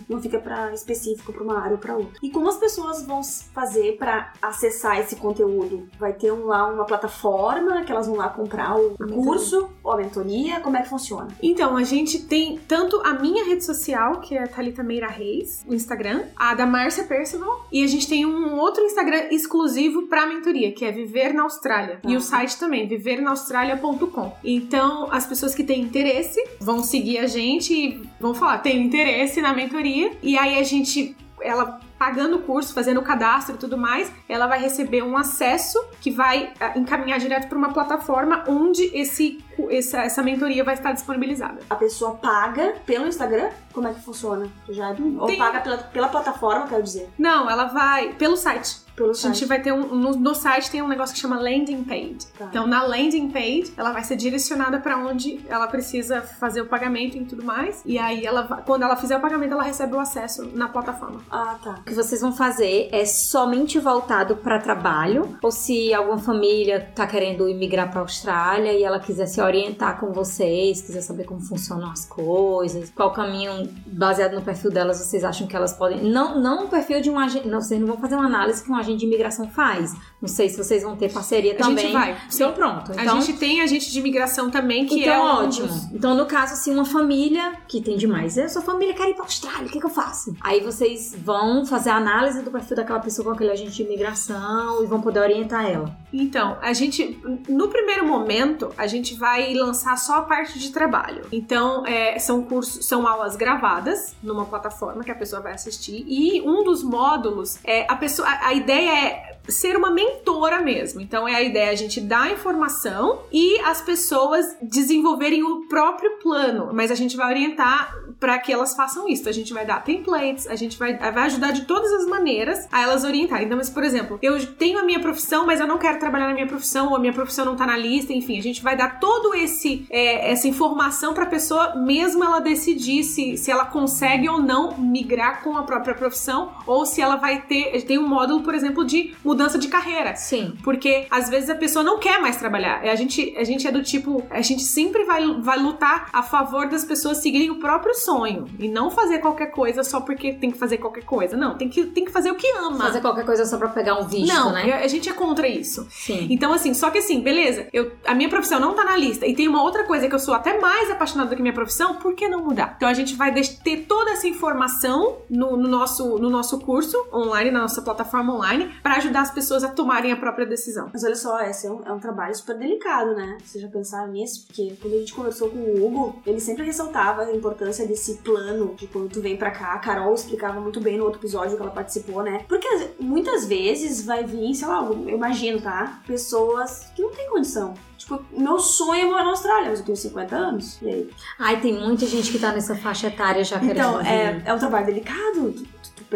Não 0.08 0.22
fica 0.22 0.38
para 0.38 0.72
específico 0.74 1.34
para 1.34 1.44
uma 1.44 1.60
área 1.60 1.74
ou 1.74 1.78
para 1.78 1.96
outra. 1.96 2.14
E 2.22 2.30
como 2.30 2.48
as 2.48 2.58
pessoas 2.58 3.04
vão 3.06 3.22
fazer 3.54 3.98
para 3.98 4.34
acessar 4.42 5.00
esse 5.00 5.16
conteúdo? 5.16 5.88
Vai 6.00 6.14
ter 6.14 6.32
um, 6.32 6.46
lá 6.46 6.72
uma 6.72 6.86
plataforma 6.86 7.84
que 7.84 7.92
elas 7.92 8.08
vão 8.08 8.18
lá 8.18 8.30
comprar 8.30 8.76
o 8.76 8.96
curso 8.98 9.70
ou 9.84 9.92
a 9.92 9.98
mentoria? 9.98 10.60
Como 10.60 10.78
é 10.78 10.82
que 10.84 10.90
funciona? 10.90 11.30
Então, 11.42 11.76
a 11.76 11.84
gente 11.84 12.20
tem 12.20 12.60
tanto 12.68 13.02
a 13.04 13.14
minha 13.14 13.46
rede 13.46 13.66
social, 13.66 14.20
que 14.20 14.36
é 14.36 14.44
a 14.44 14.48
Thalita 14.48 14.84
Meira 14.84 15.08
Reis, 15.08 15.66
o 15.68 15.74
Instagram, 15.74 16.24
a 16.36 16.54
da 16.54 16.66
Márcia 16.66 17.04
Percival, 17.04 17.66
e 17.72 17.84
a 17.84 17.88
gente 17.88 18.08
tem 18.08 18.26
um 18.26 18.60
outro 18.60 18.84
Instagram 18.84 19.28
exclusivo 19.32 20.04
para 20.04 20.28
mentoria, 20.28 20.72
que 20.72 20.86
é 20.86 20.92
Viver 20.92 21.34
na 21.34 21.44
Austrália. 21.44 22.00
Ah. 22.04 22.10
E 22.10 22.16
o 22.16 22.22
site 22.22 22.58
também, 22.58 22.88
vivernaustralia.com. 22.88 24.34
Então, 24.44 25.08
as 25.12 25.26
pessoas 25.26 25.56
que 25.56 25.63
que 25.64 25.66
têm 25.66 25.82
interesse 25.82 26.44
vão 26.60 26.84
seguir 26.84 27.20
a 27.20 27.28
gente 27.28 27.74
e 27.74 28.10
vão 28.20 28.34
falar, 28.34 28.60
tem 28.60 28.86
interesse 28.86 29.42
na 29.42 29.54
mentoria. 29.54 30.12
E 30.22 30.38
aí 30.38 30.60
a 30.60 30.64
gente, 30.64 31.16
ela 31.42 31.80
pagando 31.98 32.36
o 32.36 32.42
curso, 32.42 32.74
fazendo 32.74 33.00
o 33.00 33.04
cadastro 33.04 33.56
e 33.56 33.58
tudo 33.58 33.78
mais, 33.78 34.12
ela 34.28 34.46
vai 34.46 34.60
receber 34.60 35.02
um 35.02 35.18
acesso 35.18 35.82
que 36.02 36.12
vai 36.12 36.52
ah, 36.60 36.78
encaminhar 36.78 37.18
direto 37.18 37.48
para 37.48 37.58
uma 37.58 37.72
plataforma 37.72 38.44
onde 38.46 38.92
esse, 38.94 39.42
essa, 39.70 40.02
essa 40.02 40.22
mentoria 40.22 40.66
vai 40.66 40.74
estar 40.74 40.92
disponibilizada. 40.92 41.62
A 41.70 41.76
pessoa 41.76 42.16
paga 42.16 42.76
pelo 42.86 43.08
Instagram? 43.08 43.50
Como 43.72 43.88
é 43.88 43.94
que 43.94 44.02
funciona? 44.02 44.48
Já, 44.70 44.94
Tem... 44.94 45.18
Ou 45.18 45.38
paga 45.38 45.62
pela, 45.62 45.78
pela 45.78 46.08
plataforma, 46.10 46.68
quero 46.68 46.84
dizer? 46.84 47.10
Não, 47.18 47.50
ela 47.50 47.66
vai 47.66 48.14
pelo 48.16 48.36
site. 48.36 48.83
Pelo 48.96 49.12
a 49.12 49.14
gente 49.14 49.46
vai 49.46 49.62
ter 49.62 49.72
um. 49.72 49.96
No, 49.96 50.12
no, 50.12 50.36
site 50.36 50.70
tem 50.70 50.82
um 50.82 50.88
negócio 50.88 51.16
que 51.16 51.22
chama 51.22 51.40
landing 51.40 51.84
page. 51.84 52.28
Tá. 52.38 52.46
Então, 52.46 52.68
na 52.68 52.84
landing 52.84 53.30
page, 53.30 53.74
ela 53.76 53.92
vai 53.92 54.04
ser 54.04 54.16
direcionada 54.16 54.80
para 54.80 54.98
onde 54.98 55.40
ela 55.50 55.68
precisa 55.68 56.22
fazer 56.22 56.62
o 56.62 56.68
pagamento 56.68 57.18
e 57.18 57.26
tudo 57.26 57.44
mais. 57.44 57.82
E 57.86 57.98
aí, 57.98 58.26
ela, 58.26 58.62
quando 58.66 58.84
ela 58.84 58.96
fizer 58.96 59.18
o 59.18 59.20
pagamento, 59.20 59.54
ela 59.54 59.64
recebe 59.64 59.96
o 59.96 60.00
acesso 60.00 60.50
na 60.54 60.70
plataforma. 60.70 61.22
Ah, 61.32 61.58
tá. 61.64 61.72
O 61.80 61.84
que 61.84 61.94
vocês 61.94 62.22
vão 62.22 62.32
fazer 62.32 62.90
é 62.92 63.04
somente 63.06 63.80
voltado 63.80 64.36
para 64.36 64.60
trabalho? 64.60 65.38
Ou 65.42 65.52
se 65.52 65.94
alguma 65.94 66.20
família 66.20 66.92
tá 66.94 67.08
querendo 67.08 67.50
imigrar 67.50 67.90
para 67.90 68.02
Austrália 68.02 68.74
e 68.74 68.84
ela 68.84 69.00
quiser 69.00 69.26
se 69.26 69.42
orientar 69.42 70.00
com 70.00 70.12
vocês, 70.12 70.82
quiser 70.82 71.02
saber 71.02 71.24
como 71.24 71.42
funcionam 71.42 71.90
as 71.90 72.06
coisas, 72.06 72.92
qual 72.92 73.12
caminho 73.12 73.68
baseado 73.88 74.34
no 74.34 74.42
perfil 74.42 74.70
delas 74.70 75.00
vocês 75.00 75.24
acham 75.24 75.48
que 75.48 75.56
elas 75.56 75.74
podem. 75.74 76.04
Não, 76.04 76.40
não 76.40 76.66
o 76.66 76.70
perfil 76.70 77.02
de 77.02 77.10
um 77.10 77.18
agente. 77.18 77.48
Não, 77.48 77.60
vocês 77.60 77.80
não 77.80 77.88
vão 77.88 77.98
fazer 77.98 78.16
uma 78.16 78.26
análise 78.26 78.64
que 78.64 78.72
um 78.72 78.83
agente 78.84 79.00
de 79.00 79.06
imigração 79.06 79.50
faz. 79.50 79.94
Não 80.22 80.30
sei 80.30 80.50
se 80.50 80.58
vocês 80.58 80.84
vão 80.84 80.96
ter 80.96 81.12
parceria 81.12 81.56
também. 81.56 81.86
A 81.86 81.88
gente 81.88 81.94
vai. 81.94 82.18
Então 82.34 82.54
pronto. 82.54 82.92
Então, 82.92 83.18
a 83.18 83.22
gente 83.22 83.34
tem 83.38 83.62
agente 83.62 83.92
de 83.92 84.00
imigração 84.00 84.50
também, 84.50 84.86
que 84.86 85.02
então, 85.02 85.14
é 85.14 85.44
ótimo. 85.44 85.68
Dos... 85.68 85.92
Então, 85.92 86.16
no 86.16 86.26
caso, 86.26 86.54
assim, 86.54 86.74
uma 86.74 86.86
família 86.86 87.54
que 87.68 87.82
tem 87.82 87.98
demais. 87.98 88.38
Eu 88.38 88.48
sua 88.50 88.62
família 88.62 88.94
quer 88.94 89.10
ir 89.10 89.16
pra 89.16 89.24
Austrália, 89.24 89.68
o 89.68 89.70
que, 89.70 89.80
que 89.80 89.86
eu 89.86 89.90
faço? 89.90 90.36
Aí 90.42 90.62
vocês 90.62 91.16
vão 91.18 91.66
fazer 91.66 91.90
a 91.90 91.96
análise 91.96 92.42
do 92.42 92.52
perfil 92.52 92.78
daquela 92.78 93.00
pessoa 93.00 93.26
com 93.26 93.32
aquele 93.32 93.52
agente 93.52 93.72
de 93.72 93.84
imigração 93.84 94.84
e 94.84 94.86
vão 94.86 95.02
poder 95.02 95.20
orientar 95.20 95.66
ela. 95.66 95.96
Então, 96.12 96.58
a 96.62 96.74
gente, 96.74 97.20
no 97.50 97.68
primeiro 97.68 98.06
momento, 98.06 98.72
a 98.78 98.88
gente 98.88 99.16
vai 99.16 99.54
lançar 99.54 99.98
só 99.98 100.18
a 100.18 100.22
parte 100.22 100.60
de 100.60 100.72
trabalho. 100.72 101.26
Então, 101.32 101.86
é, 101.86 102.20
são 102.20 102.44
cursos, 102.44 102.86
são 102.86 103.08
aulas 103.08 103.36
gravadas 103.36 104.16
numa 104.22 104.46
plataforma 104.46 105.04
que 105.04 105.12
a 105.12 105.16
pessoa 105.16 105.42
vai 105.42 105.54
assistir 105.54 106.06
e 106.08 106.42
um 106.42 106.64
dos 106.64 106.84
módulos 106.84 107.58
é 107.64 107.86
a 107.90 107.96
pessoa, 107.96 108.28
a, 108.28 108.48
a 108.48 108.54
ideia 108.54 108.73
é 108.74 109.33
ser 109.48 109.76
uma 109.76 109.92
mentora 109.92 110.62
mesmo. 110.62 111.02
Então 111.02 111.28
é 111.28 111.36
a 111.36 111.42
ideia 111.42 111.72
a 111.72 111.76
gente 111.76 112.00
dar 112.00 112.32
informação 112.32 113.22
e 113.32 113.60
as 113.60 113.82
pessoas 113.82 114.56
desenvolverem 114.62 115.44
o 115.44 115.68
próprio 115.68 116.18
plano, 116.20 116.72
mas 116.74 116.92
a 116.92 116.96
gente 116.96 117.18
vai 117.18 117.28
orientar 117.28 117.94
para 118.20 118.40
que 118.40 118.54
elas 118.54 118.76
façam 118.76 119.08
isso. 119.08 119.28
A 119.28 119.32
gente 119.32 119.54
vai 119.54 119.66
dar 119.66 119.84
templates, 119.84 120.48
a 120.48 120.56
gente 120.56 120.78
vai, 120.78 120.98
vai 120.98 121.26
ajudar 121.26 121.52
de 121.52 121.66
todas 121.66 121.92
as 121.92 122.08
maneiras 122.08 122.68
a 122.72 122.82
elas 122.82 123.04
orientarem. 123.04 123.46
Então, 123.46 123.58
mas, 123.58 123.70
por 123.70 123.84
exemplo, 123.84 124.18
eu 124.22 124.46
tenho 124.56 124.80
a 124.80 124.84
minha 124.84 125.00
profissão, 125.00 125.46
mas 125.46 125.60
eu 125.60 125.68
não 125.68 125.78
quero 125.78 126.00
trabalhar 126.00 126.28
na 126.28 126.34
minha 126.34 126.48
profissão, 126.48 126.90
ou 126.90 126.96
a 126.96 127.00
minha 127.00 127.12
profissão 127.12 127.44
não 127.44 127.56
tá 127.56 127.66
na 127.66 127.76
lista, 127.76 128.14
enfim, 128.14 128.38
a 128.40 128.42
gente 128.42 128.64
vai 128.64 128.78
dar 128.78 129.00
todo 129.00 129.34
esse 129.36 129.86
é, 129.90 130.32
essa 130.32 130.48
informação 130.48 131.14
para 131.14 131.24
a 131.24 131.28
pessoa, 131.28 131.76
mesmo 131.76 132.24
ela 132.24 132.40
decidir 132.40 133.04
se, 133.04 133.38
se 133.38 133.52
ela 133.52 133.66
consegue 133.66 134.30
ou 134.30 134.42
não 134.42 134.78
migrar 134.78 135.44
com 135.44 135.58
a 135.58 135.64
própria 135.64 135.94
profissão, 135.94 136.52
ou 136.66 136.86
se 136.86 137.02
ela 137.02 137.18
vai 137.18 137.42
ter. 137.42 137.82
Tem 137.84 137.98
um 137.98 138.08
módulo, 138.08 138.42
por 138.42 138.56
exemplo, 138.56 138.86
de 138.86 139.14
mudança 139.34 139.58
de 139.58 139.68
carreira. 139.68 140.16
Sim. 140.16 140.54
Porque 140.64 141.08
às 141.10 141.30
vezes 141.30 141.50
a 141.50 141.56
pessoa 141.56 141.84
não 141.84 142.00
quer 142.00 142.22
mais 142.22 142.38
trabalhar. 142.38 142.82
A 142.82 142.96
gente, 142.96 143.36
a 143.38 143.44
gente 143.44 143.68
é 143.68 143.72
do 143.72 143.82
tipo, 143.82 144.24
a 144.30 144.42
gente 144.42 144.64
sempre 144.64 145.04
vai, 145.04 145.26
vai 145.42 145.58
lutar 145.58 146.10
a 146.14 146.22
favor 146.22 146.70
das 146.70 146.86
pessoas 146.86 147.18
seguirem 147.18 147.50
o 147.50 147.60
próprio 147.60 147.94
sonho 147.96 148.46
e 148.60 148.68
não 148.68 148.92
fazer 148.92 149.20
qualquer 149.20 149.48
coisa 149.48 149.84
só 149.84 150.00
porque 150.00 150.34
tem 150.34 150.52
que 150.52 150.58
fazer 150.58 150.78
qualquer 150.78 151.04
coisa. 151.04 151.36
Não, 151.36 151.58
tem 151.58 151.68
que, 151.68 151.86
tem 151.86 152.06
que 152.06 152.12
fazer 152.12 152.32
o 152.32 152.36
que 152.36 152.48
ama. 152.58 152.78
Fazer 152.78 153.02
qualquer 153.02 153.26
coisa 153.26 153.46
só 153.46 153.58
pra 153.58 153.70
pegar 153.70 154.00
um 154.00 154.08
visto, 154.08 154.34
não, 154.34 154.52
né? 154.52 154.74
a 154.74 154.88
gente 154.88 155.10
é 155.10 155.14
contra 155.14 155.48
isso. 155.48 155.88
Sim. 155.90 156.28
Então, 156.30 156.54
assim, 156.54 156.74
só 156.74 156.90
que 156.90 157.00
assim, 157.00 157.22
beleza, 157.22 157.68
eu, 157.74 157.92
a 158.06 158.14
minha 158.14 158.30
profissão 158.30 158.60
não 158.60 158.74
tá 158.74 158.84
na 158.84 158.96
lista 158.96 159.26
e 159.26 159.34
tem 159.34 159.48
uma 159.48 159.64
outra 159.64 159.84
coisa 159.84 160.08
que 160.08 160.14
eu 160.14 160.20
sou 160.20 160.34
até 160.34 160.60
mais 160.60 160.92
apaixonada 160.92 161.30
do 161.30 161.36
que 161.36 161.42
minha 161.42 161.54
profissão, 161.54 161.96
por 161.96 162.14
que 162.16 162.28
não 162.28 162.44
mudar? 162.44 162.74
Então 162.78 162.88
a 162.88 162.94
gente 162.94 163.16
vai 163.16 163.34
ter 163.34 163.78
toda 163.88 164.12
essa 164.12 164.28
informação 164.28 165.18
no, 165.30 165.58
no 165.58 165.68
nosso, 165.68 166.18
no 166.20 166.30
nosso 166.30 166.60
curso 166.60 166.98
online, 167.12 167.52
na 167.52 167.62
nossa 167.62 167.82
plataforma 167.82 168.34
online, 168.34 168.72
para 168.82 168.98
ajudar 168.98 169.23
as 169.24 169.32
pessoas 169.32 169.64
a 169.64 169.70
tomarem 169.70 170.12
a 170.12 170.18
própria 170.18 170.46
decisão. 170.46 170.90
Mas 170.94 171.04
olha 171.04 171.16
só, 171.16 171.42
esse 171.42 171.66
é 171.66 171.72
um, 171.72 171.82
é 171.86 171.92
um 171.92 172.00
trabalho 172.00 172.36
super 172.36 172.58
delicado, 172.58 173.16
né? 173.16 173.38
Vocês 173.44 173.64
já 173.64 173.70
pensaram 173.70 174.12
nisso? 174.12 174.46
Porque 174.46 174.76
quando 174.82 174.94
a 174.94 174.98
gente 175.00 175.14
conversou 175.14 175.50
com 175.50 175.58
o 175.58 175.86
Hugo, 175.86 176.22
ele 176.26 176.40
sempre 176.40 176.64
ressaltava 176.66 177.24
a 177.24 177.34
importância 177.34 177.88
desse 177.88 178.16
plano 178.18 178.76
de 178.76 178.88
quando 178.88 179.10
tu 179.10 179.22
vem 179.22 179.38
pra 179.38 179.52
cá. 179.52 179.74
A 179.74 179.80
Carol 179.80 180.14
explicava 180.14 180.60
muito 180.60 180.80
bem 180.80 180.98
no 180.98 181.06
outro 181.06 181.20
episódio 181.20 181.56
que 181.56 181.62
ela 181.62 181.72
participou, 181.72 182.22
né? 182.22 182.46
Porque 182.48 182.68
muitas 183.00 183.46
vezes 183.46 184.06
vai 184.06 184.24
vir, 184.24 184.54
sei 184.54 184.68
lá, 184.68 184.84
eu 184.84 185.10
imagino, 185.10 185.62
tá? 185.62 186.02
Pessoas 186.06 186.92
que 186.96 187.02
não 187.02 187.12
têm 187.12 187.30
condição. 187.30 187.74
Tipo, 187.98 188.22
meu 188.32 188.60
sonho 188.60 189.06
é 189.06 189.06
morar 189.06 189.24
na 189.24 189.30
Austrália, 189.30 189.70
mas 189.70 189.80
eu 189.80 189.86
tenho 189.86 189.98
50 189.98 190.36
anos. 190.36 190.82
E 190.82 190.90
aí? 190.90 191.10
Ai, 191.40 191.62
tem 191.62 191.74
muita 191.74 192.06
gente 192.06 192.32
que 192.32 192.40
tá 192.40 192.52
nessa 192.52 192.76
faixa 192.76 193.08
etária 193.08 193.44
já 193.46 193.58
querendo 193.60 193.78
Então, 193.78 194.02
é, 194.02 194.42
é 194.46 194.54
um 194.54 194.60
trabalho 194.60 194.86
delicado. 194.86 195.56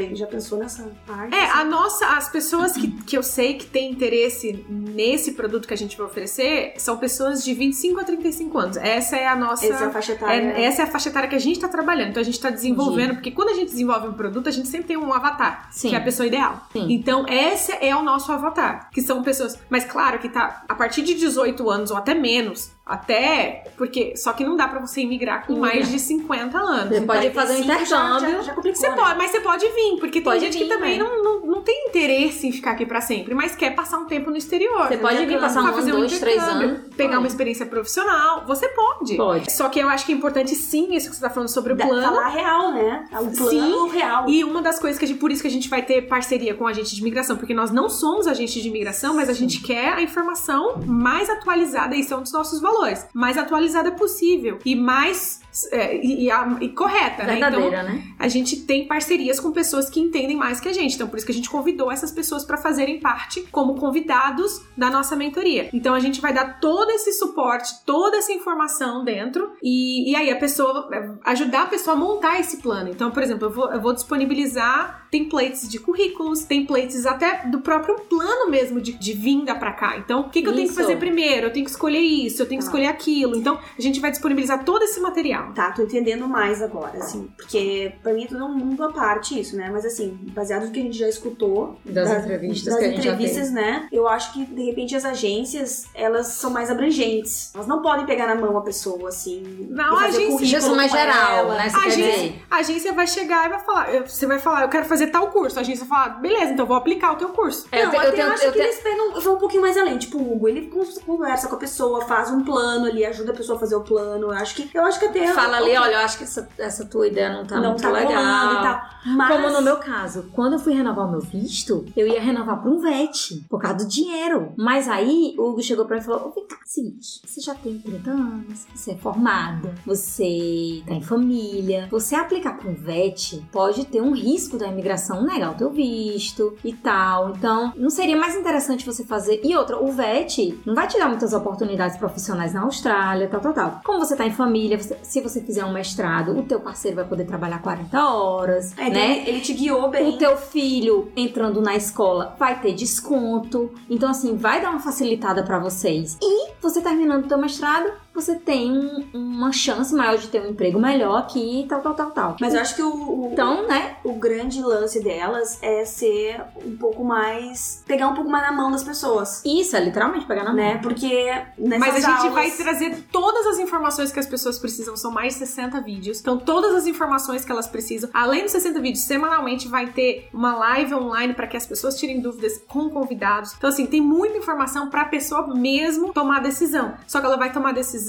Tu 0.06 0.16
já 0.16 0.28
pensou 0.28 0.60
nessa 0.60 0.90
parte? 1.06 1.34
É, 1.36 1.44
assim? 1.44 1.60
a 1.60 1.64
nossa, 1.64 2.06
as 2.18 2.30
pessoas 2.30 2.74
que 2.74 2.88
que 3.08 3.18
eu 3.18 3.24
sei 3.24 3.56
que 3.56 3.66
tem 3.66 3.92
interesse 3.92 4.66
nesse 4.70 5.32
produto 5.34 5.68
que 5.68 5.74
a 5.74 5.78
gente 5.78 5.98
vai 5.98 6.06
oferecer 6.08 6.74
são 6.78 6.98
pessoas 6.98 7.44
de 7.44 7.54
25 7.54 8.00
a 8.00 8.04
35 8.04 8.58
anos. 8.58 8.78
Essa 8.78 9.16
é 9.18 9.28
a 9.28 9.36
nossa. 9.36 9.66
Essa 9.66 9.84
é 9.86 9.88
a 9.88 9.92
faixa 9.92 10.12
etária. 10.14 10.42
é- 10.42 10.64
essa 10.66 10.82
é 10.82 10.86
a 10.86 10.88
faixa 10.88 11.10
etária 11.10 11.30
que 11.30 11.36
a 11.36 11.40
gente 11.40 11.56
está 11.56 11.68
trabalhando. 11.68 12.10
Então 12.10 12.22
a 12.22 12.26
gente 12.26 12.36
está 12.36 12.50
desenvolvendo, 12.50 13.14
porque 13.16 13.32
quando 13.32 13.50
a 13.50 13.54
gente 13.54 13.70
desenvolve 13.70 14.08
um 14.08 14.14
produto, 14.14 14.48
a 14.48 14.52
gente 14.52 14.68
sempre 14.68 14.88
tem 14.88 14.98
um 14.98 15.14
avatar, 15.14 15.70
Sim. 15.72 15.90
que 15.90 15.96
é 15.96 15.98
a 15.98 16.02
pessoa 16.02 16.28
ideal. 16.28 16.68
Sim. 16.72 16.88
Então 16.92 17.26
esse 17.28 17.72
é 17.82 17.96
o 17.96 18.02
nosso 18.04 18.32
avatar, 18.32 18.90
que 18.92 19.02
são 19.02 19.24
pessoas. 19.24 19.58
Mas 19.70 19.86
claro 19.86 20.20
que 20.20 20.30
tá 20.30 20.64
a 20.68 20.76
partir 20.76 21.02
de 21.02 21.14
18 21.14 21.70
anos 21.70 21.92
ou 21.92 21.98
até 21.98 22.14
menos. 22.14 22.72
Até 22.88 23.66
porque. 23.78 24.16
Só 24.16 24.34
que 24.34 24.44
não 24.46 24.56
dá 24.56 24.68
pra 24.68 24.80
você 24.80 25.02
imigrar 25.02 25.46
com 25.46 25.58
mais 25.58 25.90
de 25.90 26.00
50 26.00 26.58
anos. 26.58 26.90
Você 26.98 27.02
pode 27.06 27.30
fazer 27.32 27.54
um 27.62 27.64
45 27.66 27.86
já- 27.86 28.06
intercâmbio. 28.06 28.38
Já, 28.38 28.42
já 28.44 28.54
complicou, 28.54 28.82
Você 28.82 28.90
né? 28.90 28.96
pode, 28.96 29.18
mas 29.18 29.32
você 29.32 29.40
pode 29.42 29.66
vir, 29.68 30.00
porque 30.00 30.22
Pode 30.22 30.40
tem 30.40 30.52
gente 30.52 30.62
vir, 30.64 30.70
que 30.70 30.74
também 30.76 30.98
né? 30.98 31.04
não, 31.04 31.24
não, 31.24 31.46
não 31.46 31.62
tem 31.62 31.88
interesse 31.90 32.48
em 32.48 32.52
ficar 32.52 32.72
aqui 32.72 32.86
pra 32.86 33.02
sempre, 33.02 33.34
mas 33.36 33.56
quer 33.56 33.76
passar 33.76 33.98
um 33.98 34.06
tempo 34.06 34.30
no 34.30 34.38
exterior. 34.38 34.88
Você 34.88 34.98
pode 34.98 35.26
vir 35.26 35.40
passar 35.40 35.62
um 35.64 35.74
fazer 35.74 35.92
dois, 35.92 36.18
três 36.20 36.42
anos. 36.42 36.80
Pegar 36.96 37.10
Pode. 37.10 37.20
uma 37.20 37.28
experiência 37.28 37.66
profissional. 37.66 38.46
Você 38.48 38.68
pode. 38.70 39.16
Pode. 39.18 39.52
Só 39.52 39.70
que 39.70 39.80
eu 39.80 39.90
acho 39.90 40.06
que 40.06 40.12
é 40.12 40.16
importante 40.16 40.56
sim 40.56 40.96
isso 40.96 41.10
que 41.10 41.16
você 41.16 41.22
tá 41.22 41.30
falando 41.30 41.50
sobre 41.50 41.74
o 41.74 41.76
Da- 41.76 41.86
plano. 41.86 42.04
Falar 42.16 42.28
real, 42.30 42.72
né? 42.72 43.06
O 43.12 43.28
plano 43.36 43.90
Sim. 43.90 43.90
real. 43.90 44.30
E 44.30 44.44
uma 44.44 44.62
das 44.62 44.80
coisas 44.80 44.98
que 44.98 45.06
a 45.06 45.08
gente, 45.08 45.20
por 45.20 45.32
isso 45.32 45.42
que 45.42 45.48
a 45.48 45.52
gente 45.52 45.70
vai 45.70 45.82
ter 45.82 46.04
parceria 46.08 46.54
com 46.56 46.66
agente 46.66 46.96
de 46.96 47.02
imigração, 47.02 47.36
porque 47.38 47.54
nós 47.54 47.70
não 47.72 47.90
somos 47.90 48.28
agente 48.28 48.62
de 48.62 48.68
imigração, 48.68 49.14
mas 49.16 49.30
a 49.30 49.34
gente 49.34 49.62
quer 49.62 49.94
a 49.94 50.02
informação 50.02 50.78
mais 50.86 51.30
atualizada, 51.30 51.96
e 51.96 52.00
isso 52.00 52.14
é 52.14 52.18
um 52.18 52.22
dos 52.24 52.32
nossos 52.32 52.60
valores, 52.62 52.77
mais 53.14 53.38
atualizada 53.38 53.92
possível. 53.92 54.60
E 54.66 54.76
mais 54.76 55.42
é, 55.72 56.06
e, 56.06 56.30
a- 56.30 56.58
e 56.62 56.70
correta, 56.70 57.24
né? 57.24 57.38
Então, 57.38 57.70
né? 57.72 58.04
a 58.20 58.28
gente 58.28 58.58
tem 58.62 58.88
parcerias 58.88 59.40
com 59.40 59.52
pessoas 59.52 59.90
que 59.90 60.00
entendem 60.00 60.36
mais 60.38 60.60
que 60.60 60.70
a 60.70 60.74
gente. 60.74 60.96
Então, 60.96 61.08
por 61.08 61.18
isso 61.18 61.26
que 61.26 61.32
a 61.32 61.36
gente 61.36 61.50
convidou 61.50 61.92
essas 61.92 62.12
pessoas 62.12 62.46
para 62.46 62.58
fazerem 62.58 63.00
parte 63.00 63.42
como 63.52 63.76
convidados 63.76 64.62
da 64.78 64.90
nossa 64.90 65.16
mentoria. 65.16 65.70
Então, 65.74 65.94
a 65.96 66.00
gente 66.00 66.22
vai 66.22 66.34
dar 66.34 66.60
todo 66.60 66.90
esse 66.92 67.14
suporte, 67.14 67.74
toda 67.86 68.18
essa 68.18 68.32
informação 68.32 69.04
dentro 69.04 69.52
e, 69.64 70.12
e 70.12 70.16
aí 70.16 70.30
a 70.30 70.36
pessoa 70.36 70.88
ajudar 71.26 71.64
a 71.64 71.68
pessoa 71.68 71.96
a 71.96 72.00
montar 72.00 72.40
esse 72.40 72.58
plano. 72.58 72.90
Então, 72.90 73.10
por 73.12 73.24
exemplo, 73.24 73.48
eu 73.48 73.52
vou, 73.52 73.72
eu 73.72 73.82
vou 73.82 73.94
disponibilizar 73.94 75.08
templates 75.10 75.70
de 75.70 75.80
currículos, 75.80 76.44
templates 76.44 77.06
até 77.06 77.48
do 77.48 77.60
próprio 77.62 77.96
plano 78.10 78.50
mesmo 78.52 78.82
de, 78.82 78.92
de 78.94 79.14
vinda 79.14 79.56
para 79.56 79.72
cá. 79.72 79.98
Então, 79.98 80.22
o 80.22 80.30
que, 80.30 80.42
que 80.42 80.48
eu 80.50 80.54
tenho 80.54 80.66
que 80.66 80.74
Isso. 80.74 80.82
fazer 80.82 80.98
primeiro? 80.98 81.48
Eu 81.48 81.54
tenho 81.54 81.64
que 81.66 81.72
escolher 81.72 82.00
isso, 82.00 82.42
eu 82.42 82.46
tenho 82.46 82.60
que 82.60 82.66
Tá. 82.66 82.70
escolher 82.72 82.88
aquilo. 82.88 83.36
Então, 83.38 83.58
a 83.78 83.82
gente 83.82 84.00
vai 84.00 84.12
disponibilizar 84.12 84.66
todo 84.66 84.84
esse 84.84 85.00
material. 85.00 85.37
Tá, 85.56 85.72
tô 85.72 85.84
entendendo 85.84 86.28
mais 86.28 86.62
agora, 86.62 86.98
assim. 86.98 87.30
Porque 87.38 87.94
pra 88.04 88.14
mim 88.14 88.24
é 88.24 88.28
tudo 88.28 88.46
um 88.46 88.54
mundo 88.54 88.84
à 88.84 88.92
parte 88.92 89.40
isso, 89.40 89.56
né? 89.56 89.70
Mas 89.72 89.86
assim, 89.86 90.18
baseado 90.34 90.66
no 90.66 90.72
que 90.72 90.80
a 90.80 90.84
gente 90.84 90.98
já 90.98 91.08
escutou. 91.08 91.78
Das 91.86 92.10
entrevistas 92.24 92.66
das 92.74 92.78
que 92.80 92.86
a 92.86 92.90
gente 92.90 93.02
já 93.04 93.14
entrevistas, 93.14 93.52
né? 93.52 93.88
Eu 93.92 94.08
acho 94.08 94.34
que, 94.34 94.46
de 94.46 94.64
repente, 94.64 94.96
as 94.96 95.06
agências, 95.06 95.86
elas 95.94 96.28
são 96.28 96.50
mais 96.50 96.70
abrangentes. 96.70 97.52
Elas 97.54 97.68
não 97.68 97.82
podem 97.82 98.06
pegar 98.06 98.28
na 98.28 98.36
mão 98.36 98.58
a 98.58 98.62
pessoa, 98.62 99.10
assim. 99.10 99.68
Não, 99.70 99.96
a 99.96 100.02
fazer 100.02 100.18
o 100.24 100.36
agência- 100.38 100.46
Já 100.48 100.62
são 100.62 100.76
mais 100.76 100.92
geral, 100.92 101.38
ela. 101.38 101.56
né? 101.56 101.70
Você 101.70 101.76
A 101.78 101.82
agência, 101.86 102.34
a 102.50 102.56
agência 102.58 102.94
vai 102.94 103.08
chegar 103.08 103.46
e 103.46 103.50
vai 103.50 103.60
falar, 103.60 103.94
eu- 103.94 104.08
você 104.08 104.26
vai 104.26 104.40
falar, 104.40 104.64
eu 104.64 104.70
quero 104.70 104.86
fazer 104.86 105.08
tal 105.08 105.28
curso. 105.32 105.58
A 105.58 105.62
agência 105.62 105.86
vai 105.86 105.98
falar, 106.04 106.20
beleza, 106.20 106.52
então 106.54 106.64
eu 106.64 106.68
vou 106.68 106.78
aplicar 106.78 107.14
o 107.14 107.16
teu 107.16 107.30
curso. 107.30 107.68
É, 107.72 107.82
eu 107.82 107.86
não, 107.86 107.92
te- 107.92 107.96
eu 107.98 108.02
até 108.02 108.12
tenho- 108.12 108.32
acho 108.34 108.44
eu 108.44 108.52
que 108.52 108.58
tenho- 108.58 108.70
eles 108.70 108.80
pegam, 108.82 109.22
vão 109.22 109.36
um 109.36 109.40
pouquinho 109.40 109.62
mais 109.62 109.78
além. 109.78 109.98
Tipo, 109.98 110.18
o 110.18 110.34
Hugo, 110.34 110.48
ele 110.48 110.68
con- 110.68 110.86
conversa 111.06 111.48
com 111.48 111.56
a 111.56 111.60
pessoa, 111.60 112.02
faz 112.02 112.30
um 112.32 112.44
plano 112.44 112.86
ali, 112.86 113.06
ajuda 113.06 113.32
a 113.32 113.36
pessoa 113.36 113.56
a 113.58 113.60
fazer 113.60 113.76
o 113.76 113.82
plano. 113.82 114.28
Eu 114.28 114.32
acho 114.32 114.56
que, 114.56 114.70
eu 114.74 114.84
acho 114.84 115.00
que 115.00 115.06
até... 115.06 115.27
Fala 115.34 115.58
ali, 115.58 115.78
olha, 115.78 115.94
eu 115.94 116.00
acho 116.00 116.18
que 116.18 116.24
essa, 116.24 116.48
essa 116.58 116.86
tua 116.86 117.08
ideia 117.08 117.32
não 117.34 117.46
tá 117.46 117.60
não 117.60 117.70
muito 117.72 117.82
tá 117.82 117.90
legal. 117.92 118.54
e 118.54 118.62
tal. 118.64 118.82
Mas... 119.06 119.28
Como 119.36 119.50
no 119.50 119.62
meu 119.62 119.78
caso, 119.78 120.30
quando 120.34 120.54
eu 120.54 120.60
fui 120.60 120.74
renovar 120.74 121.08
o 121.08 121.12
meu 121.12 121.22
visto, 121.22 121.86
eu 121.96 122.08
ia 122.08 122.20
renovar 122.22 122.62
pra 122.62 122.70
um 122.70 122.80
VET, 122.80 123.46
por 123.50 123.62
causa 123.62 123.78
do 123.80 123.88
dinheiro. 123.88 124.52
Mas 124.58 124.88
aí 124.90 125.34
o 125.38 125.50
Hugo 125.50 125.62
chegou 125.64 125.86
pra 125.86 125.96
mim 125.96 126.02
e 126.02 126.06
falou: 126.06 126.32
vem 126.36 126.46
cá, 126.48 126.58
seguinte, 126.66 127.22
você 127.26 127.40
já 127.42 127.56
tem 127.56 127.78
30 127.80 128.10
anos, 128.12 128.66
você 128.76 128.92
é 128.92 128.98
formada, 128.98 129.74
você 129.86 130.84
tá 130.86 130.94
em 130.94 131.02
família. 131.02 131.88
Você 131.90 132.16
aplicar 132.16 132.58
pra 132.58 132.70
um 132.70 132.74
VET 132.76 133.42
pode 133.52 133.86
ter 133.86 134.02
um 134.02 134.12
risco 134.14 134.58
da 134.58 134.68
imigração 134.68 135.24
negar 135.24 135.52
o 135.52 135.56
teu 135.56 135.70
visto 135.72 136.56
e 136.64 136.74
tal. 136.74 137.30
Então, 137.32 137.72
não 137.76 137.90
seria 137.90 138.18
mais 138.18 138.36
interessante 138.36 138.86
você 138.86 139.04
fazer. 139.06 139.40
E 139.44 139.56
outra, 139.56 139.78
o 139.82 139.92
VET 139.92 140.60
não 140.66 140.76
vai 140.76 140.88
te 140.88 140.98
dar 140.98 141.08
muitas 141.08 141.34
oportunidades 141.34 141.98
profissionais 141.98 142.54
na 142.54 142.62
Austrália, 142.62 143.28
tal, 143.30 143.40
tal, 143.40 143.54
tal. 143.54 143.82
Como 143.84 144.00
você 144.00 144.16
tá 144.16 144.26
em 144.26 144.32
família, 144.34 144.78
você- 144.78 144.98
se 145.18 145.22
você 145.22 145.42
fizer 145.42 145.66
um 145.66 145.74
mestrado, 145.74 146.38
o 146.38 146.44
teu 146.44 146.60
parceiro 146.60 146.96
vai 146.96 147.06
poder 147.06 147.26
trabalhar 147.26 147.60
40 147.62 148.10
horas, 148.10 148.78
É, 148.78 148.90
né? 148.90 149.20
ele, 149.22 149.30
ele 149.30 149.40
te 149.42 149.54
guiou 149.54 149.90
bem. 149.90 150.10
O 150.10 150.18
teu 150.18 150.38
filho 150.38 151.12
entrando 151.16 151.60
na 151.62 151.76
escola 151.76 152.36
vai 152.38 152.60
ter 152.62 152.74
desconto. 152.74 153.72
Então, 153.90 154.10
assim, 154.10 154.36
vai 154.36 154.62
dar 154.62 154.70
uma 154.70 154.80
facilitada 154.80 155.44
pra 155.44 155.58
vocês. 155.60 156.18
E 156.22 156.52
você 156.62 156.82
terminando 156.82 157.26
o 157.26 157.28
teu 157.28 157.38
mestrado, 157.38 157.92
você 158.22 158.36
tem 158.36 158.72
um- 158.72 159.06
uma 159.14 159.52
chance 159.52 159.94
maior 159.94 160.18
de 160.18 160.28
ter 160.28 160.42
um 160.42 160.50
emprego 160.50 160.80
melhor 160.80 161.18
aqui 161.20 161.62
e 161.64 161.68
tal, 161.68 161.82
tal, 161.82 161.94
tal, 161.94 162.12
tal. 162.12 162.36
Mas 162.42 162.54
eu 162.54 162.60
acho 162.62 162.76
que 162.76 162.82
o, 162.82 162.90
o, 162.90 163.30
Então, 163.34 163.68
né? 163.68 163.98
o 164.04 164.14
grande 164.14 164.62
lance 164.62 165.00
delas 165.04 165.60
é 165.62 165.86
ser 165.86 166.42
um 166.66 166.76
pouco 166.78 167.04
mais. 167.04 167.84
pegar 167.88 168.08
um 168.08 168.14
pouco 168.16 168.30
mais 168.30 168.44
na 168.46 168.52
mão 168.52 168.72
das 168.72 168.84
pessoas. 168.84 169.42
Isso 169.46 169.76
é 169.76 169.80
literalmente 169.80 170.26
pegar 170.26 170.44
na 170.44 170.50
mão. 170.54 170.58
Né? 170.58 170.78
Porque 170.82 171.32
Mas 171.58 171.82
a 171.84 172.00
gente 172.00 172.06
aulas- 172.10 172.34
vai 172.34 172.52
trazer 172.52 173.04
todas 173.12 173.46
as 173.48 173.60
informações 173.60 174.12
que 174.12 174.20
as 174.20 174.26
pessoas 174.26 174.58
precisam. 174.60 174.96
São 174.98 175.12
mais 175.12 175.34
de 175.34 175.40
60 175.40 175.80
vídeos. 175.82 176.20
Então, 176.20 176.38
todas 176.38 176.74
as 176.76 176.88
informações 176.88 177.46
que 177.46 177.52
elas 177.52 177.68
precisam. 177.68 178.10
Além 178.14 178.44
dos 178.44 178.52
60 178.52 178.80
vídeos, 178.82 179.06
semanalmente 179.06 179.68
vai 179.68 179.88
ter 179.88 180.28
uma 180.34 180.56
live 180.56 180.94
online 180.96 181.34
para 181.34 181.48
que 181.48 181.56
as 181.58 181.66
pessoas 181.66 181.96
tirem 182.00 182.20
dúvidas 182.22 182.62
com 182.68 182.90
convidados. 182.90 183.54
Então, 183.58 183.70
assim, 183.70 183.86
tem 183.86 184.02
muita 184.02 184.38
informação 184.38 184.90
para 184.90 185.04
a 185.04 185.06
pessoa 185.06 185.48
mesmo 185.54 186.12
tomar 186.14 186.42
decisão. 186.42 186.94
Só 187.08 187.20
que 187.20 187.26
ela 187.26 187.38
vai 187.38 187.52
tomar 187.52 187.74
decisão 187.74 188.07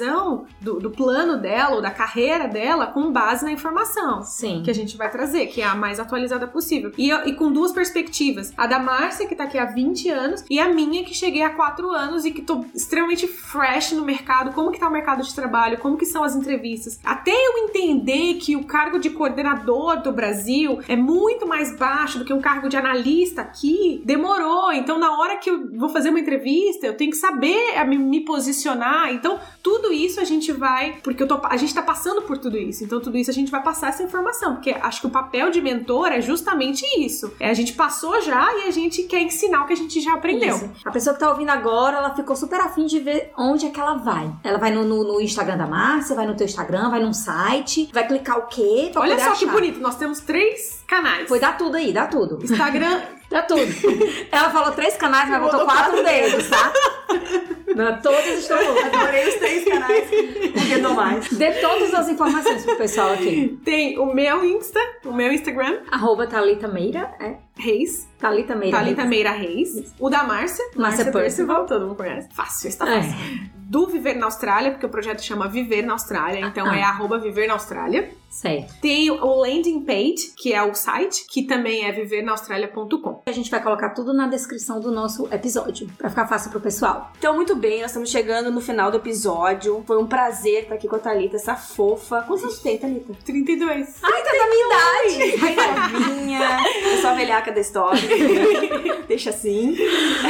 do, 0.61 0.79
do 0.79 0.91
plano 0.91 1.37
dela 1.37 1.77
ou 1.77 1.83
da 1.83 1.91
carreira 1.91 2.47
dela 2.47 2.87
com 2.87 3.13
base 3.13 3.45
na 3.45 3.53
informação 3.53 4.23
Sim. 4.23 4.63
que 4.65 4.71
a 4.71 4.75
gente 4.75 4.97
vai 4.97 5.11
trazer, 5.11 5.47
que 5.47 5.61
é 5.61 5.67
a 5.67 5.75
mais 5.75 6.01
atualizada 6.01 6.47
possível. 6.47 6.93
E, 6.97 7.11
e 7.13 7.35
com 7.35 7.53
duas 7.53 7.73
perspectivas. 7.73 8.53
A 8.57 8.67
da 8.67 8.79
Márcia, 8.79 9.27
que 9.27 9.35
tá 9.35 9.45
aqui 9.45 9.59
há 9.59 9.65
20 9.65 10.09
anos, 10.11 10.45
e 10.49 10.59
a 10.59 10.69
minha, 10.69 11.05
que 11.05 11.15
cheguei 11.15 11.43
há 11.43 11.51
4 11.51 11.91
anos 11.91 12.25
e 12.25 12.31
que 12.31 12.43
tô 12.43 12.65
extremamente 12.75 13.27
fresh 13.27 13.93
no 13.93 14.05
mercado. 14.05 14.53
Como 14.53 14.71
que 14.71 14.79
tá 14.79 14.89
o 14.89 14.93
mercado 14.93 15.23
de 15.23 15.35
trabalho, 15.35 15.79
como 15.79 15.97
que 15.97 16.07
são 16.07 16.25
as 16.25 16.35
entrevistas. 16.35 16.99
Até 17.05 17.33
eu 17.33 17.59
entender 17.65 18.35
que 18.35 18.57
o 18.57 18.65
cargo 18.65 18.99
de 18.99 19.11
coordenador 19.11 20.03
do 20.03 20.13
Brasil 20.13 20.81
é 20.89 20.97
muito 20.97 21.47
mais 21.47 21.77
baixo 21.77 22.19
do 22.19 22.25
que 22.25 22.33
um 22.33 22.41
cargo 22.41 22.69
de 22.69 22.77
analista 22.77 23.43
aqui, 23.43 24.03
demorou. 24.05 24.73
Então, 24.73 24.99
na 24.99 25.19
hora 25.19 25.37
que 25.37 25.51
eu 25.51 25.71
vou 25.77 25.89
fazer 25.89 26.11
uma 26.11 26.21
entrevista, 26.21 26.87
eu 26.87 26.97
tenho 26.97 27.11
que 27.11 27.17
saber 27.17 27.85
me, 27.87 27.99
me 27.99 28.21
posicionar. 28.21 29.13
Então, 29.13 29.39
tudo 29.63 29.88
isso 29.93 30.21
a 30.21 30.25
gente 30.25 30.53
vai, 30.53 30.99
porque 31.03 31.23
eu 31.23 31.29
tô, 31.29 31.41
a 31.45 31.57
gente 31.57 31.75
tá 31.75 31.83
passando 31.83 32.23
por 32.23 32.39
tudo 32.39 32.57
isso. 32.57 32.85
Então, 32.85 33.01
tudo 33.01 33.17
isso 33.17 33.31
a 33.31 33.35
gente 33.35 33.51
vai 33.51 33.63
passar 33.63 33.89
essa 33.89 34.03
informação, 34.03 34.55
porque 34.55 34.71
acho 34.81 35.01
que 35.01 35.07
o 35.07 35.11
papel 35.11 35.51
de 35.51 35.61
mentor 35.61 36.09
é 36.13 36.21
justamente 36.21 36.85
isso. 36.99 37.33
É 37.41 37.51
a 37.51 37.55
gente 37.55 37.73
passou 37.73 38.21
já 38.23 38.53
e 38.59 38.69
a 38.69 38.71
gente 38.71 39.03
quer 39.05 39.21
ensinar 39.21 39.63
o 39.63 39.67
que 39.67 39.73
a 39.73 39.77
gente 39.77 40.01
já 40.01 40.15
aprendeu. 40.15 40.57
Isso. 40.57 40.71
A 40.85 40.91
pessoa 40.91 41.15
que 41.15 41.21
tá 41.21 41.31
ouvindo 41.31 41.51
agora, 41.51 41.97
ela 41.99 42.15
ficou 42.15 42.35
super 42.37 42.61
afim 42.61 42.87
de 42.87 42.99
ver 43.01 43.33
onde 43.37 43.67
é 43.67 43.71
que 43.71 43.81
ela 43.81 43.95
vai. 43.95 44.31
Ela 44.45 44.59
vai 44.59 44.71
no, 44.71 44.85
no- 44.85 45.05
no 45.05 45.21
Instagram 45.21 45.57
da 45.57 45.67
Márcia, 45.67 46.15
vai 46.17 46.27
no 46.27 46.35
teu 46.37 46.45
Instagram, 46.47 46.91
vai 46.91 47.01
num 47.01 47.13
site, 47.13 47.89
vai 47.93 48.07
clicar 48.07 48.39
o 48.39 48.47
quê? 48.47 48.93
Olha 48.97 49.19
só 49.19 49.33
que 49.33 49.45
achar. 49.45 49.53
bonito, 49.53 49.81
nós 49.81 49.97
temos 49.97 50.21
três 50.21 50.83
canais. 50.87 51.29
Foi 51.29 51.39
dar 51.41 51.57
tudo 51.57 51.77
aí, 51.77 51.93
dá 51.93 52.07
tudo. 52.07 52.39
Instagram, 52.43 53.01
Dá 53.31 53.43
tudo. 53.43 53.61
Ela 54.33 54.49
falou 54.49 54.73
três 54.73 54.97
canais, 54.97 55.29
mas 55.29 55.39
botou 55.43 55.67
quatro 55.67 56.03
dedos, 56.03 56.49
tá? 56.49 56.73
Não, 57.75 58.01
todas 58.01 58.39
estão 58.39 58.59
boas. 58.59 58.95
Adorei 58.95 59.29
os 59.29 59.35
três 59.35 59.65
canais. 59.65 60.09
Entendam 60.13 60.95
mais. 60.95 61.29
Dê 61.33 61.53
todas 61.53 61.93
as 61.95 62.09
informações 62.09 62.65
pro 62.65 62.77
pessoal 62.77 63.13
aqui. 63.13 63.59
tem 63.65 63.99
o 63.99 64.13
meu 64.15 64.45
Insta, 64.45 64.81
o 65.05 65.13
meu 65.13 65.33
Instagram, 65.33 65.81
Arroba 65.91 66.27
Thalita 66.27 66.69
Meira, 66.69 67.15
é? 67.21 67.37
Reis, 67.59 68.09
Thalita 68.19 68.55
Meira. 68.55 68.79
Thalita 68.79 69.05
Meira 69.05 69.31
Reis. 69.33 69.93
O 69.99 70.09
da 70.09 70.23
Márcia, 70.25 70.65
Márcia 70.77 71.11
Percival. 71.11 71.67
todo 71.67 71.87
mundo 71.87 71.97
conhece. 71.97 72.29
Fácil, 72.33 72.69
está 72.69 72.89
É. 72.89 73.03
fácil. 73.03 73.59
Do 73.69 73.87
Viver 73.87 74.15
na 74.15 74.25
Austrália, 74.27 74.71
porque 74.71 74.87
o 74.87 74.89
projeto 74.89 75.21
chama 75.23 75.47
Viver 75.47 75.83
na 75.83 75.93
Austrália, 75.93 76.41
então 76.41 76.67
Ah. 76.67 76.77
é 76.79 76.83
arroba 76.83 77.19
Viver 77.19 77.47
na 77.47 77.53
Austrália. 77.55 78.11
Certo. 78.31 78.75
Tem 78.81 79.11
o 79.11 79.35
landing 79.41 79.81
page, 79.85 80.33
que 80.37 80.53
é 80.55 80.63
o 80.63 80.75
site, 80.75 81.27
que 81.31 81.43
também 81.47 81.85
é 81.87 81.93
vivernaustralia.com. 81.93 83.23
A 83.27 83.33
gente 83.33 83.51
vai 83.51 83.63
colocar 83.63 83.91
tudo 83.91 84.13
na 84.13 84.27
descrição 84.27 84.81
do 84.81 84.91
nosso 84.91 85.27
episódio, 85.33 85.89
pra 85.99 86.09
ficar 86.11 86.27
fácil 86.27 86.51
pro 86.51 86.61
pessoal. 86.61 87.11
Então, 87.19 87.35
muito 87.35 87.57
bem, 87.57 87.81
nós 87.81 87.91
estamos 87.91 88.11
chegando 88.11 88.51
no 88.51 88.61
final 88.61 88.91
do 88.91 88.99
episódio. 88.99 89.83
Foi 89.87 89.99
um 89.99 90.07
prazer 90.07 90.65
estar 90.65 90.75
aqui 90.75 90.87
com 90.89 90.97
a 90.97 90.99
Thalita, 90.99 91.37
essa 91.37 91.55
fofa. 91.57 92.23
Quantos 92.23 92.45
anos 92.45 92.59
tem, 92.61 92.79
Thalita? 92.79 93.13
32. 93.25 93.97
Ai, 94.03 94.23
tá 94.23 94.31
da 94.31 94.47
minha 94.49 94.67
idade! 94.67 95.61
Ai, 95.61 95.91
novinha. 95.91 96.59
Eu 96.93 96.99
sou 97.01 97.11
a 97.11 97.15
velhaca 97.15 97.48
da 97.53 97.61
história. 97.61 98.01
Deixa 99.09 99.31
assim. 99.31 99.77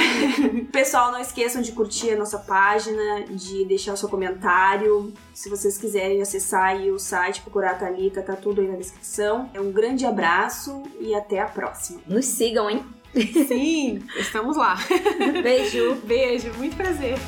Pessoal, 0.73 1.11
não 1.11 1.21
esqueçam 1.21 1.61
de 1.61 1.73
curtir 1.73 2.11
a 2.13 2.17
nossa 2.17 2.39
página, 2.39 3.25
de 3.31 3.65
deixar 3.65 3.95
o 3.95 3.97
seu 3.97 4.09
comentário. 4.09 5.13
Se 5.35 5.49
vocês 5.49 5.77
quiserem 5.77 6.23
acessar 6.23 6.67
aí 6.67 6.91
o 6.91 6.99
site, 6.99 7.41
procurar 7.41 7.73
a 7.73 7.75
Thalita, 7.75 8.23
tá 8.23 8.37
tudo 8.37 8.61
aí 8.61 8.69
na 8.69 8.77
descrição. 8.77 9.51
É 9.53 9.61
um 9.61 9.73
grande 9.73 10.07
abraço 10.07 10.83
e 11.01 11.15
até 11.15 11.41
a 11.41 11.47
próxima. 11.47 12.01
Nos 12.07 12.27
sigam, 12.27 12.71
hein? 12.71 12.85
Sim, 13.47 14.03
estamos 14.17 14.57
lá. 14.57 14.77
Beijo. 15.43 15.97
Beijo, 16.05 16.53
muito 16.55 16.77
prazer. 16.77 17.19